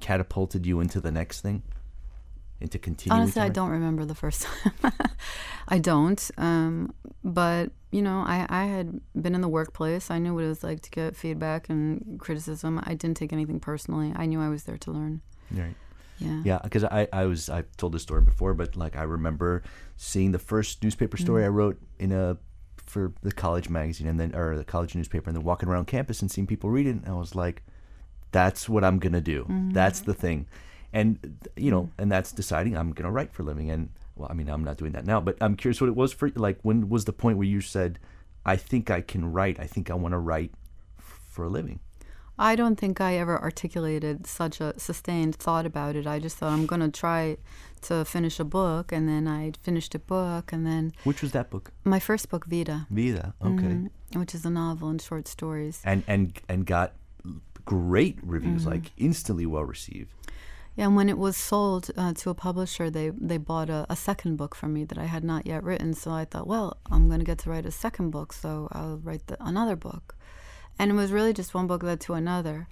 catapulted 0.00 0.66
you 0.66 0.80
into 0.80 1.00
the 1.00 1.10
next 1.10 1.40
thing? 1.40 1.62
Into 2.60 2.78
continuing 2.78 3.22
Honestly, 3.22 3.42
I 3.42 3.50
don't 3.50 3.70
remember 3.70 4.04
the 4.04 4.16
first 4.16 4.42
time. 4.82 4.92
I 5.68 5.78
don't. 5.78 6.30
Um, 6.36 6.92
but 7.22 7.70
you 7.90 8.02
know, 8.02 8.24
I, 8.26 8.46
I 8.48 8.64
had 8.64 9.00
been 9.20 9.34
in 9.34 9.40
the 9.40 9.48
workplace. 9.48 10.10
I 10.10 10.18
knew 10.18 10.34
what 10.34 10.44
it 10.44 10.48
was 10.48 10.64
like 10.64 10.82
to 10.82 10.90
get 10.90 11.16
feedback 11.16 11.68
and 11.68 12.18
criticism. 12.18 12.80
I 12.84 12.94
didn't 12.94 13.16
take 13.16 13.32
anything 13.32 13.60
personally. 13.60 14.12
I 14.16 14.26
knew 14.26 14.40
I 14.40 14.48
was 14.48 14.64
there 14.64 14.76
to 14.78 14.90
learn. 14.90 15.20
Right. 15.50 15.74
Yeah. 16.18 16.42
Yeah, 16.44 16.58
because 16.62 16.84
I, 16.84 17.06
I 17.12 17.26
was 17.26 17.48
I've 17.48 17.74
told 17.76 17.92
this 17.92 18.02
story 18.02 18.22
before, 18.22 18.54
but 18.54 18.76
like 18.76 18.96
I 18.96 19.02
remember 19.02 19.62
seeing 19.96 20.32
the 20.32 20.38
first 20.38 20.82
newspaper 20.82 21.16
story 21.16 21.44
I 21.44 21.48
wrote 21.48 21.80
in 21.98 22.12
a 22.12 22.36
for 22.84 23.12
the 23.22 23.32
college 23.32 23.68
magazine 23.68 24.06
and 24.08 24.18
then 24.18 24.34
or 24.34 24.56
the 24.56 24.64
college 24.64 24.94
newspaper 24.94 25.28
and 25.28 25.36
then 25.36 25.44
walking 25.44 25.68
around 25.68 25.86
campus 25.86 26.22
and 26.22 26.30
seeing 26.30 26.46
people 26.46 26.70
read 26.70 26.86
it 26.86 26.90
and 26.90 27.06
I 27.06 27.12
was 27.12 27.34
like, 27.34 27.62
that's 28.32 28.68
what 28.68 28.82
I'm 28.82 28.98
gonna 28.98 29.20
do. 29.20 29.46
That's 29.72 30.00
the 30.00 30.14
thing, 30.14 30.46
and 30.92 31.18
you 31.56 31.70
know, 31.70 31.90
and 31.98 32.10
that's 32.10 32.32
deciding 32.32 32.76
I'm 32.76 32.92
gonna 32.92 33.10
write 33.12 33.32
for 33.32 33.42
a 33.42 33.46
living. 33.46 33.70
And 33.70 33.90
well, 34.16 34.28
I 34.30 34.34
mean, 34.34 34.48
I'm 34.48 34.64
not 34.64 34.76
doing 34.78 34.92
that 34.92 35.06
now, 35.06 35.20
but 35.20 35.36
I'm 35.40 35.54
curious 35.56 35.80
what 35.80 35.88
it 35.88 35.96
was 35.96 36.12
for. 36.12 36.30
Like, 36.34 36.58
when 36.62 36.88
was 36.88 37.04
the 37.04 37.12
point 37.12 37.38
where 37.38 37.46
you 37.46 37.60
said, 37.60 37.98
I 38.44 38.56
think 38.56 38.90
I 38.90 39.00
can 39.00 39.32
write. 39.32 39.60
I 39.60 39.66
think 39.66 39.90
I 39.90 39.94
want 39.94 40.12
to 40.12 40.18
write 40.18 40.52
for 40.98 41.44
a 41.44 41.48
living. 41.48 41.80
I 42.40 42.54
don't 42.54 42.76
think 42.76 43.00
I 43.00 43.16
ever 43.16 43.36
articulated 43.40 44.24
such 44.26 44.60
a 44.60 44.72
sustained 44.78 45.34
thought 45.34 45.66
about 45.66 45.96
it. 45.96 46.06
I 46.06 46.20
just 46.20 46.36
thought 46.36 46.52
I'm 46.52 46.66
going 46.66 46.80
to 46.80 46.88
try 46.90 47.36
to 47.82 48.04
finish 48.04 48.38
a 48.38 48.44
book, 48.44 48.92
and 48.92 49.08
then 49.08 49.26
I 49.26 49.52
finished 49.62 49.92
a 49.94 49.98
book, 49.98 50.52
and 50.52 50.64
then 50.64 50.92
Which 51.02 51.20
was 51.20 51.32
that 51.32 51.50
book? 51.50 51.72
my 51.84 51.98
first 51.98 52.28
book, 52.28 52.46
Vida, 52.46 52.86
Vida. 52.90 53.34
Okay. 53.44 53.66
mhm, 53.66 53.90
which 54.14 54.34
is 54.36 54.44
a 54.44 54.50
novel 54.50 54.88
and 54.88 55.02
short 55.02 55.26
stories. 55.28 55.80
and 55.84 56.02
and 56.06 56.40
and 56.48 56.64
got 56.64 56.92
great 57.64 58.18
reviews, 58.22 58.62
Mm-hmm. 58.62 58.70
like 58.70 58.92
instantly 58.96 59.46
well 59.46 59.64
received. 59.64 60.12
And 60.78 60.94
when 60.94 61.08
it 61.08 61.18
was 61.18 61.36
sold 61.36 61.90
uh, 61.96 62.12
to 62.14 62.30
a 62.30 62.34
publisher, 62.34 62.88
they 62.88 63.10
they 63.10 63.36
bought 63.36 63.68
a, 63.68 63.84
a 63.90 63.96
second 63.96 64.36
book 64.36 64.54
from 64.54 64.72
me 64.72 64.84
that 64.84 64.96
I 64.96 65.06
had 65.06 65.24
not 65.24 65.44
yet 65.44 65.64
written. 65.64 65.92
So 65.92 66.12
I 66.12 66.24
thought, 66.24 66.46
well, 66.46 66.76
I'm 66.88 67.08
going 67.08 67.18
to 67.18 67.26
get 67.26 67.38
to 67.38 67.50
write 67.50 67.66
a 67.66 67.72
second 67.72 68.10
book, 68.10 68.32
so 68.32 68.68
I'll 68.70 68.98
write 68.98 69.26
the, 69.26 69.36
another 69.44 69.74
book. 69.74 70.14
And 70.78 70.92
it 70.92 70.94
was 70.94 71.10
really 71.10 71.32
just 71.32 71.52
one 71.52 71.66
book 71.66 71.82
led 71.82 72.00
to 72.02 72.14
another, 72.14 72.68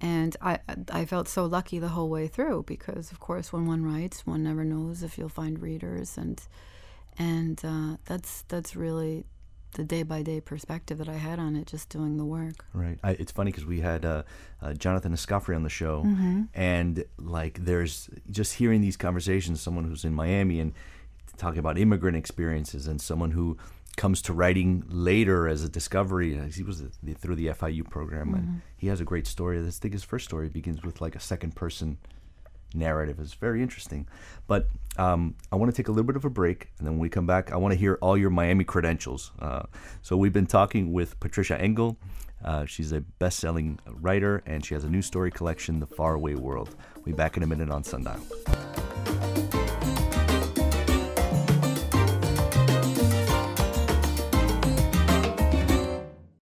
and 0.00 0.34
I 0.40 0.58
I 0.90 1.04
felt 1.04 1.28
so 1.28 1.44
lucky 1.44 1.78
the 1.78 1.88
whole 1.88 2.08
way 2.08 2.28
through 2.28 2.64
because, 2.66 3.12
of 3.12 3.20
course, 3.20 3.52
when 3.52 3.66
one 3.66 3.84
writes, 3.84 4.26
one 4.26 4.42
never 4.42 4.64
knows 4.64 5.02
if 5.02 5.18
you'll 5.18 5.28
find 5.28 5.60
readers, 5.60 6.16
and 6.16 6.40
and 7.18 7.60
uh, 7.62 7.96
that's 8.06 8.42
that's 8.48 8.74
really 8.74 9.26
the 9.74 9.84
day 9.84 10.02
by 10.02 10.22
day 10.22 10.40
perspective 10.40 10.98
that 10.98 11.08
I 11.08 11.14
had 11.14 11.38
on 11.38 11.54
it, 11.56 11.66
just 11.66 11.88
doing 11.88 12.16
the 12.16 12.24
work. 12.24 12.64
Right. 12.72 12.98
I, 13.04 13.12
it's 13.12 13.32
funny 13.32 13.50
because 13.50 13.66
we 13.66 13.80
had 13.80 14.04
uh, 14.04 14.22
uh, 14.60 14.74
Jonathan 14.74 15.12
Escoffery 15.12 15.54
on 15.56 15.62
the 15.62 15.68
show, 15.70 16.02
Mm-hmm. 16.04 16.42
and 16.54 17.04
like 17.18 17.64
there's 17.64 18.08
just 18.30 18.54
hearing 18.54 18.80
these 18.80 18.96
conversations, 18.96 19.60
someone 19.60 19.84
who's 19.84 20.04
in 20.04 20.12
Miami 20.14 20.60
and 20.60 20.72
talking 21.36 21.58
about 21.58 21.78
immigrant 21.78 22.16
experiences, 22.16 22.86
and 22.86 23.00
someone 23.00 23.30
who 23.30 23.56
comes 23.96 24.22
to 24.22 24.32
writing 24.32 24.84
later 24.88 25.48
as 25.48 25.62
a 25.64 25.68
discovery. 25.68 26.38
uh, 26.38 26.44
He 26.44 26.62
was 26.62 26.82
through 27.18 27.34
the 27.36 27.46
FIU 27.48 27.88
program, 27.88 28.28
Mm-hmm. 28.28 28.34
and 28.36 28.60
he 28.76 28.86
has 28.88 29.00
a 29.00 29.04
great 29.04 29.26
story. 29.26 29.60
This 29.60 29.78
I 29.78 29.80
think 29.82 29.94
his 29.94 30.04
first 30.04 30.24
story 30.26 30.48
begins 30.48 30.82
with 30.82 31.00
like 31.00 31.14
a 31.16 31.20
second 31.20 31.54
person 31.54 31.98
narrative. 32.74 33.18
It's 33.20 33.34
very 33.34 33.62
interesting. 33.62 34.06
But 34.46 34.68
um, 34.96 35.34
I 35.52 35.56
want 35.56 35.70
to 35.70 35.76
take 35.76 35.88
a 35.88 35.90
little 35.90 36.06
bit 36.06 36.16
of 36.16 36.24
a 36.24 36.30
break, 36.30 36.68
and 36.78 36.86
then 36.86 36.94
when 36.94 37.00
we 37.00 37.08
come 37.08 37.26
back, 37.26 37.52
I 37.52 37.56
want 37.56 37.72
to 37.72 37.78
hear 37.78 37.98
all 38.00 38.16
your 38.16 38.30
Miami 38.30 38.64
credentials. 38.64 39.32
Uh, 39.38 39.62
so 40.02 40.16
we've 40.16 40.32
been 40.32 40.46
talking 40.46 40.92
with 40.92 41.18
Patricia 41.20 41.60
Engel. 41.60 41.96
Uh, 42.44 42.64
she's 42.64 42.92
a 42.92 43.00
best-selling 43.00 43.78
writer, 43.86 44.42
and 44.46 44.64
she 44.64 44.74
has 44.74 44.84
a 44.84 44.88
new 44.88 45.02
story 45.02 45.30
collection, 45.30 45.78
The 45.78 45.86
Faraway 45.86 46.34
World. 46.34 46.74
We'll 46.96 47.04
be 47.04 47.12
back 47.12 47.36
in 47.36 47.42
a 47.42 47.46
minute 47.46 47.70
on 47.70 47.84
Sundial. 47.84 48.20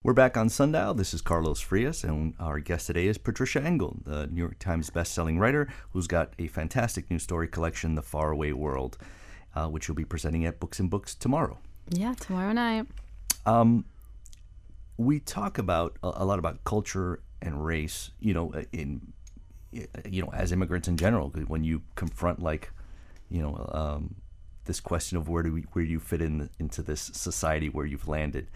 We're 0.08 0.14
back 0.14 0.38
on 0.38 0.48
Sundial. 0.48 0.94
This 0.94 1.14
is 1.14 1.20
Carlos 1.20 1.60
Frias, 1.60 2.06
and 2.06 2.34
our 2.40 2.62
guest 2.62 2.88
today 2.88 3.08
is 3.08 3.18
Patricia 3.18 3.62
Engel, 3.62 3.98
the 4.06 4.28
New 4.28 4.40
York 4.40 4.58
Times 4.58 4.90
best-selling 4.90 5.38
writer 5.38 5.68
who's 5.92 6.08
got 6.08 6.32
a 6.40 6.48
fantastic 6.48 7.12
new 7.12 7.20
story 7.20 7.50
collection, 7.50 7.96
The 7.96 8.02
Faraway 8.02 8.54
World, 8.54 8.98
uh, 9.54 9.68
which 9.68 9.86
you'll 9.90 9.96
be 9.96 10.06
presenting 10.06 10.46
at 10.46 10.62
Books 10.62 10.80
and 10.80 10.90
Books 10.90 11.14
tomorrow. 11.14 11.58
Yeah, 11.90 12.14
tomorrow 12.14 12.54
night. 12.54 12.88
Um, 13.46 13.84
we 14.96 15.20
talk 15.20 15.58
about 15.58 15.98
a, 16.02 16.14
a 16.16 16.26
lot 16.26 16.40
about 16.40 16.64
culture 16.64 17.20
and 17.42 17.66
race, 17.66 18.12
you 18.22 18.34
know, 18.34 18.54
in 18.72 19.12
you 19.74 20.22
know, 20.22 20.32
as 20.32 20.54
immigrants 20.54 20.88
in 20.88 20.96
general, 20.96 21.32
when 21.48 21.66
you 21.66 21.82
confront 21.96 22.42
like, 22.42 22.72
you 23.30 23.42
know, 23.42 23.70
um, 23.74 24.16
this 24.64 24.80
question 24.80 25.18
of 25.18 25.28
where 25.28 25.44
do 25.44 25.52
we, 25.52 25.62
where 25.74 25.84
do 25.84 25.92
you 25.92 26.00
fit 26.00 26.22
in 26.22 26.50
into 26.60 26.82
this 26.82 27.02
society 27.02 27.68
where 27.68 27.86
you've 27.86 28.08
landed. 28.08 28.48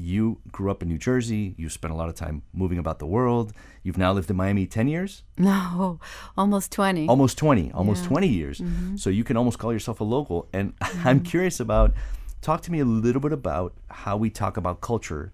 You 0.00 0.40
grew 0.50 0.70
up 0.70 0.82
in 0.82 0.88
New 0.88 0.96
Jersey. 0.98 1.54
You 1.58 1.68
spent 1.68 1.92
a 1.92 1.96
lot 1.96 2.08
of 2.08 2.14
time 2.14 2.42
moving 2.54 2.78
about 2.78 2.98
the 2.98 3.06
world. 3.06 3.52
You've 3.82 3.98
now 3.98 4.12
lived 4.12 4.30
in 4.30 4.36
Miami 4.36 4.66
10 4.66 4.88
years? 4.88 5.22
No, 5.36 6.00
almost 6.36 6.72
20. 6.72 7.06
Almost 7.08 7.36
20, 7.38 7.72
almost 7.72 8.02
Yeah. 8.04 8.08
20 8.08 8.28
years. 8.28 8.60
Mm-hmm. 8.60 8.96
So 8.96 9.10
you 9.10 9.24
can 9.24 9.36
almost 9.36 9.58
call 9.58 9.72
yourself 9.72 10.00
a 10.00 10.04
local. 10.04 10.48
And 10.52 10.72
I'm 11.04 11.20
curious 11.20 11.60
about, 11.60 11.92
talk 12.40 12.62
to 12.62 12.72
me 12.72 12.80
a 12.80 12.84
little 12.84 13.20
bit 13.20 13.32
about 13.32 13.74
how 13.90 14.16
we 14.16 14.30
talk 14.30 14.56
about 14.56 14.80
culture 14.80 15.32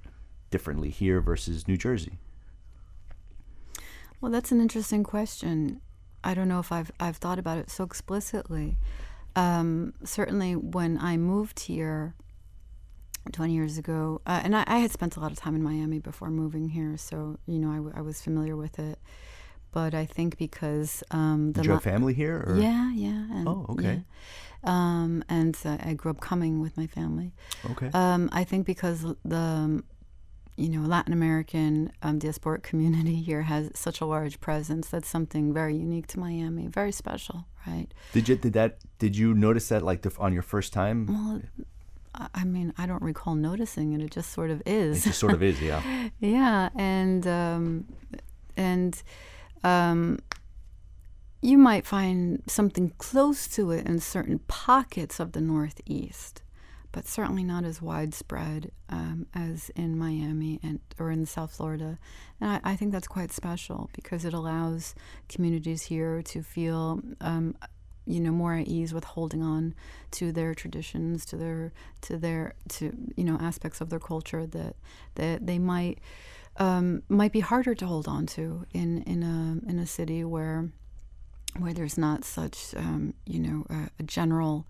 differently 0.51 0.91
here 0.91 1.21
versus 1.21 1.67
New 1.69 1.77
Jersey. 1.77 2.19
Well, 4.21 4.33
that's 4.33 4.51
an 4.53 4.61
interesting 4.61 5.05
question. 5.05 5.81
I 6.25 6.35
don't 6.35 6.49
know 6.49 6.59
if 6.59 6.73
I've 6.73 6.91
I've 6.99 7.19
thought 7.19 7.39
about 7.39 7.59
it 7.59 7.71
so 7.71 7.85
explicitly. 7.85 8.77
Um, 9.37 9.93
certainly, 10.03 10.57
when 10.57 10.99
I 10.99 11.17
moved 11.17 11.61
here 11.61 12.15
20 13.33 13.53
years 13.53 13.79
ago, 13.79 14.21
uh, 14.27 14.41
and 14.45 14.55
I, 14.57 14.65
I 14.67 14.79
had 14.79 14.91
spent 14.91 15.17
a 15.17 15.21
lot 15.21 15.33
of 15.33 15.39
time 15.39 15.55
in 15.55 15.63
Miami 15.63 15.99
before 15.99 16.31
moving 16.31 16.69
here, 16.69 16.97
so 16.97 17.39
you 17.47 17.59
know 17.59 17.71
I, 17.71 17.77
w- 17.77 17.95
I 17.97 18.01
was 18.03 18.21
familiar 18.23 18.57
with 18.57 18.79
it. 18.79 18.99
But 19.73 19.95
I 19.95 20.07
think 20.07 20.39
because 20.39 21.03
um, 21.11 21.53
the 21.53 21.61
Did 21.61 21.67
you 21.67 21.73
have 21.73 21.83
family 21.83 22.15
here? 22.15 22.43
Or? 22.47 22.57
yeah, 22.57 22.91
yeah, 22.93 23.27
and, 23.37 23.47
Oh, 23.49 23.67
okay. 23.71 24.03
yeah. 24.65 24.65
Um, 24.65 25.23
and 25.29 25.57
uh, 25.65 25.77
I 25.81 25.93
grew 25.95 26.11
up 26.13 26.21
coming 26.21 26.61
with 26.61 26.77
my 26.79 26.87
family. 26.87 27.33
Okay. 27.73 27.91
Um, 27.93 28.31
I 28.33 28.43
think 28.45 28.65
because 28.67 29.05
the 29.25 29.37
um, 29.37 29.85
you 30.57 30.71
know 30.71 30.81
Latin 30.89 31.13
American 31.13 31.93
um, 32.03 32.19
diasporic 32.19 32.63
community 32.63 33.17
here 33.29 33.43
has 33.43 33.71
such 33.75 34.01
a 34.01 34.07
large 34.07 34.41
presence. 34.41 34.89
That's 34.89 35.09
something 35.09 35.53
very 35.53 35.77
unique 35.77 36.07
to 36.09 36.19
Miami, 36.21 36.69
very 36.69 36.93
special, 36.93 37.45
right? 37.67 37.89
Did 38.13 38.29
you 38.31 38.37
did 38.37 38.55
that? 38.55 38.79
Did 38.99 39.15
you 39.17 39.35
notice 39.35 39.69
that 39.69 39.83
like 39.83 40.01
the, 40.03 40.13
on 40.19 40.33
your 40.33 40.43
first 40.43 40.73
time? 40.73 41.07
Well, 41.07 41.43
I- 42.35 42.45
mean, 42.45 42.73
I 42.79 42.87
don't 42.87 43.03
recall 43.03 43.35
noticing 43.35 43.93
it. 43.93 44.01
It 44.01 44.11
just 44.11 44.31
sort 44.33 44.51
of 44.51 44.61
It 44.61 44.69
is. 44.69 45.05
just 45.05 45.19
sort 45.19 45.33
of 45.35 45.43
is, 45.43 45.61
yeah. 45.61 45.83
yeah, 46.21 46.69
and 46.75 47.27
um, 47.27 47.85
and 48.57 49.03
um, 49.65 50.19
you 51.43 51.59
might 51.59 51.87
find 51.87 52.43
something 52.47 52.93
close 52.99 53.47
to 53.49 53.71
it 53.71 53.87
in 53.87 54.01
certain 54.01 54.39
pockets 54.49 55.21
of 55.21 55.33
the 55.33 55.41
Northeast, 55.41 56.43
but 56.93 57.07
certainly 57.07 57.45
not 57.45 57.65
as 57.65 57.83
widespread 57.83 58.71
um, 58.89 59.27
as 59.35 59.71
in 59.77 59.99
Miami 59.99 60.59
and 60.63 60.81
or 60.99 61.11
in 61.11 61.27
South 61.27 61.53
Florida. 61.55 61.99
And 62.41 62.51
I, 62.51 62.61
I 62.73 62.77
think 62.77 62.93
that's 62.93 63.09
quite 63.09 63.33
special 63.33 63.91
because 63.93 64.25
it 64.25 64.33
allows 64.33 64.95
communities 65.29 65.83
here 65.83 66.23
to 66.23 66.43
feel. 66.43 67.01
Um, 67.21 67.55
you 68.07 68.21
know 68.21 68.31
more 68.31 68.55
at 68.55 68.69
ease 68.69 68.95
with 68.95 69.05
holding 69.05 69.43
on 69.43 69.75
to 70.13 70.33
their 70.33 70.55
traditions 70.55 71.25
to 71.27 71.37
their 71.37 71.73
to 72.01 72.17
their 72.17 72.55
to 72.69 72.97
you 73.17 73.25
know 73.25 73.37
aspects 73.41 73.81
of 73.81 73.91
their 73.91 74.01
culture 74.01 74.47
that 74.47 74.77
that 75.17 75.47
they 75.47 75.59
might 75.59 75.99
um, 76.59 77.03
might 77.09 77.33
be 77.33 77.41
harder 77.41 77.75
to 77.75 77.87
hold 77.87 78.09
on 78.09 78.27
to 78.27 78.65
in 78.73 79.03
in 79.03 79.23
a 79.23 79.71
in 79.71 79.79
a 79.79 79.87
city 79.87 80.25
where 80.25 80.71
where 81.59 81.73
there's 81.75 81.99
not 81.99 82.25
such 82.25 82.75
um, 82.77 83.15
you 83.27 83.41
know 83.41 83.67
a, 83.69 83.91
a 83.99 84.03
general 84.03 84.67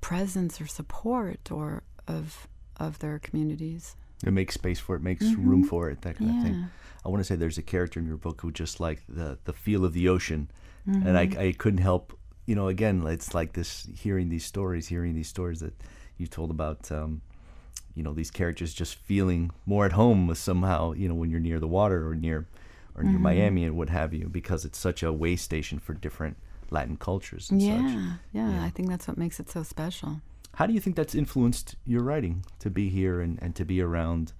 presence 0.00 0.60
or 0.60 0.66
support 0.66 1.50
or 1.50 1.82
of 2.06 2.46
of 2.76 2.98
their 2.98 3.18
communities. 3.18 3.96
It 4.24 4.32
makes 4.32 4.54
space 4.54 4.78
for 4.78 4.96
it, 4.96 5.02
makes 5.02 5.24
room 5.34 5.64
for 5.64 5.90
it, 5.90 6.02
that 6.02 6.16
kind 6.16 6.30
of 6.30 6.42
thing. 6.42 6.66
I 7.04 7.08
want 7.08 7.20
to 7.20 7.24
say 7.24 7.36
there's 7.36 7.58
a 7.58 7.62
character 7.62 8.00
in 8.00 8.06
your 8.06 8.16
book 8.16 8.40
who 8.40 8.50
just 8.50 8.80
like 8.80 9.02
the 9.08 9.38
the 9.44 9.52
feel 9.52 9.84
of 9.84 9.92
the 9.92 10.08
ocean, 10.08 10.50
and 10.86 11.16
Mm-hmm. 11.16 11.16
I 11.18 11.46
I 11.48 11.52
couldn't 11.52 11.78
help, 11.80 12.18
you 12.46 12.54
know, 12.54 12.68
again, 12.68 13.06
it's 13.06 13.34
like 13.34 13.52
this 13.52 13.88
hearing 13.96 14.28
these 14.28 14.44
stories, 14.44 14.88
hearing 14.88 15.14
these 15.14 15.28
stories 15.28 15.60
that 15.60 15.74
you 16.18 16.26
told 16.26 16.50
about, 16.50 16.90
um, 16.92 17.22
you 17.94 18.02
know, 18.02 18.12
these 18.12 18.30
characters 18.30 18.74
just 18.74 18.94
feeling 18.94 19.50
more 19.66 19.84
at 19.86 19.92
home 19.92 20.26
with 20.26 20.38
somehow, 20.38 20.92
you 20.92 21.08
know, 21.08 21.14
when 21.14 21.30
you're 21.30 21.40
near 21.40 21.60
the 21.60 21.68
water 21.68 22.08
or 22.08 22.14
near 22.14 22.46
or 22.94 23.02
Mm-hmm. 23.02 23.10
near 23.10 23.18
Miami 23.18 23.64
and 23.64 23.76
what 23.76 23.88
have 23.90 24.12
you, 24.14 24.28
because 24.28 24.64
it's 24.64 24.78
such 24.78 25.02
a 25.02 25.12
way 25.12 25.36
station 25.36 25.78
for 25.78 25.94
different 25.94 26.36
Latin 26.70 26.96
cultures 26.96 27.50
and 27.50 27.60
Yeah, 27.60 27.76
such. 27.76 27.98
yeah, 28.32 28.50
Yeah. 28.50 28.64
I 28.64 28.70
think 28.70 28.88
that's 28.88 29.06
what 29.08 29.16
makes 29.18 29.40
it 29.40 29.50
so 29.50 29.62
special. 29.62 30.20
How 30.54 30.66
do 30.66 30.72
you 30.72 30.80
think 30.80 30.96
that's 30.96 31.14
influenced 31.14 31.76
your 31.84 32.02
writing 32.02 32.44
to 32.60 32.70
be 32.70 32.88
here 32.88 33.20
and, 33.20 33.38
and 33.42 33.54
to 33.56 33.64
be 33.64 33.80
around 33.80 34.32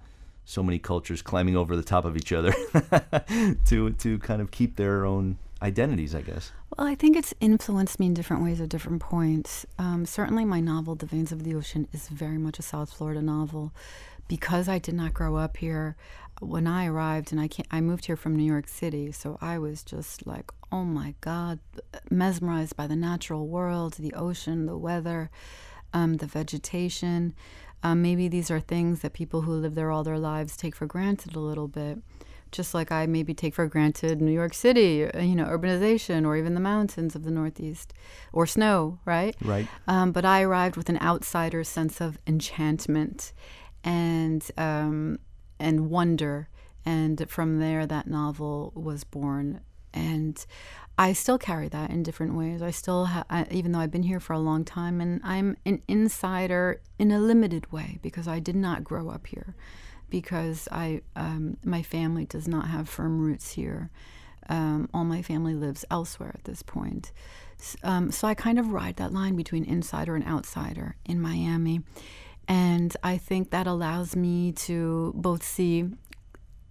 so 0.45 0.63
many 0.63 0.79
cultures 0.79 1.21
climbing 1.21 1.57
over 1.57 1.75
the 1.75 1.83
top 1.83 2.05
of 2.05 2.15
each 2.15 2.31
other 2.31 2.53
to 3.65 3.91
to 3.91 4.19
kind 4.19 4.41
of 4.41 4.51
keep 4.51 4.75
their 4.75 5.05
own 5.05 5.37
identities, 5.65 6.13
I 6.13 6.21
guess? 6.21 6.51
Well, 6.77 6.87
I 6.87 6.95
think 6.95 7.17
it's 7.17 7.33
influenced 7.39 7.99
me 7.99 8.05
in 8.05 8.13
different 8.13 8.43
ways 8.43 8.61
at 8.61 8.69
different 8.69 9.01
points. 9.01 9.65
Um, 9.79 10.05
certainly, 10.05 10.45
my 10.45 10.59
novel, 10.59 10.95
The 10.95 11.05
Veins 11.05 11.31
of 11.31 11.43
the 11.43 11.55
Ocean, 11.55 11.87
is 11.91 12.07
very 12.07 12.37
much 12.37 12.59
a 12.59 12.61
South 12.61 12.93
Florida 12.93 13.21
novel. 13.21 13.73
Because 14.27 14.67
I 14.67 14.79
did 14.79 14.95
not 14.95 15.13
grow 15.13 15.35
up 15.35 15.57
here, 15.57 15.95
when 16.41 16.67
I 16.67 16.87
arrived 16.87 17.31
and 17.31 17.39
I 17.39 17.47
came, 17.47 17.65
I 17.71 17.81
moved 17.81 18.05
here 18.05 18.15
from 18.15 18.35
New 18.35 18.43
York 18.43 18.67
City, 18.67 19.11
so 19.11 19.37
I 19.41 19.57
was 19.57 19.83
just 19.83 20.25
like, 20.25 20.51
oh 20.71 20.83
my 20.83 21.15
God, 21.21 21.59
mesmerized 22.09 22.75
by 22.75 22.87
the 22.87 22.95
natural 22.95 23.47
world, 23.47 23.93
the 23.93 24.13
ocean, 24.13 24.65
the 24.65 24.77
weather, 24.77 25.29
um, 25.93 26.15
the 26.17 26.27
vegetation. 26.27 27.33
Um, 27.83 28.01
maybe 28.01 28.27
these 28.27 28.49
are 28.49 28.59
things 28.59 29.01
that 29.01 29.13
people 29.13 29.41
who 29.41 29.53
live 29.53 29.75
there 29.75 29.91
all 29.91 30.03
their 30.03 30.17
lives 30.17 30.57
take 30.57 30.75
for 30.75 30.87
granted 30.87 31.35
a 31.35 31.39
little 31.39 31.67
bit 31.67 31.99
just 32.51 32.73
like 32.73 32.91
I 32.91 33.05
maybe 33.05 33.33
take 33.33 33.53
for 33.53 33.67
granted 33.67 34.21
New 34.21 34.31
York 34.31 34.53
City, 34.53 35.05
uh, 35.05 35.21
you 35.21 35.35
know, 35.35 35.45
urbanization, 35.45 36.25
or 36.25 36.37
even 36.37 36.53
the 36.53 36.59
mountains 36.59 37.15
of 37.15 37.23
the 37.23 37.31
Northeast, 37.31 37.93
or 38.33 38.45
snow, 38.45 38.99
right? 39.05 39.35
Right. 39.41 39.67
Um, 39.87 40.11
but 40.11 40.25
I 40.25 40.41
arrived 40.41 40.77
with 40.77 40.89
an 40.89 40.99
outsider's 41.01 41.67
sense 41.67 42.01
of 42.01 42.17
enchantment 42.25 43.33
and 43.83 44.49
um, 44.57 45.19
and 45.59 45.89
wonder, 45.89 46.49
and 46.85 47.29
from 47.29 47.59
there, 47.59 47.85
that 47.85 48.07
novel 48.07 48.71
was 48.75 49.03
born. 49.03 49.61
And 49.93 50.43
I 50.97 51.13
still 51.13 51.37
carry 51.37 51.69
that 51.69 51.89
in 51.89 52.03
different 52.03 52.35
ways. 52.35 52.61
I 52.61 52.71
still, 52.71 53.05
ha- 53.05 53.23
I, 53.29 53.47
even 53.49 53.71
though 53.71 53.79
I've 53.79 53.91
been 53.91 54.03
here 54.03 54.19
for 54.19 54.33
a 54.33 54.39
long 54.39 54.65
time, 54.65 54.99
and 54.99 55.21
I'm 55.23 55.55
an 55.65 55.81
insider 55.87 56.81
in 56.99 57.11
a 57.11 57.19
limited 57.19 57.71
way 57.71 57.99
because 58.01 58.27
I 58.27 58.39
did 58.39 58.55
not 58.55 58.83
grow 58.83 59.09
up 59.09 59.27
here 59.27 59.55
because 60.21 60.69
I 60.71 61.01
um, 61.17 61.57
my 61.65 61.81
family 61.81 62.23
does 62.23 62.47
not 62.47 62.69
have 62.69 62.87
firm 62.87 63.19
roots 63.19 63.51
here. 63.51 63.89
Um, 64.47 64.87
all 64.93 65.03
my 65.03 65.21
family 65.21 65.53
lives 65.53 65.83
elsewhere 65.91 66.31
at 66.33 66.45
this 66.45 66.61
point. 66.63 67.11
Um, 67.83 68.11
so 68.11 68.25
I 68.25 68.33
kind 68.33 68.57
of 68.57 68.71
ride 68.71 68.95
that 68.95 69.11
line 69.11 69.35
between 69.35 69.65
insider 69.65 70.15
and 70.15 70.25
outsider 70.25 70.95
in 71.03 71.19
Miami. 71.19 71.81
And 72.47 72.95
I 73.03 73.17
think 73.17 73.49
that 73.49 73.67
allows 73.67 74.15
me 74.15 74.53
to 74.67 75.11
both 75.17 75.43
see, 75.43 75.89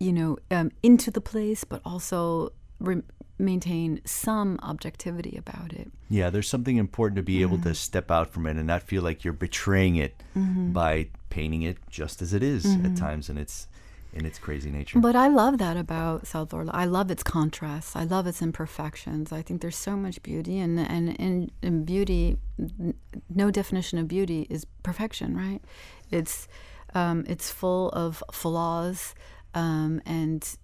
you 0.00 0.12
know, 0.14 0.38
um, 0.50 0.70
into 0.82 1.10
the 1.10 1.20
place, 1.20 1.64
but 1.64 1.82
also 1.84 2.50
re- 2.80 3.02
maintain 3.38 4.00
some 4.04 4.58
objectivity 4.62 5.36
about 5.36 5.72
it. 5.72 5.90
Yeah, 6.08 6.30
there's 6.30 6.48
something 6.48 6.76
important 6.76 7.16
to 7.16 7.22
be 7.22 7.42
able 7.42 7.58
to 7.58 7.74
step 7.74 8.10
out 8.10 8.32
from 8.32 8.46
it 8.46 8.56
and 8.56 8.66
not 8.66 8.82
feel 8.82 9.02
like 9.02 9.24
you're 9.24 9.32
betraying 9.32 9.96
it 9.96 10.22
by 10.34 11.08
painting 11.30 11.62
it 11.62 11.78
just 11.90 12.22
as 12.22 12.32
it 12.32 12.42
is 12.42 12.64
at 12.84 12.96
times 12.96 13.28
in 13.28 13.36
its 13.36 13.66
in 14.12 14.24
its 14.24 14.38
crazy 14.38 14.70
nature. 14.70 15.00
But 15.00 15.16
I 15.16 15.26
love 15.26 15.58
that 15.58 15.76
about 15.76 16.26
South 16.26 16.50
Florida. 16.50 16.70
I 16.72 16.84
love 16.84 17.10
its 17.10 17.24
contrasts. 17.24 17.96
I 17.96 18.04
love 18.04 18.28
its 18.28 18.40
imperfections. 18.40 19.32
I 19.32 19.42
think 19.42 19.60
there's 19.60 19.76
so 19.76 19.96
much 19.96 20.22
beauty, 20.22 20.60
and 20.60 20.78
and 20.78 21.20
and, 21.20 21.50
and 21.62 21.84
beauty, 21.84 22.36
no 23.28 23.50
definition 23.50 23.98
of 23.98 24.06
beauty 24.06 24.46
is 24.48 24.64
perfection, 24.84 25.36
right? 25.36 25.60
It's 26.12 26.46
um, 26.94 27.24
it's 27.26 27.50
full 27.50 27.90
of 27.90 28.22
flaws 28.32 29.16
um, 29.54 30.00
and 30.06 30.56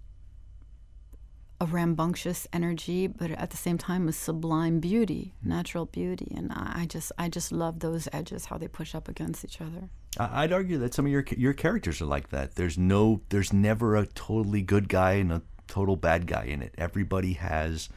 a 1.60 1.66
rambunctious 1.66 2.48
energy, 2.52 3.06
but 3.06 3.30
at 3.32 3.50
the 3.50 3.56
same 3.56 3.76
time 3.76 4.08
a 4.08 4.12
sublime 4.12 4.80
beauty, 4.80 5.34
natural 5.44 5.84
beauty, 5.84 6.32
and 6.34 6.50
I 6.52 6.86
just 6.88 7.12
I 7.18 7.28
just 7.28 7.52
love 7.52 7.80
those 7.80 8.08
edges 8.12 8.46
how 8.46 8.56
they 8.56 8.68
push 8.68 8.94
up 8.94 9.08
against 9.08 9.44
each 9.44 9.60
other. 9.60 9.90
I'd 10.18 10.52
argue 10.52 10.78
that 10.78 10.94
some 10.94 11.06
of 11.06 11.12
your 11.12 11.24
your 11.36 11.52
characters 11.52 12.00
are 12.00 12.06
like 12.06 12.30
that. 12.30 12.54
There's 12.54 12.78
no, 12.78 13.20
there's 13.28 13.52
never 13.52 13.96
a 13.96 14.06
totally 14.06 14.62
good 14.62 14.88
guy 14.88 15.12
and 15.12 15.32
a 15.32 15.42
total 15.68 15.96
bad 15.96 16.26
guy 16.26 16.44
in 16.44 16.62
it. 16.62 16.74
Everybody 16.78 17.34
has 17.34 17.88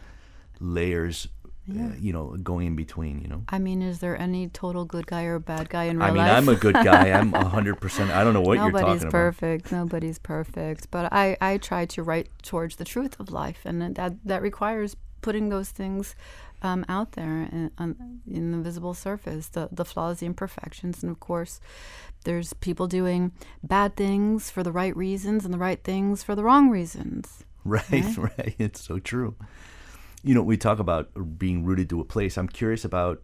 layers 0.59 1.27
Yeah. 1.65 1.87
uh, 1.87 1.91
you 1.99 2.11
know, 2.11 2.35
going 2.43 2.67
in 2.67 2.75
between. 2.75 3.21
You 3.21 3.27
know. 3.27 3.43
I 3.49 3.59
mean, 3.59 3.81
is 3.81 3.99
there 3.99 4.19
any 4.19 4.49
total 4.49 4.85
good 4.85 5.07
guy 5.07 5.23
or 5.23 5.39
bad 5.39 5.69
guy 5.69 5.85
in 5.85 5.97
real 5.97 6.07
life? 6.07 6.11
I 6.11 6.13
mean, 6.13 6.23
life? 6.23 6.37
I'm 6.37 6.49
a 6.49 6.55
good 6.55 6.75
guy. 6.75 7.11
I'm 7.11 7.31
hundred 7.57 7.79
percent. 7.79 8.11
I 8.11 8.23
don't 8.23 8.33
know 8.33 8.41
what 8.41 8.55
you're 8.55 8.71
talking 8.71 8.79
about. 8.79 8.87
Nobody's 8.87 9.11
perfect. 9.11 9.71
Nobody's 9.71 10.19
perfect. 10.19 10.91
But 10.91 11.11
I, 11.13 11.37
I 11.39 11.57
try 11.57 11.85
to 11.85 12.03
write 12.03 12.27
towards 12.41 12.75
the 12.75 12.85
truth 12.85 13.19
of 13.19 13.31
life, 13.31 13.61
and 13.65 13.95
that 13.95 14.15
that 14.25 14.41
requires 14.41 14.95
putting 15.21 15.49
those 15.49 15.69
things 15.69 16.15
um, 16.61 16.85
out 16.87 17.13
there 17.13 17.49
in, 17.51 17.71
on, 17.77 18.21
in 18.29 18.51
the 18.51 18.57
visible 18.57 18.93
surface, 18.93 19.47
the 19.47 19.69
the 19.71 19.85
flaws, 19.85 20.19
the 20.19 20.25
imperfections, 20.25 21.03
and 21.03 21.11
of 21.11 21.19
course, 21.19 21.59
there's 22.23 22.53
people 22.53 22.87
doing 22.87 23.31
bad 23.63 23.95
things 23.95 24.49
for 24.49 24.63
the 24.63 24.71
right 24.71 24.95
reasons 24.95 25.45
and 25.45 25.53
the 25.53 25.57
right 25.57 25.83
things 25.83 26.23
for 26.23 26.35
the 26.35 26.43
wrong 26.43 26.69
reasons. 26.69 27.43
about. 27.65 28.17
Right, 28.17 28.37
right. 28.37 28.55
It's 28.59 28.81
so 28.81 28.99
true. 28.99 29.35
You 30.23 30.33
know, 30.33 30.41
we 30.41 30.57
talk 30.57 30.79
about 30.79 31.37
being 31.37 31.65
rooted 31.65 31.89
to 31.89 31.99
a 31.99 32.05
place. 32.05 32.37
I'm 32.37 32.47
curious 32.47 32.85
about, 32.85 33.21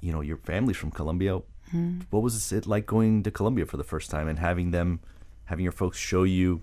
you 0.00 0.12
know, 0.12 0.20
your 0.20 0.36
family's 0.36 0.76
from 0.76 0.90
Colombia. 0.90 1.40
Hmm. 1.70 2.00
What 2.10 2.22
was 2.22 2.52
it 2.52 2.66
like 2.66 2.86
going 2.86 3.22
to 3.22 3.30
Colombia 3.30 3.66
for 3.66 3.76
the 3.76 3.84
first 3.84 4.10
time 4.10 4.26
and 4.26 4.38
having 4.38 4.72
them, 4.72 5.00
having 5.44 5.62
your 5.62 5.72
folks 5.72 5.98
show 5.98 6.24
you 6.24 6.62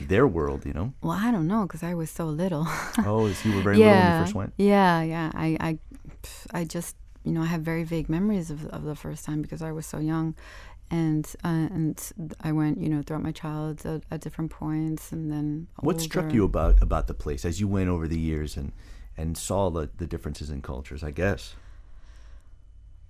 their 0.00 0.26
world? 0.26 0.64
You 0.64 0.72
know. 0.72 0.94
Well, 1.02 1.18
I 1.20 1.30
don't 1.30 1.46
know 1.46 1.62
because 1.62 1.82
I 1.82 1.94
was 1.94 2.10
so 2.10 2.24
little. 2.26 2.66
Oh, 3.04 3.30
so 3.32 3.48
you 3.48 3.56
were 3.56 3.62
very 3.62 3.76
little 3.76 3.92
when 3.92 4.18
you 4.18 4.24
first 4.24 4.34
went. 4.34 4.52
Yeah, 4.56 5.02
yeah. 5.02 5.30
I, 5.34 5.56
I, 5.60 5.78
I 6.52 6.64
just, 6.64 6.96
you 7.24 7.32
know, 7.32 7.42
I 7.42 7.46
have 7.46 7.62
very 7.62 7.84
vague 7.84 8.08
memories 8.08 8.50
of, 8.50 8.66
of 8.68 8.84
the 8.84 8.94
first 8.94 9.24
time 9.24 9.42
because 9.42 9.60
I 9.60 9.72
was 9.72 9.84
so 9.84 9.98
young, 9.98 10.34
and 10.90 11.26
uh, 11.44 11.68
and 11.76 12.12
I 12.40 12.52
went, 12.52 12.80
you 12.80 12.88
know, 12.88 13.02
throughout 13.02 13.22
my 13.22 13.32
childhood 13.32 14.04
at, 14.10 14.14
at 14.14 14.20
different 14.22 14.50
points, 14.50 15.12
and 15.12 15.30
then. 15.30 15.66
What 15.80 16.00
struck 16.00 16.32
you 16.32 16.44
about 16.44 16.80
about 16.80 17.06
the 17.08 17.14
place 17.14 17.44
as 17.44 17.60
you 17.60 17.68
went 17.68 17.90
over 17.90 18.08
the 18.08 18.18
years 18.18 18.56
and 18.56 18.72
and 19.16 19.36
saw 19.36 19.70
the, 19.70 19.90
the 19.96 20.06
differences 20.06 20.50
in 20.50 20.62
cultures? 20.62 21.02
I 21.02 21.10
guess. 21.10 21.54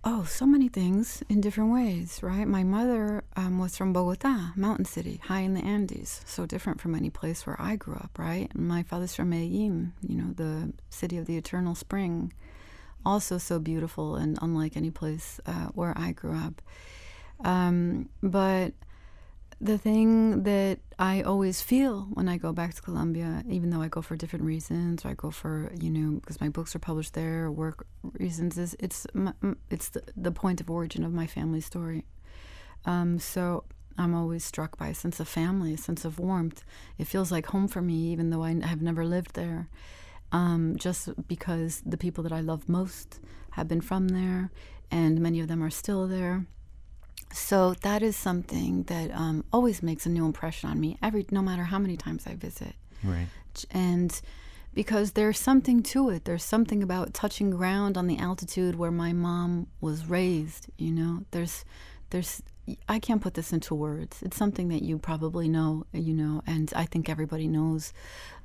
Oh, 0.04 0.24
so 0.24 0.46
many 0.46 0.66
things 0.66 1.22
in 1.28 1.40
different 1.40 1.72
ways, 1.72 2.24
right? 2.24 2.46
My 2.48 2.64
mother 2.64 3.22
um, 3.36 3.60
was 3.60 3.76
from 3.76 3.92
Bogota, 3.92 4.50
mountain 4.56 4.84
city, 4.84 5.20
high 5.22 5.42
in 5.42 5.54
the 5.54 5.60
Andes, 5.64 6.22
so 6.26 6.44
different 6.44 6.80
from 6.80 6.96
any 6.96 7.08
place 7.08 7.46
where 7.46 7.54
I 7.60 7.76
grew 7.76 7.94
up, 7.94 8.10
right? 8.18 8.50
And 8.52 8.66
my 8.66 8.82
father's 8.82 9.14
from 9.14 9.30
Medellin, 9.30 9.92
you 10.04 10.16
know, 10.16 10.32
the 10.32 10.72
city 10.90 11.18
of 11.18 11.26
the 11.26 11.36
eternal 11.36 11.76
spring, 11.76 12.32
also 13.06 13.38
so 13.38 13.60
beautiful 13.60 14.16
and 14.16 14.36
unlike 14.42 14.76
any 14.76 14.90
place 14.90 15.38
uh, 15.46 15.66
where 15.66 15.96
I 15.96 16.10
grew 16.10 16.36
up. 16.36 16.60
Um, 17.44 18.08
but 18.24 18.72
the 19.62 19.78
thing 19.78 20.42
that 20.42 20.80
I 20.98 21.22
always 21.22 21.62
feel 21.62 22.08
when 22.14 22.28
I 22.28 22.36
go 22.36 22.52
back 22.52 22.74
to 22.74 22.82
Colombia, 22.82 23.44
even 23.48 23.70
though 23.70 23.80
I 23.80 23.86
go 23.86 24.02
for 24.02 24.16
different 24.16 24.44
reasons, 24.44 25.04
or 25.04 25.10
I 25.10 25.14
go 25.14 25.30
for 25.30 25.72
you 25.80 25.88
know 25.88 26.18
because 26.18 26.40
my 26.40 26.48
books 26.48 26.74
are 26.74 26.80
published 26.80 27.14
there, 27.14 27.44
or 27.44 27.52
work 27.52 27.86
reasons, 28.18 28.58
is 28.58 28.76
it's 28.80 29.06
m- 29.14 29.34
m- 29.42 29.58
it's 29.70 29.90
the, 29.90 30.02
the 30.16 30.32
point 30.32 30.60
of 30.60 30.68
origin 30.68 31.04
of 31.04 31.12
my 31.12 31.28
family 31.28 31.60
story. 31.60 32.04
Um, 32.84 33.20
so 33.20 33.64
I'm 33.96 34.14
always 34.14 34.44
struck 34.44 34.76
by 34.76 34.88
a 34.88 34.94
sense 34.94 35.20
of 35.20 35.28
family, 35.28 35.74
a 35.74 35.78
sense 35.78 36.04
of 36.04 36.18
warmth. 36.18 36.64
It 36.98 37.06
feels 37.06 37.30
like 37.30 37.46
home 37.46 37.68
for 37.68 37.80
me, 37.80 38.10
even 38.12 38.30
though 38.30 38.42
I 38.42 38.54
have 38.66 38.82
never 38.82 39.04
lived 39.04 39.34
there. 39.34 39.68
Um, 40.32 40.76
just 40.76 41.10
because 41.28 41.82
the 41.86 41.98
people 41.98 42.24
that 42.24 42.32
I 42.32 42.40
love 42.40 42.68
most 42.68 43.20
have 43.52 43.68
been 43.68 43.82
from 43.82 44.08
there, 44.08 44.50
and 44.90 45.20
many 45.20 45.38
of 45.38 45.46
them 45.46 45.62
are 45.62 45.70
still 45.70 46.08
there. 46.08 46.46
So 47.32 47.74
that 47.82 48.02
is 48.02 48.16
something 48.16 48.84
that 48.84 49.10
um, 49.12 49.44
always 49.52 49.82
makes 49.82 50.06
a 50.06 50.10
new 50.10 50.26
impression 50.26 50.70
on 50.70 50.80
me 50.80 50.98
every 51.02 51.26
no 51.30 51.42
matter 51.42 51.64
how 51.64 51.78
many 51.78 51.96
times 51.96 52.26
I 52.26 52.34
visit. 52.34 52.74
Right. 53.02 53.26
And 53.70 54.20
because 54.74 55.12
there's 55.12 55.38
something 55.38 55.82
to 55.82 56.10
it. 56.10 56.24
There's 56.24 56.44
something 56.44 56.82
about 56.82 57.14
touching 57.14 57.50
ground 57.50 57.96
on 57.96 58.06
the 58.06 58.18
altitude 58.18 58.76
where 58.76 58.90
my 58.90 59.12
mom 59.12 59.66
was 59.80 60.06
raised, 60.06 60.68
you 60.78 60.92
know. 60.92 61.24
There's 61.30 61.64
there's 62.10 62.42
I 62.88 63.00
can't 63.00 63.20
put 63.20 63.34
this 63.34 63.52
into 63.52 63.74
words. 63.74 64.22
It's 64.22 64.36
something 64.36 64.68
that 64.68 64.82
you 64.82 64.96
probably 64.98 65.48
know, 65.48 65.84
you 65.92 66.14
know, 66.14 66.42
and 66.46 66.72
I 66.76 66.84
think 66.84 67.08
everybody 67.08 67.48
knows 67.48 67.92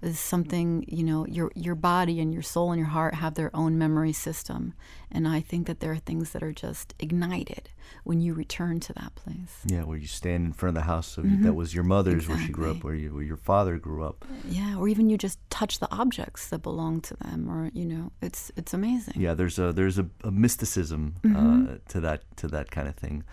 is 0.01 0.19
something, 0.19 0.85
you 0.87 1.03
know, 1.03 1.25
your 1.27 1.51
your 1.55 1.75
body 1.75 2.19
and 2.19 2.33
your 2.33 2.41
soul 2.41 2.71
and 2.71 2.79
your 2.79 2.87
heart 2.87 3.13
have 3.15 3.35
their 3.35 3.55
own 3.55 3.77
memory 3.77 4.13
system. 4.13 4.73
And 5.11 5.27
I 5.27 5.39
think 5.41 5.67
that 5.67 5.79
there 5.81 5.91
are 5.91 5.97
things 5.99 6.31
that 6.31 6.41
are 6.41 6.51
just 6.51 6.95
ignited 6.99 7.69
when 8.03 8.19
you 8.19 8.33
return 8.33 8.79
to 8.81 8.93
that 8.93 9.13
place. 9.15 9.61
Yeah, 9.65 9.83
where 9.83 9.97
you 9.97 10.07
stand 10.07 10.45
in 10.45 10.53
front 10.53 10.75
of 10.77 10.83
the 10.83 10.87
house 10.87 11.17
of 11.17 11.43
that 11.43 11.53
was 11.53 11.73
your 11.75 11.83
mother's, 11.83 12.27
where 12.27 12.39
she 12.39 12.51
grew 12.51 12.71
up, 12.71 12.77
Mm-hmm. 12.77 12.87
Where 12.87 12.95
you, 12.95 13.13
where 13.13 13.23
your 13.23 13.37
father 13.37 13.77
grew 13.77 14.03
up. 14.03 14.25
Yeah, 14.47 14.77
or 14.77 14.87
even 14.87 15.09
you 15.09 15.17
just 15.17 15.39
touch 15.49 15.79
the 15.79 15.87
objects 15.91 16.47
that 16.49 16.59
belong 16.63 17.01
to 17.01 17.15
them 17.17 17.49
or, 17.49 17.69
you 17.73 17.85
know, 17.85 18.11
it's 18.21 18.51
it's 18.55 18.73
amazing. 18.73 19.13
Yeah, 19.21 19.35
there's 19.35 19.59
a 19.59 19.71
there's 19.71 19.99
a, 19.99 20.07
a 20.23 20.31
mysticism 20.31 21.15
Mm-hmm. 21.23 21.67
uh, 21.69 21.75
to 21.89 21.99
that 22.01 22.23
to 22.37 22.47
that 22.47 22.71
kind 22.71 22.87
of 22.87 22.95
thing. 22.95 23.23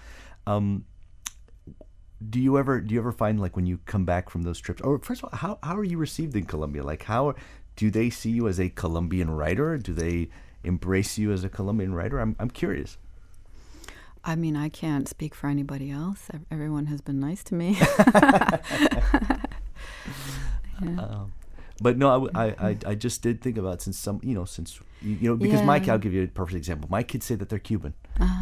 Um, 0.47 0.85
do 2.31 2.41
you 2.41 2.59
ever 2.59 2.81
do 2.81 2.95
you 2.95 3.01
ever 3.01 3.13
find 3.13 3.41
like 3.41 3.57
when 3.57 3.67
you 3.67 3.79
come 3.87 4.05
back 4.05 4.31
from 4.31 4.43
those 4.43 4.61
trips, 4.61 4.81
or 4.83 4.99
first 4.99 5.23
of 5.23 5.31
all, 5.33 5.39
how 5.39 5.59
how 5.63 5.77
are 5.77 5.85
you 5.85 5.99
received 5.99 6.37
in 6.37 6.45
Colombia? 6.45 6.83
Like 6.83 7.05
how 7.05 7.35
do 7.77 7.91
they 7.91 8.11
see 8.11 8.31
you 8.31 8.49
as 8.49 8.59
a 8.61 8.69
Colombian 8.69 9.31
writer? 9.31 9.77
Do 9.77 9.93
they 9.93 10.29
embrace 10.63 11.19
you 11.19 11.33
as 11.33 11.45
a 11.45 11.49
Colombian 11.49 11.95
writer? 11.95 12.19
I'm 12.19 12.37
I'm 12.39 12.51
curious. 12.51 12.99
I 14.27 14.37
mean, 14.37 14.57
I 14.57 14.71
can't 14.71 15.07
speak 15.07 15.35
for 15.35 15.49
anybody 15.49 15.91
else. 15.91 16.31
Everyone 16.51 16.87
has 16.87 17.03
been 17.03 17.21
nice 17.21 17.45
to 17.45 17.55
me. 17.55 17.79
But 21.81 21.99
no, 21.99 22.31
I, 22.35 22.47
I, 22.47 22.77
I 22.87 22.95
just 22.95 23.21
did 23.23 23.41
think 23.41 23.59
about 23.59 23.83
since 23.83 23.99
some, 23.99 24.21
you 24.23 24.35
know, 24.35 24.45
since, 24.45 24.79
you 25.03 25.29
know, 25.29 25.37
because 25.37 25.63
Mike, 25.63 25.83
Yeah. 25.83 25.87
Uh-huh. 25.87 25.93
I'll 25.93 25.99
give 25.99 26.13
you 26.13 26.23
a 26.23 26.29
perfect 26.29 26.57
example. 26.57 26.89
My 26.91 27.03
kids 27.03 27.27
say 27.27 27.35
that 27.35 27.49
they're 27.49 27.59
Cuban 27.59 27.95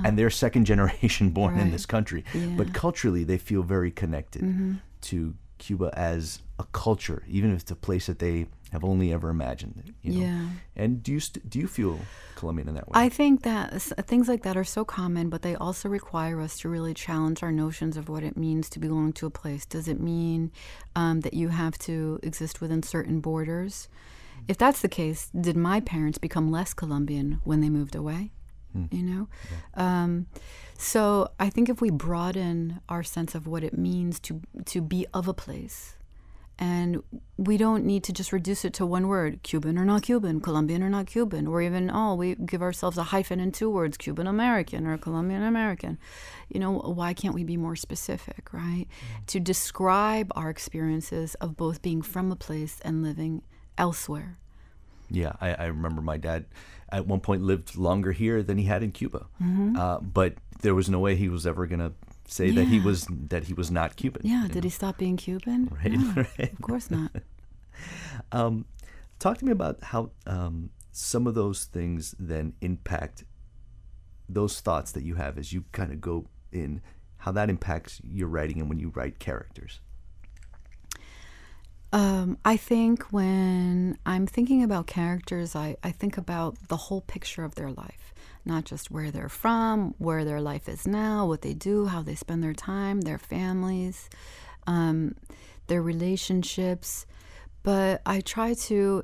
and 0.05 0.18
they're 0.18 0.30
second 0.30 0.64
generation 0.72 1.30
born 1.30 1.59
in 1.59 1.70
this 1.70 1.87
country. 1.87 2.24
Yeah. 2.35 2.43
Mm-hmm. 2.43 2.57
But 2.59 2.74
culturally, 2.74 3.24
they 3.24 3.39
feel 3.39 3.62
very 3.62 3.91
connected 3.91 4.80
to 5.03 5.35
Cuba 5.63 5.91
as 5.97 6.43
a 6.59 6.65
culture, 6.73 7.23
even 7.29 7.53
if 7.53 7.61
it's 7.61 7.71
a 7.71 7.77
place 7.77 8.07
that 8.07 8.19
they 8.19 8.47
have 8.73 8.83
only 8.83 9.13
ever 9.13 9.29
imagined. 9.29 9.95
You 10.03 10.13
know? 10.13 10.27
Yeah. 10.27 10.47
And 10.75 11.03
do 11.03 11.13
you, 11.13 11.21
st- 11.21 11.49
do 11.49 11.61
you 11.61 11.69
feel 11.69 12.01
Colombian 12.35 12.69
in 12.69 12.75
that 12.75 12.89
way? 12.89 12.93
I 12.95 13.09
think 13.09 13.43
that 13.43 13.73
s- 13.73 13.93
things 14.07 14.27
like 14.29 14.43
that 14.43 14.57
are 14.57 14.65
so 14.65 14.85
common, 14.85 15.29
but 15.29 15.43
they 15.43 15.55
also 15.55 15.89
require 15.89 16.41
us 16.41 16.59
to 16.61 16.69
really 16.69 16.95
challenge 16.95 17.45
our 17.45 17.53
notions 17.53 17.97
of 17.97 18.09
what 18.09 18.25
it 18.25 18.37
means 18.37 18.69
to 18.71 18.81
belong 18.81 19.13
to 19.15 19.27
a 19.27 19.31
place. 19.31 19.65
Does 19.65 19.87
it 19.87 20.01
mean 20.01 20.51
um, 20.97 21.21
that 21.21 21.35
you 21.35 21.49
have 21.49 21.79
to 21.81 22.19
exist 22.25 22.61
within 22.61 22.83
certain 22.83 23.21
borders? 23.21 23.89
If 24.49 24.59
that's 24.59 24.81
the 24.81 24.89
case, 24.89 25.31
did 25.39 25.57
my 25.57 25.79
parents 25.79 26.19
become 26.19 26.51
less 26.51 26.75
Colombian 26.75 27.41
when 27.45 27.61
they 27.61 27.71
moved 27.71 27.95
away? 27.95 28.33
You 28.91 29.03
know? 29.03 29.29
Um, 29.75 30.27
so 30.79 31.31
I 31.39 31.51
think 31.51 31.68
if 31.68 31.81
we 31.81 31.91
broaden 31.91 32.81
our 32.89 33.03
sense 33.03 33.35
of 33.35 33.47
what 33.47 33.62
it 33.62 33.77
means 33.77 34.18
to, 34.20 34.41
to 34.66 34.81
be 34.81 35.07
of 35.14 35.29
a 35.29 35.35
place, 35.35 35.95
and 36.59 37.03
we 37.37 37.57
don't 37.57 37.85
need 37.85 38.05
to 38.05 38.12
just 38.12 38.33
reduce 38.33 38.64
it 38.64 38.73
to 38.75 38.87
one 38.87 39.09
word 39.09 39.43
Cuban 39.43 39.79
or 39.79 39.85
not 39.85 40.03
Cuban, 40.03 40.41
Colombian 40.41 40.83
or 40.83 40.91
not 40.91 41.07
Cuban, 41.07 41.47
or 41.47 41.61
even, 41.61 41.91
oh, 41.91 42.14
we 42.14 42.35
give 42.37 42.62
ourselves 42.62 42.99
a 42.99 43.05
hyphen 43.05 43.41
in 43.41 43.51
two 43.53 43.70
words 43.70 43.97
Cuban 43.97 44.27
American 44.27 44.87
or 44.87 44.97
Colombian 44.99 45.43
American. 45.43 45.99
You 46.49 46.61
know, 46.61 46.73
why 46.73 47.14
can't 47.14 47.35
we 47.35 47.43
be 47.43 47.57
more 47.57 47.75
specific, 47.75 48.53
right? 48.53 48.87
To 49.29 49.41
describe 49.41 50.31
our 50.37 50.51
experiences 50.51 51.35
of 51.37 51.57
both 51.57 51.83
being 51.83 52.03
from 52.03 52.31
a 52.31 52.37
place 52.37 52.79
and 52.85 53.03
living 53.03 53.43
elsewhere. 53.77 54.39
Yeah, 55.15 55.33
I, 55.41 55.55
I 55.55 55.65
remember 55.67 56.03
my 56.03 56.17
dad 56.17 56.47
at 56.91 57.07
one 57.07 57.21
point 57.21 57.43
lived 57.43 57.77
longer 57.77 58.13
here 58.13 58.43
than 58.43 58.59
he 58.59 58.65
had 58.65 58.83
in 58.83 58.93
Cuba, 58.93 59.27
Mm-hmm. 59.43 59.77
uh, 59.77 59.99
but 60.01 60.35
there 60.63 60.75
was 60.75 60.89
no 60.89 60.99
way 61.01 61.17
he 61.17 61.29
was 61.29 61.47
ever 61.47 61.67
gonna 61.67 61.93
say 62.29 62.51
that 62.51 62.65
he 62.65 62.81
was 62.81 63.07
that 63.29 63.45
he 63.45 63.53
was 63.55 63.71
not 63.71 63.97
Cuban. 63.97 64.23
Yeah, 64.25 64.47
did 64.47 64.57
know? 64.57 64.61
he 64.63 64.71
stop 64.71 64.99
being 64.99 65.17
Cuban? 65.17 65.69
Right, 65.85 65.93
No, 65.93 66.13
right. 66.39 66.53
Of 66.53 66.61
course 66.61 66.91
not. 66.91 67.11
Um, 68.31 68.67
talk 69.19 69.39
to 69.39 69.45
me 69.45 69.53
about 69.53 69.83
how 69.83 70.11
um, 70.27 70.71
some 70.93 71.27
of 71.27 71.35
those 71.35 71.65
things 71.65 72.15
then 72.19 72.53
impact 72.61 73.25
those 74.29 74.61
thoughts 74.61 74.93
that 74.93 75.03
you 75.03 75.17
have 75.17 75.37
as 75.39 75.53
you 75.53 75.65
kind 75.73 75.91
of 75.93 76.01
go 76.01 76.27
in, 76.53 76.81
how 77.19 77.33
that 77.33 77.51
impacts 77.51 78.01
your 78.05 78.29
writing 78.29 78.61
and 78.61 78.69
when 78.69 78.79
you 78.79 78.93
write 78.95 79.19
characters. 79.19 79.81
Um, 81.93 82.38
I 82.45 82.57
think 82.57 83.05
when 83.12 83.99
I'm 84.07 84.26
thinking 84.26 84.62
about 84.62 84.86
characters, 84.86 85.55
I, 85.55 85.76
I 85.82 85.90
think 85.93 86.16
about 86.16 86.68
the 86.68 86.76
whole 86.76 87.03
picture 87.03 87.45
of 87.45 87.55
their 87.55 87.70
life, 87.70 88.14
not 88.47 88.64
just 88.64 88.90
where 88.90 89.11
they're 89.11 89.28
from, 89.28 89.95
where 89.99 90.24
their 90.24 90.40
life 90.40 90.68
is 90.68 90.86
now, 90.86 91.26
what 91.26 91.43
they 91.43 91.53
do, 91.53 91.86
how 91.86 92.01
they 92.03 92.14
spend 92.14 92.43
their 92.43 92.55
time, 92.55 93.03
their 93.03 93.18
families, 93.18 94.09
um, 94.66 95.16
their 95.66 95.82
relationships. 95.82 97.05
But 97.62 98.01
I 98.07 98.20
try 98.22 98.55
to 98.55 99.03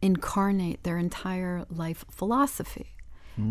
incarnate 0.00 0.84
their 0.84 0.98
entire 0.98 1.64
life 1.68 2.04
philosophy. 2.10 2.94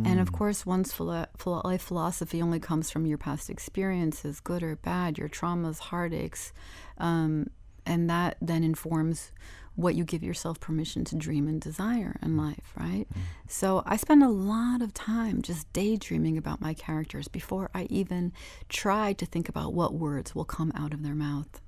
And 0.06 0.20
of 0.20 0.32
course, 0.32 0.68
one's 0.68 0.94
philo- 0.94 1.26
life 1.64 1.82
philosophy 1.82 2.42
only 2.44 2.60
comes 2.60 2.92
from 2.92 3.08
your 3.08 3.18
past 3.18 3.50
experiences, 3.50 4.40
good 4.40 4.62
or 4.62 4.76
bad, 4.76 5.18
your 5.18 5.30
traumas, 5.30 5.80
heartaches, 5.80 6.54
um, 7.00 7.50
and 7.90 8.10
that 8.10 8.38
then 8.40 8.64
informs 8.64 9.32
what 9.76 9.96
you 9.96 10.04
give 10.04 10.22
yourself 10.22 10.60
permission 10.60 11.04
to 11.06 11.16
dream 11.16 11.48
and 11.48 11.60
desire 11.60 12.20
in 12.22 12.38
life, 12.38 12.74
right? 12.78 13.08
Mm-hmm. 13.10 13.22
So 13.48 13.82
I 13.86 13.98
spend 13.98 14.24
a 14.24 14.30
lot 14.30 14.82
of 14.82 14.94
time 14.94 15.42
just 15.42 15.72
daydreaming 15.74 16.38
about 16.38 16.62
my 16.62 16.74
characters 16.74 17.28
before 17.28 17.70
I 17.74 17.88
even 17.90 18.32
try 18.68 19.14
to 19.14 19.26
think 19.26 19.50
about 19.50 19.74
what 19.74 19.94
words 19.94 20.36
will 20.36 20.46
come 20.46 20.72
out 20.76 20.94
of 20.94 21.02
their 21.02 21.16
mouth. 21.16 21.62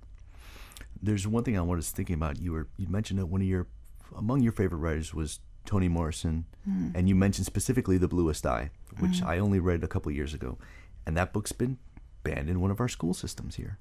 There's 1.01 1.25
one 1.27 1.43
thing 1.43 1.57
I 1.57 1.61
was 1.61 1.89
thinking 1.89 2.15
about. 2.15 2.39
You 2.39 2.51
were 2.51 2.67
you 2.77 2.87
mentioned 2.87 3.19
that 3.19 3.25
one 3.25 3.41
of 3.41 3.47
your 3.47 3.67
among 4.15 4.41
your 4.41 4.51
favorite 4.51 4.79
writers 4.79 5.13
was 5.13 5.39
Toni 5.65 5.87
Morrison, 5.87 6.45
mm. 6.69 6.91
and 6.93 7.09
you 7.09 7.15
mentioned 7.15 7.45
specifically 7.47 7.97
The 7.97 8.07
Bluest 8.07 8.45
Eye, 8.45 8.69
which 8.99 9.21
mm. 9.21 9.25
I 9.25 9.39
only 9.39 9.59
read 9.59 9.83
a 9.83 9.87
couple 9.87 10.11
years 10.11 10.33
ago, 10.33 10.59
and 11.05 11.17
that 11.17 11.33
book's 11.33 11.53
been 11.53 11.79
banned 12.23 12.49
in 12.49 12.61
one 12.61 12.69
of 12.69 12.79
our 12.79 12.89
school 12.89 13.13
systems 13.15 13.55
here, 13.55 13.79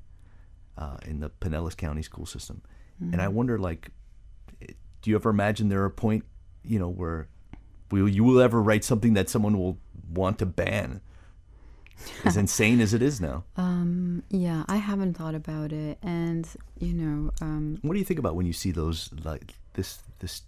uh, 0.80 0.96
in 1.06 1.20
the 1.20 1.30
Pinellas 1.30 1.76
County 1.76 2.02
school 2.02 2.26
system. 2.26 2.62
Mm. 3.02 3.12
And 3.12 3.22
I 3.22 3.28
wonder, 3.28 3.58
like, 3.58 3.90
do 4.58 5.10
you 5.10 5.14
ever 5.16 5.30
imagine 5.30 5.68
there 5.68 5.84
a 5.84 5.90
point, 5.90 6.24
you 6.64 6.78
know, 6.78 6.88
where 6.88 7.28
will 7.90 8.08
you 8.08 8.24
will 8.24 8.40
ever 8.40 8.60
write 8.60 8.84
something 8.84 9.14
that 9.14 9.28
someone 9.28 9.58
will 9.58 9.78
want 10.12 10.38
to 10.38 10.46
ban? 10.46 11.00
as 12.24 12.36
insane 12.38 12.80
as 12.80 12.94
it 12.94 13.02
is 13.02 13.20
now. 13.20 13.44
Um, 13.56 14.22
yeah, 14.30 14.64
I 14.68 14.76
haven't 14.76 15.18
thought 15.18 15.34
about 15.34 15.70
it, 15.70 15.98
and 16.02 16.48
you 16.78 16.94
know, 16.94 17.30
um, 17.40 17.78
what 17.82 17.92
do 17.92 17.98
you 17.98 18.04
think 18.04 18.18
about 18.18 18.34
when 18.34 18.46
you 18.46 18.54
see 18.54 18.70
those 18.70 19.10
like 19.22 19.52
this 19.74 19.98
this 20.20 20.42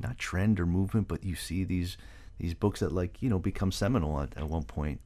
not 0.00 0.18
trend 0.18 0.58
or 0.60 0.66
movement, 0.66 1.08
but 1.08 1.24
you 1.24 1.34
see 1.34 1.64
these 1.64 1.96
these 2.38 2.54
books 2.54 2.80
that 2.80 2.92
like 2.92 3.20
you 3.20 3.28
know 3.28 3.38
become 3.38 3.72
seminal 3.72 4.20
at, 4.20 4.36
at 4.36 4.48
one 4.48 4.62
point. 4.62 5.00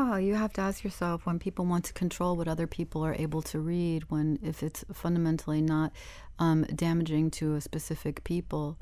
Well, 0.00 0.18
you 0.18 0.34
have 0.34 0.54
to 0.54 0.62
ask 0.62 0.82
yourself 0.82 1.26
when 1.26 1.38
people 1.38 1.66
want 1.66 1.84
to 1.84 1.92
control 1.92 2.34
what 2.34 2.48
other 2.48 2.66
people 2.66 3.04
are 3.04 3.14
able 3.14 3.42
to 3.42 3.60
read, 3.60 4.10
when 4.10 4.38
if 4.42 4.62
it's 4.62 4.82
fundamentally 4.94 5.60
not 5.60 5.92
um, 6.38 6.62
damaging 6.74 7.30
to 7.32 7.56
a 7.56 7.60
specific 7.60 8.24
people, 8.24 8.78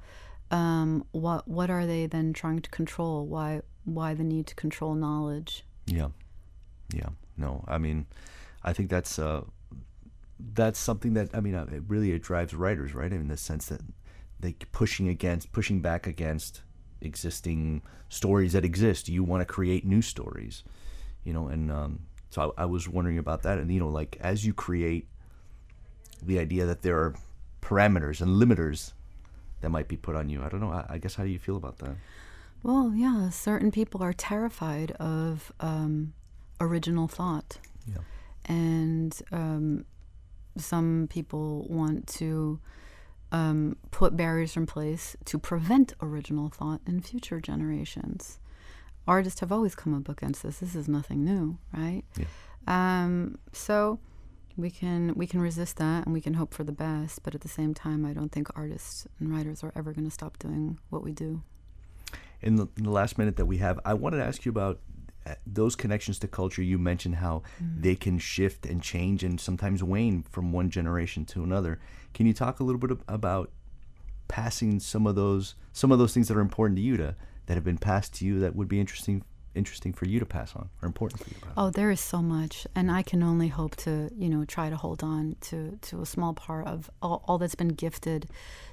um, 0.53 1.05
what 1.11 1.49
what 1.49 1.71
are 1.71 1.87
they 1.87 2.07
then 2.07 2.33
trying 2.33 2.61
to 2.61 2.71
control? 2.71 3.27
Why 3.27 3.63
why 3.85 4.15
the 4.15 4.23
need 4.23 4.47
to 4.47 4.55
control 4.55 4.95
knowledge? 4.95 5.65
Yeah, 5.87 6.11
yeah. 6.95 7.09
No, 7.37 7.65
I 7.67 7.79
mean, 7.79 8.07
I 8.63 8.73
think 8.73 8.89
that's 8.89 9.19
uh, 9.19 9.43
that's 10.55 10.79
something 10.79 11.15
that 11.15 11.35
I 11.35 11.41
mean, 11.41 11.57
uh, 11.57 11.67
it 11.73 11.83
really 11.89 12.13
it 12.13 12.23
drives 12.23 12.55
writers, 12.55 12.95
right? 12.95 13.13
In 13.13 13.27
the 13.27 13.37
sense 13.37 13.67
that 13.67 13.81
they 14.39 14.53
pushing 14.71 15.09
against, 15.09 15.51
pushing 15.51 15.81
back 15.81 16.07
against 16.07 16.63
existing 17.01 17.83
stories 18.09 18.53
that 18.53 18.65
exist. 18.65 19.09
You 19.09 19.25
want 19.25 19.41
to 19.41 19.53
create 19.53 19.85
new 19.85 20.01
stories, 20.01 20.63
you 21.25 21.33
know. 21.33 21.49
And 21.49 21.71
um, 21.71 22.01
so 22.31 22.55
I, 22.57 22.63
I 22.63 22.65
was 22.67 22.89
wondering 22.89 23.19
about 23.19 23.43
that. 23.43 23.59
And 23.59 23.73
you 23.73 23.81
know, 23.81 23.89
like 23.89 24.17
as 24.21 24.45
you 24.45 24.53
create 24.53 25.07
the 26.23 26.39
idea 26.39 26.67
that 26.67 26.83
there 26.83 26.99
are 26.99 27.15
parameters 27.63 28.21
and 28.21 28.31
limiters 28.41 28.93
that 29.61 29.71
might 29.71 29.89
be 29.89 29.97
put 29.97 30.17
on 30.17 30.29
you. 30.29 30.43
I 30.43 30.49
don't 30.49 30.61
know. 30.61 30.71
I, 30.71 30.85
I 30.89 30.99
guess 30.99 31.15
how 31.15 31.25
do 31.25 31.31
you 31.31 31.39
feel 31.39 31.57
about 31.57 31.79
that? 31.79 31.97
Well, 32.63 32.93
yeah, 32.95 33.31
certain 33.31 33.71
people 33.71 34.03
are 34.03 34.13
terrified 34.13 34.93
of 34.93 35.53
um, 35.61 36.13
original 36.61 37.09
thought. 37.09 37.59
Yeah. 37.87 38.03
And 38.47 39.21
um, 39.31 39.85
some 40.57 41.09
people 41.11 41.67
want 41.69 42.07
to 42.09 42.59
um, 43.31 43.77
put 43.91 44.17
barriers 44.17 44.57
in 44.57 44.67
place 44.67 45.17
to 45.27 45.39
prevent 45.39 45.93
original 46.01 46.49
thought 46.49 46.81
in 46.87 47.01
future 47.01 47.41
generations. 47.41 48.39
Artists 49.09 49.41
have 49.41 49.51
always 49.51 49.75
come 49.75 49.95
up 49.95 50.09
against 50.09 50.43
this. 50.43 50.59
This 50.59 50.75
is 50.77 50.87
nothing 50.87 51.25
new, 51.25 51.59
right? 51.73 52.03
Yeah. 52.17 52.27
Um, 52.67 53.39
so 53.53 53.99
we 54.59 54.71
can 54.71 55.15
we 55.15 55.27
can 55.27 55.41
resist 55.41 55.79
that 55.79 56.05
and 56.05 56.13
we 56.13 56.21
can 56.21 56.35
hope 56.35 56.53
for 56.53 56.63
the 56.63 56.73
best, 56.73 57.23
but 57.23 57.35
at 57.35 57.41
the 57.41 57.49
same 57.49 57.73
time, 57.73 58.05
I 58.05 58.13
don't 58.13 58.31
think 58.31 58.49
artists 58.55 59.07
and 59.19 59.33
writers 59.33 59.65
are 59.65 59.73
ever 59.75 59.93
going 59.93 60.05
to 60.05 60.11
stop 60.11 60.39
doing 60.39 60.79
what 60.91 61.03
we 61.03 61.13
do. 61.13 61.43
In 62.43 62.57
the, 62.57 62.69
in 62.77 62.85
the, 62.85 62.91
last 62.91 63.19
minute 63.19 63.37
that 63.37 63.47
we 63.47 63.59
have, 63.59 63.81
I 63.85 63.95
wanted 63.95 64.19
to 64.19 64.25
ask 64.25 64.45
you 64.45 64.51
about 64.51 64.79
uh, 65.27 65.35
those 65.45 65.75
connections 65.75 66.19
to 66.21 66.29
culture. 66.29 66.63
You 66.63 66.79
mentioned 66.79 67.17
how 67.17 67.43
mm-hmm. 67.61 67.81
they 67.81 67.97
can 67.97 68.19
shift 68.19 68.65
and 68.65 68.81
change 68.81 69.25
and 69.25 69.41
sometimes 69.41 69.83
wane 69.83 70.23
from 70.23 70.53
one 70.53 70.71
generation 70.71 71.25
to 71.27 71.43
another. 71.43 71.81
Can 72.15 72.27
you 72.27 72.33
talk 72.35 72.61
a 72.61 72.65
little 72.65 72.79
bit 72.79 72.97
about 73.09 73.51
passing 74.29 74.79
some 74.79 75.07
of 75.07 75.15
those 75.15 75.55
some 75.73 75.91
of 75.91 75.99
those 75.99 76.13
things 76.13 76.29
that 76.29 76.37
are 76.37 76.41
important 76.41 76.77
to 76.77 76.83
you 76.83 76.97
to 76.99 77.15
that 77.49 77.55
have 77.55 77.65
been 77.65 77.79
passed 77.79 78.15
to 78.15 78.27
you 78.27 78.41
that 78.41 78.55
would 78.55 78.69
be 78.69 78.79
interesting 78.79 79.25
interesting 79.55 79.93
for 79.93 80.05
you 80.05 80.21
to 80.21 80.27
pass 80.27 80.55
on 80.55 80.69
or 80.83 80.87
important 80.87 81.21
for 81.21 81.29
you 81.31 81.35
to 81.35 81.41
pass 81.41 81.55
oh 81.57 81.71
there 81.71 81.91
is 81.91 81.99
so 81.99 82.23
much 82.23 82.67
and 82.77 82.93
i 82.93 83.03
can 83.03 83.23
only 83.23 83.49
hope 83.49 83.75
to 83.75 84.11
you 84.15 84.29
know 84.29 84.45
try 84.45 84.69
to 84.69 84.77
hold 84.77 85.03
on 85.03 85.35
to 85.41 85.77
to 85.81 86.01
a 86.01 86.07
small 86.07 86.35
part 86.35 86.67
of 86.67 86.91
all, 87.01 87.25
all 87.27 87.39
that's 87.39 87.55
been 87.55 87.69
gifted 87.69 88.29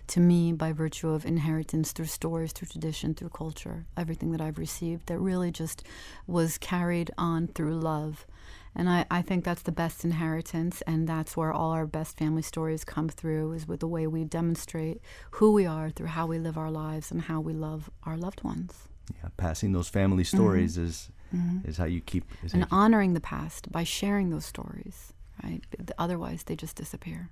to 0.06 0.20
me 0.20 0.52
by 0.52 0.74
virtue 0.74 1.10
of 1.10 1.26
inheritance 1.26 1.94
through 1.94 2.06
stories 2.06 2.52
through 2.52 2.68
tradition 2.68 3.16
through 3.16 3.30
culture 3.30 3.86
everything 3.98 4.32
that 4.32 4.42
i've 4.42 4.60
received 4.60 5.08
that 5.08 5.18
really 5.18 5.50
just 5.50 5.82
was 6.28 6.58
carried 6.58 7.10
on 7.18 7.48
through 7.48 7.74
love 7.80 8.28
and 8.76 8.90
I, 8.90 9.06
I 9.10 9.22
think 9.22 9.46
that's 9.46 9.62
the 9.62 9.72
best 9.72 10.04
inheritance, 10.04 10.82
and 10.86 11.08
that's 11.08 11.38
where 11.38 11.52
all 11.54 11.72
our 11.72 11.86
best 11.86 12.18
family 12.18 12.42
stories 12.42 12.84
come 12.84 13.10
through, 13.10 13.54
is 13.54 13.68
with 13.68 13.80
the 13.80 13.88
way 13.88 14.08
we 14.08 14.24
demonstrate 14.26 15.02
who 15.32 15.54
we 15.54 15.66
are 15.66 15.90
through 15.90 16.08
how 16.08 16.28
we 16.28 16.40
live 16.40 16.58
our 16.58 16.72
lives 16.72 17.12
and 17.12 17.22
how 17.24 17.40
we 17.40 17.54
love 17.54 17.90
our 18.04 18.18
loved 18.18 18.44
ones. 18.44 18.90
Yeah, 19.14 19.30
passing 19.38 19.72
those 19.72 19.88
family 19.88 20.24
stories 20.24 20.78
mm-hmm. 20.78 20.86
is 20.88 21.10
mm-hmm. 21.34 21.70
is 21.70 21.78
how 21.78 21.86
you 21.86 22.02
keep 22.02 22.26
and 22.42 22.62
you 22.62 22.68
honoring 22.72 23.12
keep. 23.12 23.16
the 23.16 23.28
past 23.28 23.72
by 23.72 23.84
sharing 23.84 24.30
those 24.30 24.46
stories. 24.46 25.14
Right, 25.44 25.62
otherwise 25.98 26.44
they 26.44 26.56
just 26.56 26.76
disappear. 26.76 27.30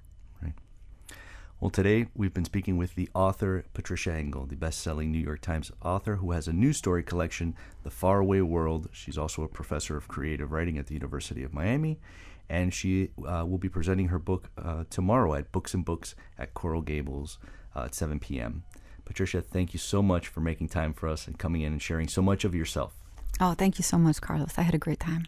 Well, 1.64 1.70
today 1.70 2.08
we've 2.14 2.34
been 2.34 2.44
speaking 2.44 2.76
with 2.76 2.96
the 2.96 3.08
author 3.14 3.64
Patricia 3.74 4.12
Engel, 4.12 4.46
the 4.46 4.58
best 4.58 4.82
selling 4.82 5.14
New 5.14 5.18
York 5.18 5.40
Times 5.40 5.72
author 5.82 6.18
who 6.18 6.32
has 6.32 6.46
a 6.46 6.52
new 6.52 6.74
story 6.74 7.04
collection, 7.04 7.56
The 7.84 7.90
Faraway 7.90 8.42
World. 8.42 8.90
She's 8.92 9.18
also 9.18 9.44
a 9.44 9.48
professor 9.48 9.96
of 9.96 10.10
creative 10.10 10.52
writing 10.52 10.78
at 10.78 10.88
the 10.88 10.94
University 10.94 11.42
of 11.42 11.54
Miami, 11.54 12.02
and 12.50 12.74
she 12.74 13.12
uh, 13.26 13.46
will 13.48 13.60
be 13.60 13.70
presenting 13.70 14.10
her 14.10 14.20
book 14.20 14.50
uh, 14.62 14.84
tomorrow 14.90 15.36
at 15.36 15.54
Books 15.54 15.74
and 15.74 15.86
Books 15.86 16.16
at 16.38 16.54
Coral 16.54 16.82
Gables 16.82 17.40
uh, 17.74 17.84
at 17.84 17.96
7 17.96 18.20
p.m. 18.20 18.66
Patricia, 19.06 19.42
thank 19.42 19.72
you 19.72 19.80
so 19.80 20.02
much 20.02 20.28
for 20.28 20.42
making 20.42 20.68
time 20.68 20.94
for 20.94 21.08
us 21.08 21.28
and 21.28 21.40
coming 21.40 21.62
in 21.62 21.72
and 21.72 21.82
sharing 21.82 22.10
so 22.10 22.22
much 22.22 22.44
of 22.44 22.54
yourself. 22.54 22.94
Oh, 23.40 23.54
thank 23.54 23.80
you 23.80 23.84
so 23.84 23.98
much, 23.98 24.20
Carlos. 24.20 24.56
I 24.58 24.64
had 24.64 24.76
a 24.76 24.78
great 24.78 25.00
time. 25.00 25.28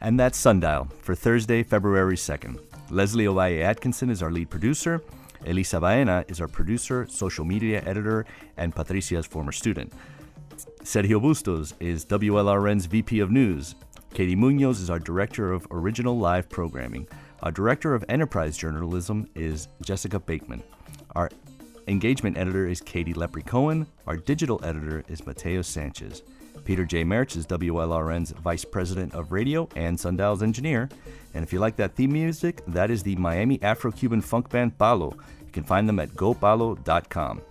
And 0.00 0.20
that's 0.20 0.38
Sundial 0.38 0.84
for 1.02 1.16
Thursday, 1.16 1.64
February 1.64 2.14
2nd. 2.14 2.60
Leslie 2.90 3.26
Ovalle 3.26 3.62
Atkinson 3.62 4.10
is 4.10 4.22
our 4.22 4.32
lead 4.32 4.50
producer. 4.50 5.00
Elisa 5.46 5.80
Baena 5.80 6.24
is 6.28 6.40
our 6.40 6.48
producer, 6.48 7.06
social 7.08 7.44
media 7.44 7.82
editor, 7.86 8.26
and 8.56 8.74
Patricia's 8.74 9.26
former 9.26 9.52
student. 9.52 9.92
Sergio 10.82 11.22
Bustos 11.22 11.74
is 11.78 12.04
WLRN's 12.04 12.86
VP 12.86 13.20
of 13.20 13.30
News. 13.30 13.76
Katie 14.12 14.34
Munoz 14.34 14.80
is 14.80 14.90
our 14.90 14.98
Director 14.98 15.52
of 15.52 15.66
Original 15.70 16.18
Live 16.18 16.48
Programming. 16.48 17.06
Our 17.44 17.52
Director 17.52 17.94
of 17.94 18.04
Enterprise 18.08 18.56
Journalism 18.56 19.28
is 19.36 19.68
Jessica 19.82 20.18
Bakeman. 20.18 20.62
Our 21.14 21.30
engagement 21.86 22.36
editor 22.36 22.66
is 22.66 22.80
Katie 22.80 23.14
Lepre 23.14 23.46
Cohen. 23.46 23.86
Our 24.06 24.16
digital 24.16 24.60
editor 24.64 25.04
is 25.08 25.24
Mateo 25.24 25.62
Sanchez. 25.62 26.22
Peter 26.64 26.84
J. 26.84 27.04
Maerz 27.04 27.36
is 27.36 27.46
WLRN's 27.46 28.30
Vice 28.32 28.64
President 28.64 29.14
of 29.14 29.32
Radio 29.32 29.68
and 29.76 29.98
Sundial's 29.98 30.42
engineer. 30.42 30.88
And 31.34 31.42
if 31.42 31.52
you 31.52 31.58
like 31.58 31.76
that 31.76 31.94
theme 31.94 32.12
music, 32.12 32.62
that 32.68 32.90
is 32.90 33.02
the 33.02 33.16
Miami 33.16 33.62
Afro 33.62 33.90
Cuban 33.90 34.20
funk 34.20 34.48
band 34.50 34.78
Palo. 34.78 35.16
You 35.44 35.52
can 35.52 35.64
find 35.64 35.88
them 35.88 35.98
at 35.98 36.10
gopalo.com. 36.10 37.42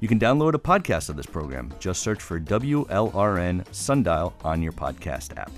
You 0.00 0.08
can 0.08 0.18
download 0.18 0.54
a 0.54 0.58
podcast 0.58 1.08
of 1.08 1.16
this 1.16 1.26
program. 1.26 1.72
Just 1.78 2.02
search 2.02 2.20
for 2.20 2.38
WLRN 2.38 3.64
Sundial 3.74 4.34
on 4.44 4.62
your 4.62 4.72
podcast 4.72 5.36
app. 5.38 5.50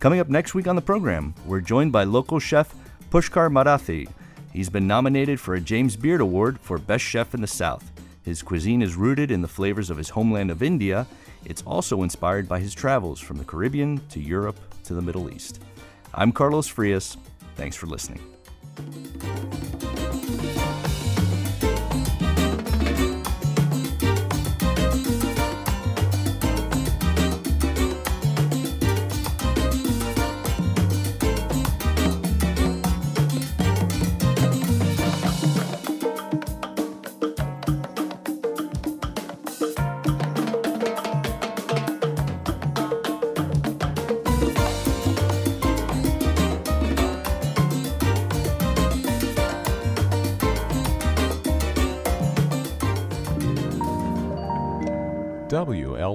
Coming 0.00 0.20
up 0.20 0.28
next 0.28 0.54
week 0.54 0.66
on 0.66 0.76
the 0.76 0.82
program, 0.82 1.34
we're 1.46 1.60
joined 1.60 1.92
by 1.92 2.04
local 2.04 2.38
chef 2.38 2.74
Pushkar 3.10 3.50
Marathe. 3.50 4.08
He's 4.52 4.68
been 4.68 4.86
nominated 4.86 5.38
for 5.38 5.54
a 5.54 5.60
James 5.60 5.96
Beard 5.96 6.20
Award 6.20 6.58
for 6.60 6.78
Best 6.78 7.04
Chef 7.04 7.34
in 7.34 7.40
the 7.40 7.46
South. 7.46 7.92
His 8.22 8.42
cuisine 8.42 8.82
is 8.82 8.96
rooted 8.96 9.30
in 9.30 9.42
the 9.42 9.48
flavors 9.48 9.90
of 9.90 9.96
his 9.96 10.08
homeland 10.08 10.50
of 10.50 10.62
India. 10.62 11.06
It's 11.46 11.62
also 11.62 12.02
inspired 12.02 12.48
by 12.48 12.58
his 12.58 12.74
travels 12.74 13.20
from 13.20 13.38
the 13.38 13.44
Caribbean 13.44 14.00
to 14.08 14.20
Europe 14.20 14.58
to 14.82 14.94
the 14.94 15.00
Middle 15.00 15.30
East. 15.30 15.62
I'm 16.12 16.32
Carlos 16.32 16.66
Frias. 16.66 17.16
Thanks 17.54 17.76
for 17.76 17.86
listening. 17.86 18.20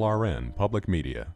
WLRN 0.02 0.56
Public 0.56 0.88
Media. 0.88 1.36